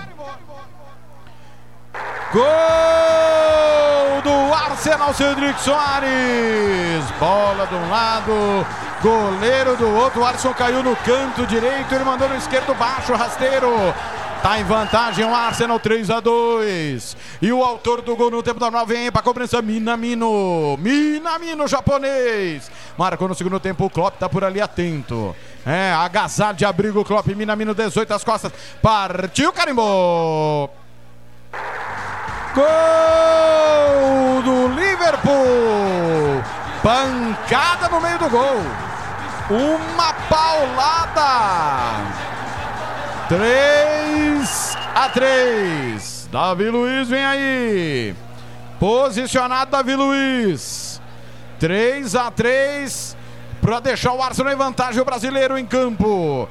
[2.36, 7.10] Gol do Arsenal Cedric Soares.
[7.18, 8.66] Bola de um lado,
[9.02, 10.20] goleiro do outro.
[10.20, 13.72] O Alisson caiu no canto direito, ele mandou no esquerdo baixo, rasteiro.
[14.42, 17.16] Tá em vantagem o Arsenal 3 a 2.
[17.40, 20.76] E o autor do gol no tempo nova vem para cobrança Minamino.
[20.76, 22.70] Minamino japonês.
[22.98, 25.34] Marcou no segundo tempo o Klopp tá por ali atento.
[25.64, 28.52] É, agasalho de abrigo Klopp Minamino 18 às costas.
[28.82, 30.70] Partiu carimbou.
[32.56, 36.42] Gol do Liverpool!
[36.82, 38.62] Pancada no meio do gol.
[39.50, 42.00] Uma paulada.
[43.28, 46.28] 3 a 3.
[46.32, 48.16] Davi Luiz vem aí.
[48.80, 50.98] Posicionado Davi Luiz.
[51.60, 53.16] 3 a 3
[53.60, 56.48] para deixar o Arsenal em vantagem o brasileiro em campo.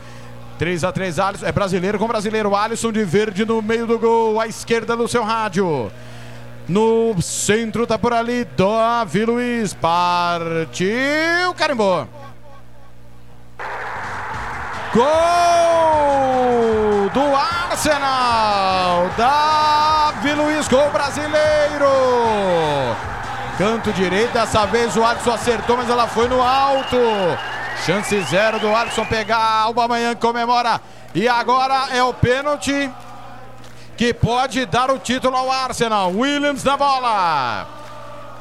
[0.58, 2.56] 3 a 3 Alisson, é brasileiro com brasileiro.
[2.56, 5.92] Alisson de verde no meio do gol, à esquerda do seu rádio.
[6.68, 9.74] No centro tá por ali Davi Luiz.
[9.74, 12.08] Partiu, carimbou.
[14.94, 15.06] Gol
[17.14, 19.10] do Arsenal.
[19.18, 21.86] Davi Luiz, gol brasileiro.
[23.58, 26.98] Canto direito, dessa vez o Alisson acertou, mas ela foi no alto.
[27.84, 29.38] Chance zero do Alisson pegar.
[29.38, 30.80] Alba Manhã comemora.
[31.14, 32.90] E agora é o pênalti
[33.98, 36.12] que pode dar o título ao Arsenal.
[36.12, 37.68] Williams na bola.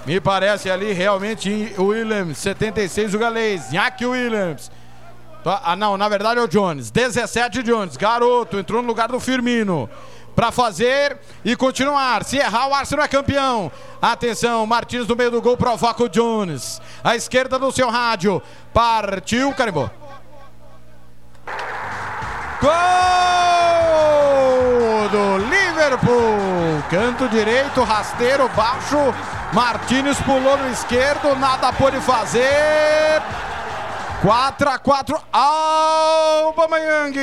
[0.07, 3.71] Me parece ali realmente Williams, 76 o galês.
[3.71, 4.71] Nhaque Williams.
[5.45, 6.91] Ah, não, na verdade é o Jones.
[6.91, 9.89] 17 Jones, garoto, entrou no lugar do Firmino.
[10.35, 12.25] Para fazer e continuar.
[12.25, 13.71] Se errar, o Arsenal é campeão.
[14.03, 16.81] Atenção, Martins no meio do gol provoca o Jones.
[17.03, 18.43] À esquerda do seu rádio.
[18.73, 19.91] Partiu, carimbou.
[22.61, 22.71] Gol
[25.11, 26.83] do Liverpool.
[26.91, 29.15] Canto direito, rasteiro baixo.
[29.53, 33.23] Martins pulou no esquerdo, nada pôde fazer.
[34.21, 37.15] 4 a 4 Aubameyang.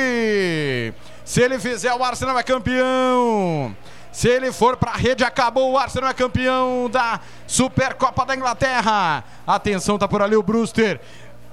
[1.32, 3.74] Se ele fizer, o Arsenal é campeão.
[4.12, 5.72] Se ele for para a rede, acabou.
[5.72, 9.24] O Arsenal é campeão da Supercopa da Inglaterra.
[9.46, 11.00] Atenção, tá por ali o Brewster.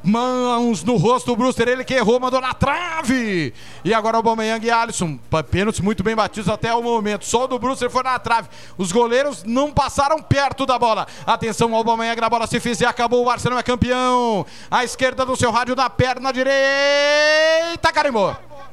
[0.03, 3.53] Mãos no rosto do Brewster, ele que errou, mandou na trave.
[3.81, 5.17] E agora o Aubameyang e Alisson,
[5.49, 7.23] pênaltis muito bem batidos até o momento.
[7.23, 8.49] Só o do Brewster foi na trave.
[8.77, 11.07] Os goleiros não passaram perto da bola.
[11.25, 13.23] Atenção, o Aubameyang na bola, se fizer, acabou.
[13.23, 14.45] O Arsenal é campeão.
[14.69, 18.35] À esquerda do seu rádio, na perna direita, carimbou.
[18.35, 18.67] Gol do Arsenal campeão!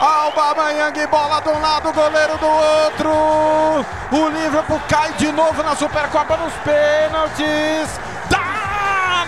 [0.00, 3.10] Aubameyang, bola de um lado, goleiro do outro.
[4.10, 8.00] O Liverpool cai de novo na Supercopa nos pênaltis.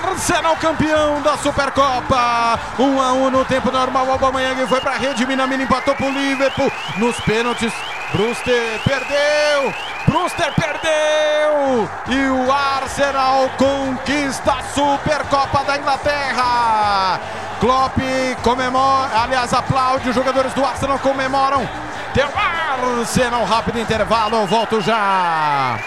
[0.05, 2.59] Arsenal campeão da Supercopa.
[2.79, 4.11] 1 um a 1 um no tempo normal.
[4.11, 5.27] Aubameyang foi para a rede.
[5.27, 6.71] Minamino empatou para o Liverpool.
[6.99, 7.73] Nos pênaltis,
[8.13, 9.75] Brewster perdeu.
[10.07, 11.89] Brewster perdeu.
[12.09, 17.21] E o Arsenal conquista a Supercopa da Inglaterra.
[17.59, 17.97] Klopp
[18.43, 20.11] comemora, aliás, aplaude.
[20.11, 21.67] Os jogadores do Arsenal comemoram.
[22.13, 24.47] Deu Arsenal, rápido intervalo.
[24.47, 25.79] Volto já.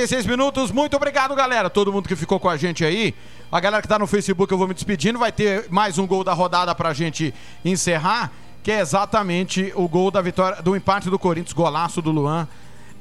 [0.00, 0.70] 13 horas 36 minutos.
[0.70, 1.68] Muito obrigado, galera.
[1.68, 3.14] Todo mundo que ficou com a gente aí.
[3.50, 5.18] A galera que tá no Facebook, eu vou me despedindo.
[5.18, 8.30] Vai ter mais um gol da rodada pra gente encerrar,
[8.62, 12.48] que é exatamente o gol da vitória, do empate do Corinthians, golaço do Luan.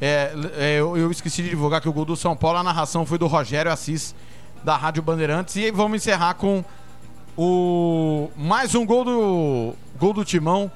[0.01, 3.05] É, é, eu, eu esqueci de divulgar que o gol do São Paulo, a narração
[3.05, 4.15] foi do Rogério Assis,
[4.63, 5.55] da Rádio Bandeirantes.
[5.55, 6.63] E vamos encerrar com
[7.37, 10.71] o mais um gol do gol do Timão,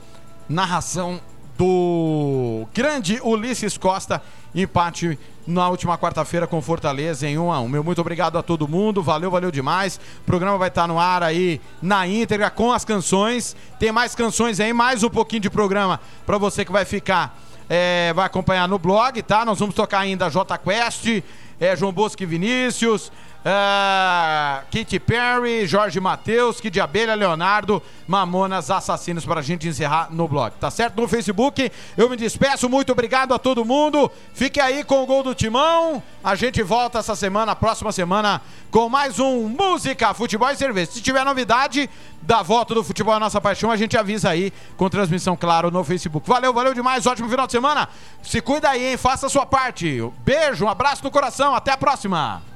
[0.47, 1.19] narração
[1.57, 4.21] do grande Ulisses Costa,
[4.55, 7.67] empate na última quarta-feira com Fortaleza em 1 a 1.
[7.67, 9.99] Meu muito obrigado a todo mundo, valeu, valeu demais.
[10.21, 13.55] O programa vai estar no ar aí na íntegra com as canções.
[13.79, 17.37] Tem mais canções aí, mais um pouquinho de programa para você que vai ficar
[17.69, 19.45] é, vai acompanhar no blog, tá?
[19.45, 21.23] Nós vamos tocar ainda J Quest,
[21.59, 23.11] é, João Bosco e Vinícius,
[24.71, 30.71] Katy Perry, Jorge Matheus, Kid Abelha, Leonardo, Mamonas Assassinos pra gente encerrar no blog, tá
[30.71, 31.01] certo?
[31.01, 34.09] No Facebook, eu me despeço, muito obrigado a todo mundo.
[34.33, 36.01] Fique aí com o gol do Timão.
[36.23, 38.41] A gente volta essa semana, próxima semana,
[38.71, 40.91] com mais um Música, Futebol e Cerveja.
[40.91, 41.89] Se tiver novidade
[42.21, 45.83] da volta do futebol a nossa paixão, a gente avisa aí com transmissão, claro, no
[45.83, 46.27] Facebook.
[46.29, 47.89] Valeu, valeu demais, ótimo final de semana.
[48.21, 48.97] Se cuida aí, hein?
[48.97, 50.01] Faça a sua parte.
[50.19, 52.52] Beijo, um abraço no coração, até a próxima.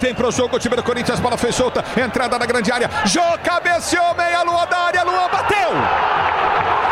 [0.00, 2.90] Tem pro jogo o time do Corinthians, bola foi solta, entrada na grande área.
[3.04, 6.89] Jô cabeceou, meia lua da área, Luan bateu!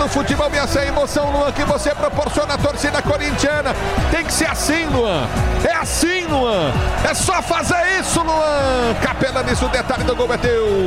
[0.00, 0.50] Do futebol.
[0.52, 3.74] E essa é a emoção, Luan, que você proporciona à torcida corintiana.
[4.10, 5.26] Tem que ser assim, Luan.
[5.62, 6.72] É assim, Luan.
[7.08, 8.94] É só fazer isso, Luan.
[9.02, 10.40] Capela nisso, o detalhe do gol é.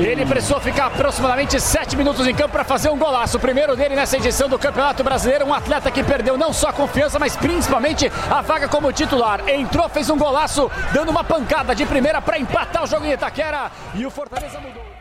[0.04, 3.38] Ele precisou ficar aproximadamente 7 minutos em campo para fazer um golaço.
[3.38, 5.46] O primeiro dele nessa edição do Campeonato Brasileiro.
[5.46, 9.48] Um atleta que perdeu não só a confiança, mas principalmente a vaga como titular.
[9.48, 13.72] Entrou, fez um golaço, dando uma pancada de primeira para empatar o jogo em Itaquera.
[13.94, 14.93] E o Fortaleza mudou.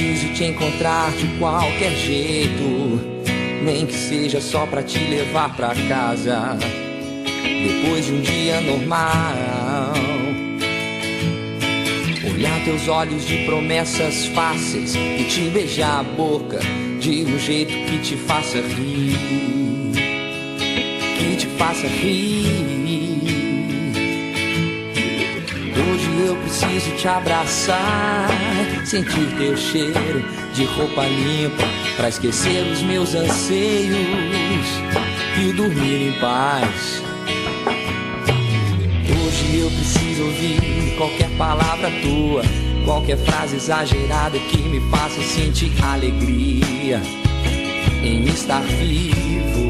[0.00, 2.98] Preciso te encontrar de qualquer jeito,
[3.62, 6.56] nem que seja só pra te levar pra casa.
[7.44, 9.92] Depois de um dia normal,
[12.34, 16.60] olhar teus olhos de promessas fáceis e te beijar a boca
[16.98, 19.18] de um jeito que te faça rir,
[21.18, 22.59] que te faça rir.
[25.88, 28.28] Hoje eu preciso te abraçar,
[28.84, 31.64] sentir teu cheiro de roupa limpa,
[31.96, 34.66] pra esquecer os meus anseios
[35.40, 37.02] e dormir em paz.
[39.08, 42.42] Hoje eu preciso ouvir qualquer palavra tua,
[42.84, 47.00] qualquer frase exagerada que me faça sentir alegria
[48.02, 49.69] em estar vivo.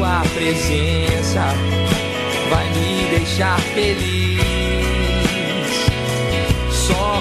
[0.00, 1.44] Só tua presença
[2.48, 4.40] vai me deixar feliz.
[6.70, 7.20] Só.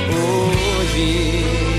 [0.80, 1.79] Hoje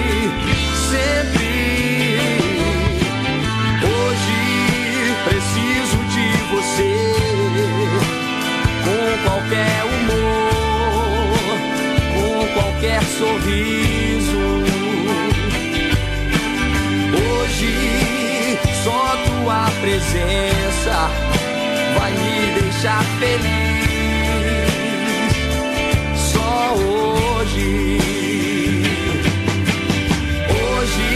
[13.21, 14.41] Sorriso.
[17.13, 17.73] Hoje
[18.83, 20.95] só tua presença
[21.99, 23.51] vai me deixar feliz.
[26.15, 27.99] Só hoje.
[30.49, 31.11] Hoje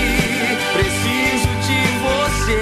[0.73, 2.61] preciso de você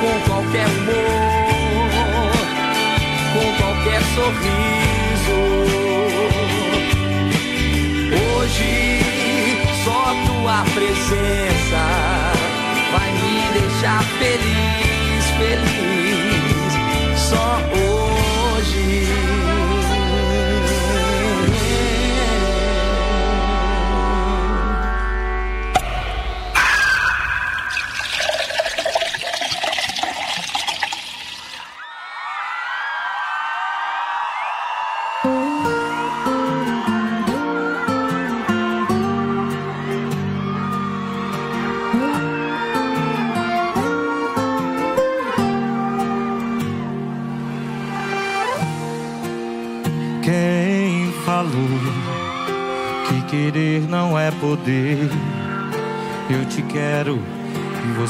[0.00, 2.32] com qualquer humor,
[3.32, 4.93] com qualquer sorriso.
[10.94, 12.32] Presença
[12.92, 14.53] vai me deixar feliz,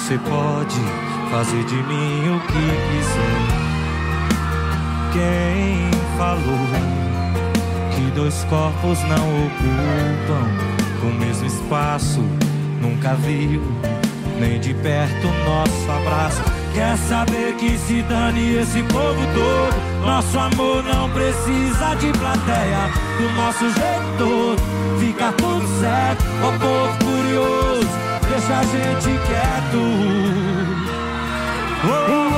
[0.04, 0.76] você pode
[1.30, 3.40] fazer de mim o que quiser.
[5.14, 6.68] Quem falou
[7.94, 12.20] que dois corpos não ocupam o mesmo espaço?
[12.82, 13.62] Nunca viu
[14.38, 16.42] nem de perto nosso abraço.
[16.74, 20.04] Quer saber que se dane esse povo todo?
[20.04, 22.90] Nosso amor não precisa de plateia.
[23.16, 24.60] Do nosso jeito todo,
[25.00, 26.24] fica tudo certo.
[26.42, 27.63] Ó povo curioso,
[28.44, 29.80] deixa a gente quieto.
[31.86, 32.34] Oh, oh.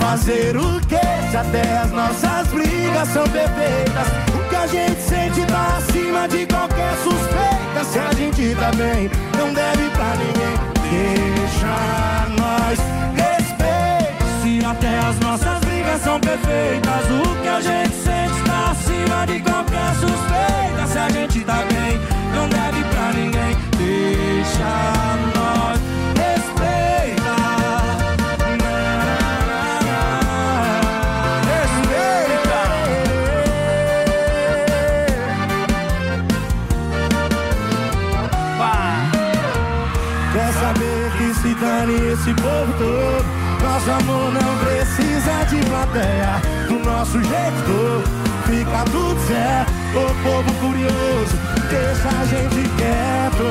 [0.00, 4.08] Fazer o que se até as nossas brigas são perfeitas?
[4.34, 7.84] O que a gente sente tá acima de qualquer suspeita.
[7.84, 10.58] Se a gente tá bem, não deve pra ninguém.
[10.90, 12.78] Deixa nós
[13.14, 14.24] respeito.
[14.42, 19.40] Se até as nossas brigas são perfeitas, o que a gente sente tá acima de
[19.40, 20.86] qualquer suspeita.
[20.88, 22.00] Se a gente tá bem,
[22.34, 22.73] não deve
[42.14, 43.24] esse povo todo?
[43.62, 46.40] Nosso amor não precisa de plateia.
[46.68, 48.04] Do nosso jeito todo,
[48.46, 49.73] fica tudo certo.
[49.96, 51.36] O povo curioso,
[51.70, 53.48] deixa a gente quieto.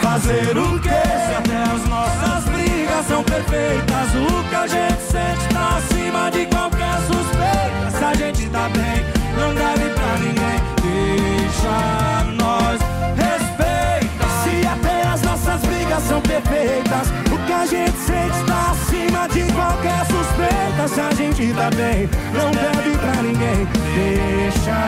[0.00, 0.88] Fazer o que?
[0.88, 6.46] Se até as nossas brigas são perfeitas, o que a gente sente tá acima de
[6.46, 7.90] qualquer suspeita.
[7.98, 9.04] Se a gente tá bem,
[9.36, 10.58] não deve pra ninguém.
[10.82, 12.87] Deixa nós
[15.98, 20.88] brigas são perfeitas, o que a gente sente tá acima de qualquer suspeita.
[20.88, 23.66] Se a gente tá bem, não deve pra ninguém.
[23.94, 24.78] Deixa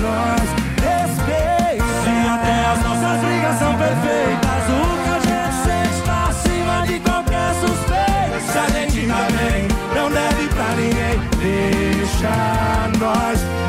[0.00, 0.48] nós
[0.82, 1.84] respeita.
[2.02, 7.00] Se até as nossas brigas são perfeitas, o que a gente sente tá acima de
[7.00, 8.40] qualquer suspeita.
[8.52, 11.18] Se a gente tá bem, não deve pra ninguém.
[11.38, 12.34] Deixa
[12.98, 13.67] nós respeita.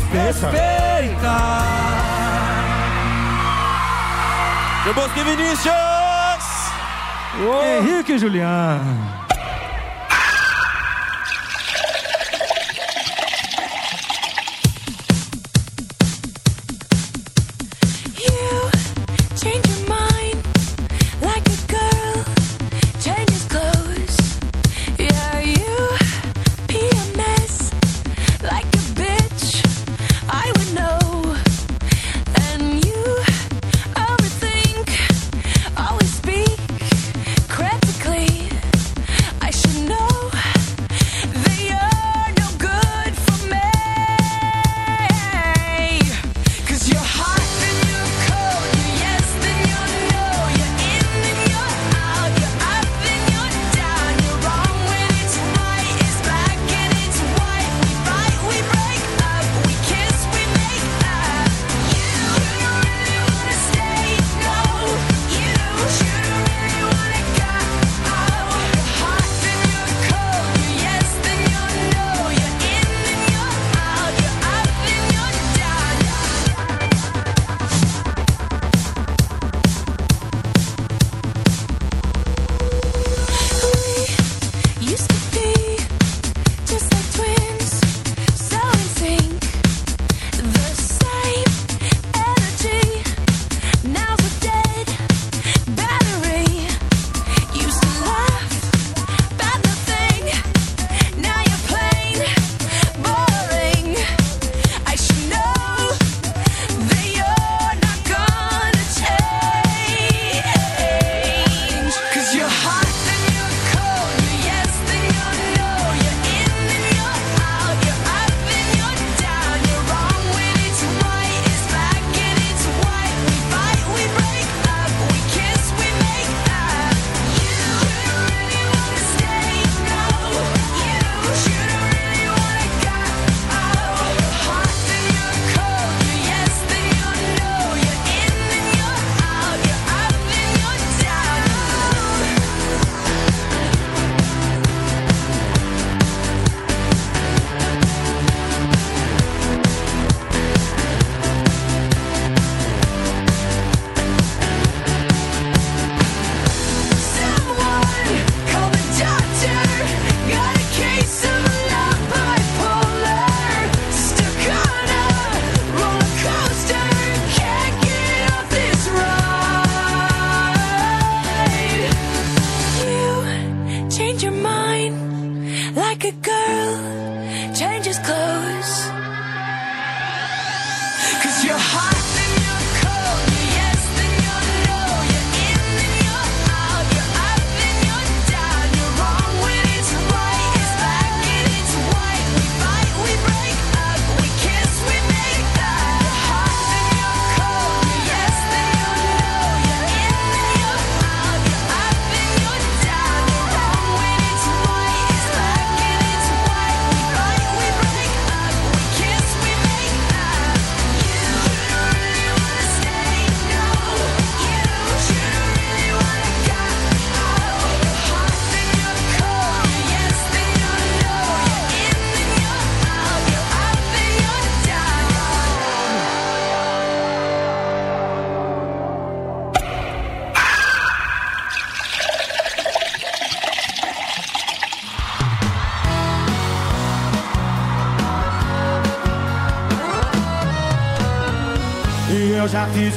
[0.00, 1.36] Respeita.
[4.84, 5.72] Seu Bosque Vinícius!
[7.78, 9.21] Henrique e Juliano.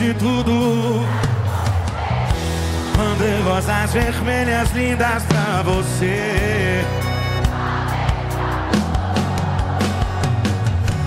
[0.06, 1.04] De tudo.
[2.96, 6.86] Mandei rosas vermelhas lindas pra você.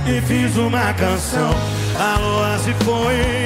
[0.06, 1.54] E fiz uma canção.
[1.98, 3.38] A lua se foi,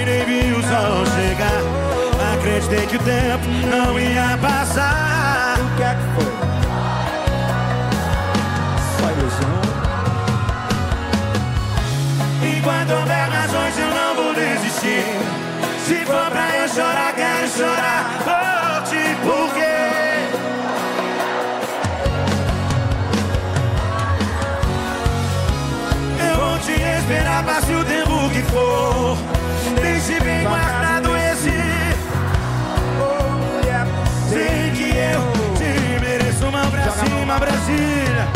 [37.38, 38.28] Brasília.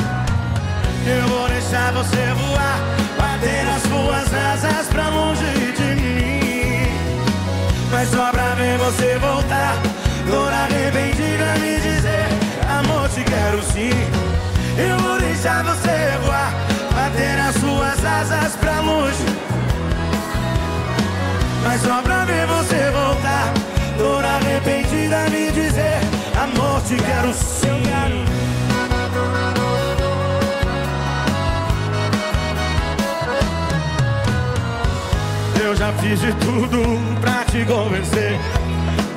[1.07, 2.79] Eu vou deixar você voar,
[3.17, 6.89] bater as suas asas pra longe de mim.
[7.91, 9.77] Mas só pra ver você voltar,
[10.29, 12.27] toda arrependida me dizer,
[12.69, 13.91] amor, te quero sim.
[14.79, 16.53] Eu vou deixar você voar,
[16.95, 19.25] bater as suas asas pra longe.
[21.63, 23.53] Mas só pra ver você voltar,
[23.99, 26.01] toda arrependida me dizer,
[26.37, 27.57] amor, te quero sim.
[35.61, 38.39] Eu já fiz de tudo pra te convencer.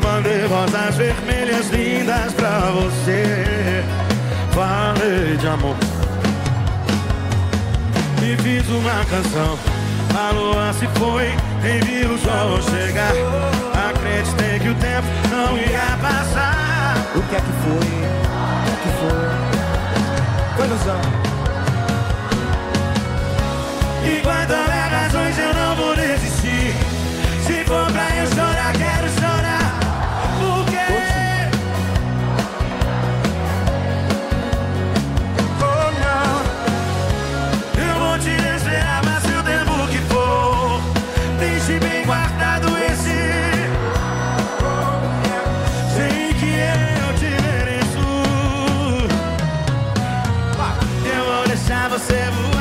[0.03, 3.83] Mandei rosas vermelhas lindas pra você.
[4.51, 5.75] Falei de amor.
[8.21, 9.57] E fiz uma canção.
[10.17, 11.31] A lua se foi,
[11.61, 13.13] nem vi o sol chegar.
[13.89, 16.95] Acreditei que o tempo não ia passar.
[17.15, 17.75] O que é que foi?
[17.75, 19.38] O que é que foi?
[20.65, 20.99] Ilusão.
[24.03, 26.73] Enquanto houver razões, eu não vou desistir.
[27.45, 29.79] Se for pra eu chorar, quero chorar.
[30.39, 30.87] Por quê?
[35.61, 36.31] Oh, não.
[37.81, 40.81] Eu vou te esperar, mas o tempo que for.
[41.39, 42.78] Deixe bem guardado
[52.07, 52.58] deixar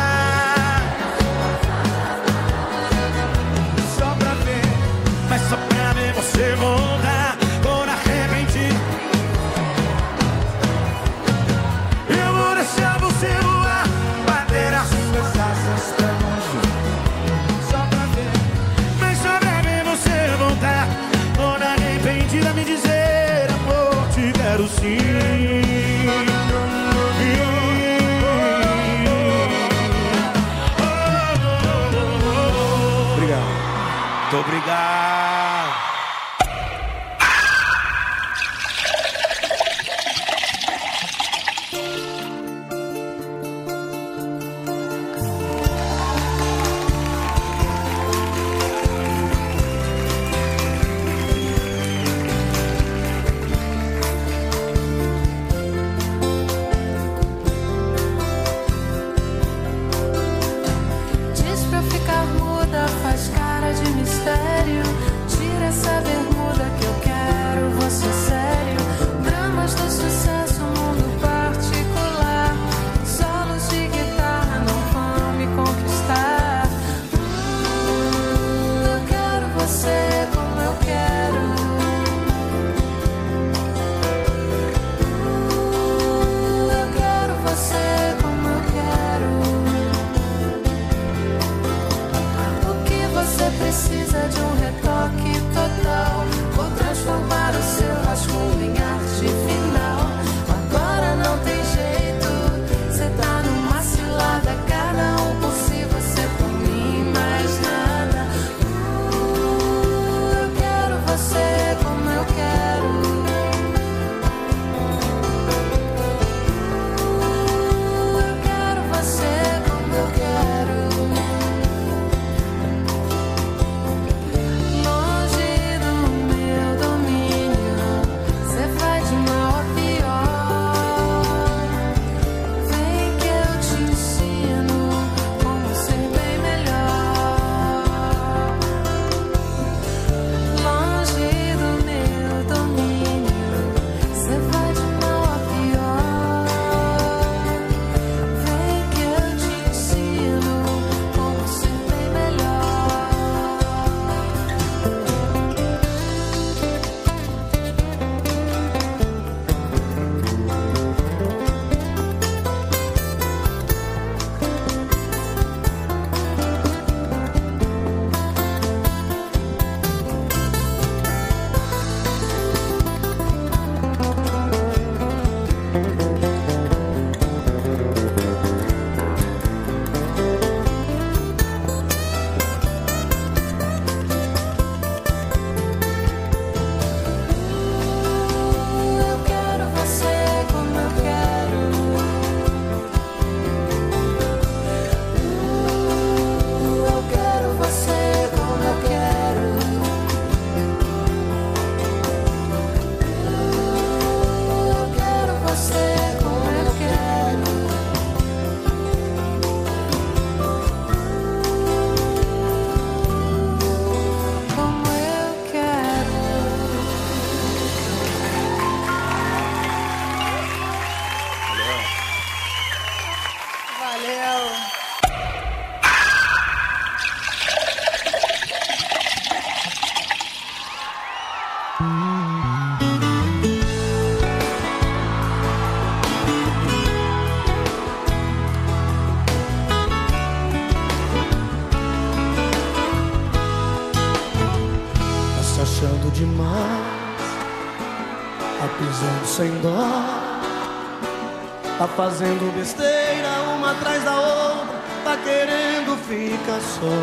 [251.99, 256.95] fazendo besteira uma atrás da outra, tá querendo ficar só,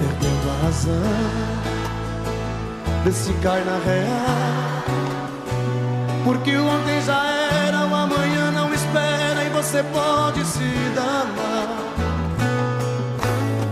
[0.00, 0.92] perdendo a razão
[3.04, 4.82] desse cai real.
[6.24, 7.24] Porque ontem já
[7.68, 10.64] era, o amanhã não espera e você pode se
[10.96, 11.68] dar mal.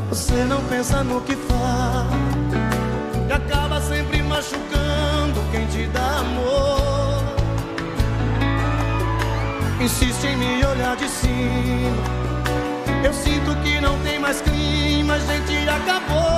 [0.09, 2.07] Você não pensa no que faz
[3.29, 6.74] e acaba sempre machucando quem te dá amor.
[9.85, 11.91] insiste em me olhar de cima.
[13.05, 16.34] Eu sinto que não tem mais clima, a gente acabou.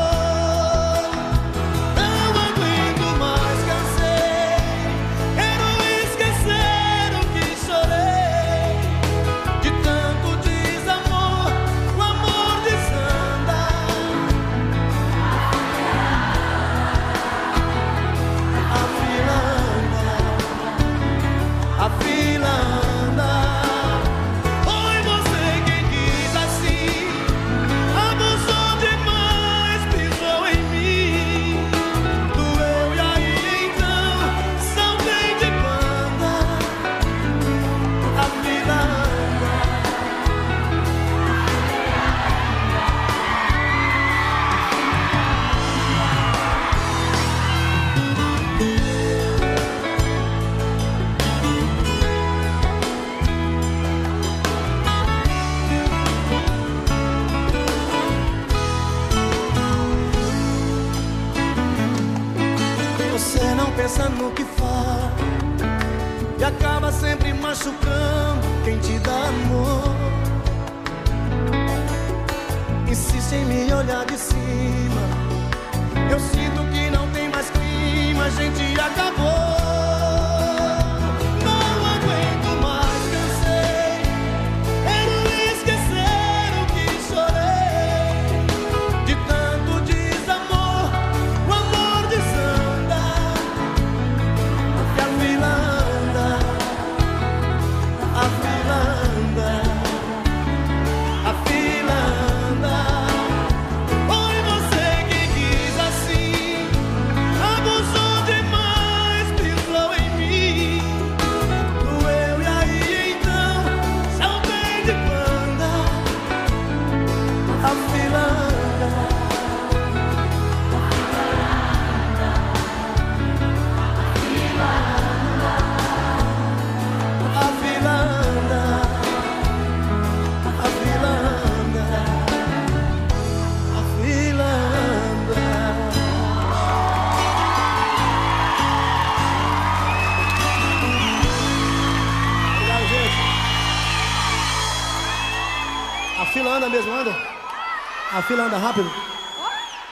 [148.17, 148.91] A fila anda rápido?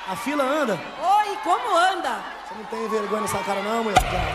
[0.09, 0.73] A fila anda?
[0.73, 2.21] Oi, como anda?
[2.49, 4.34] Você não tem vergonha nessa cara não, mulher?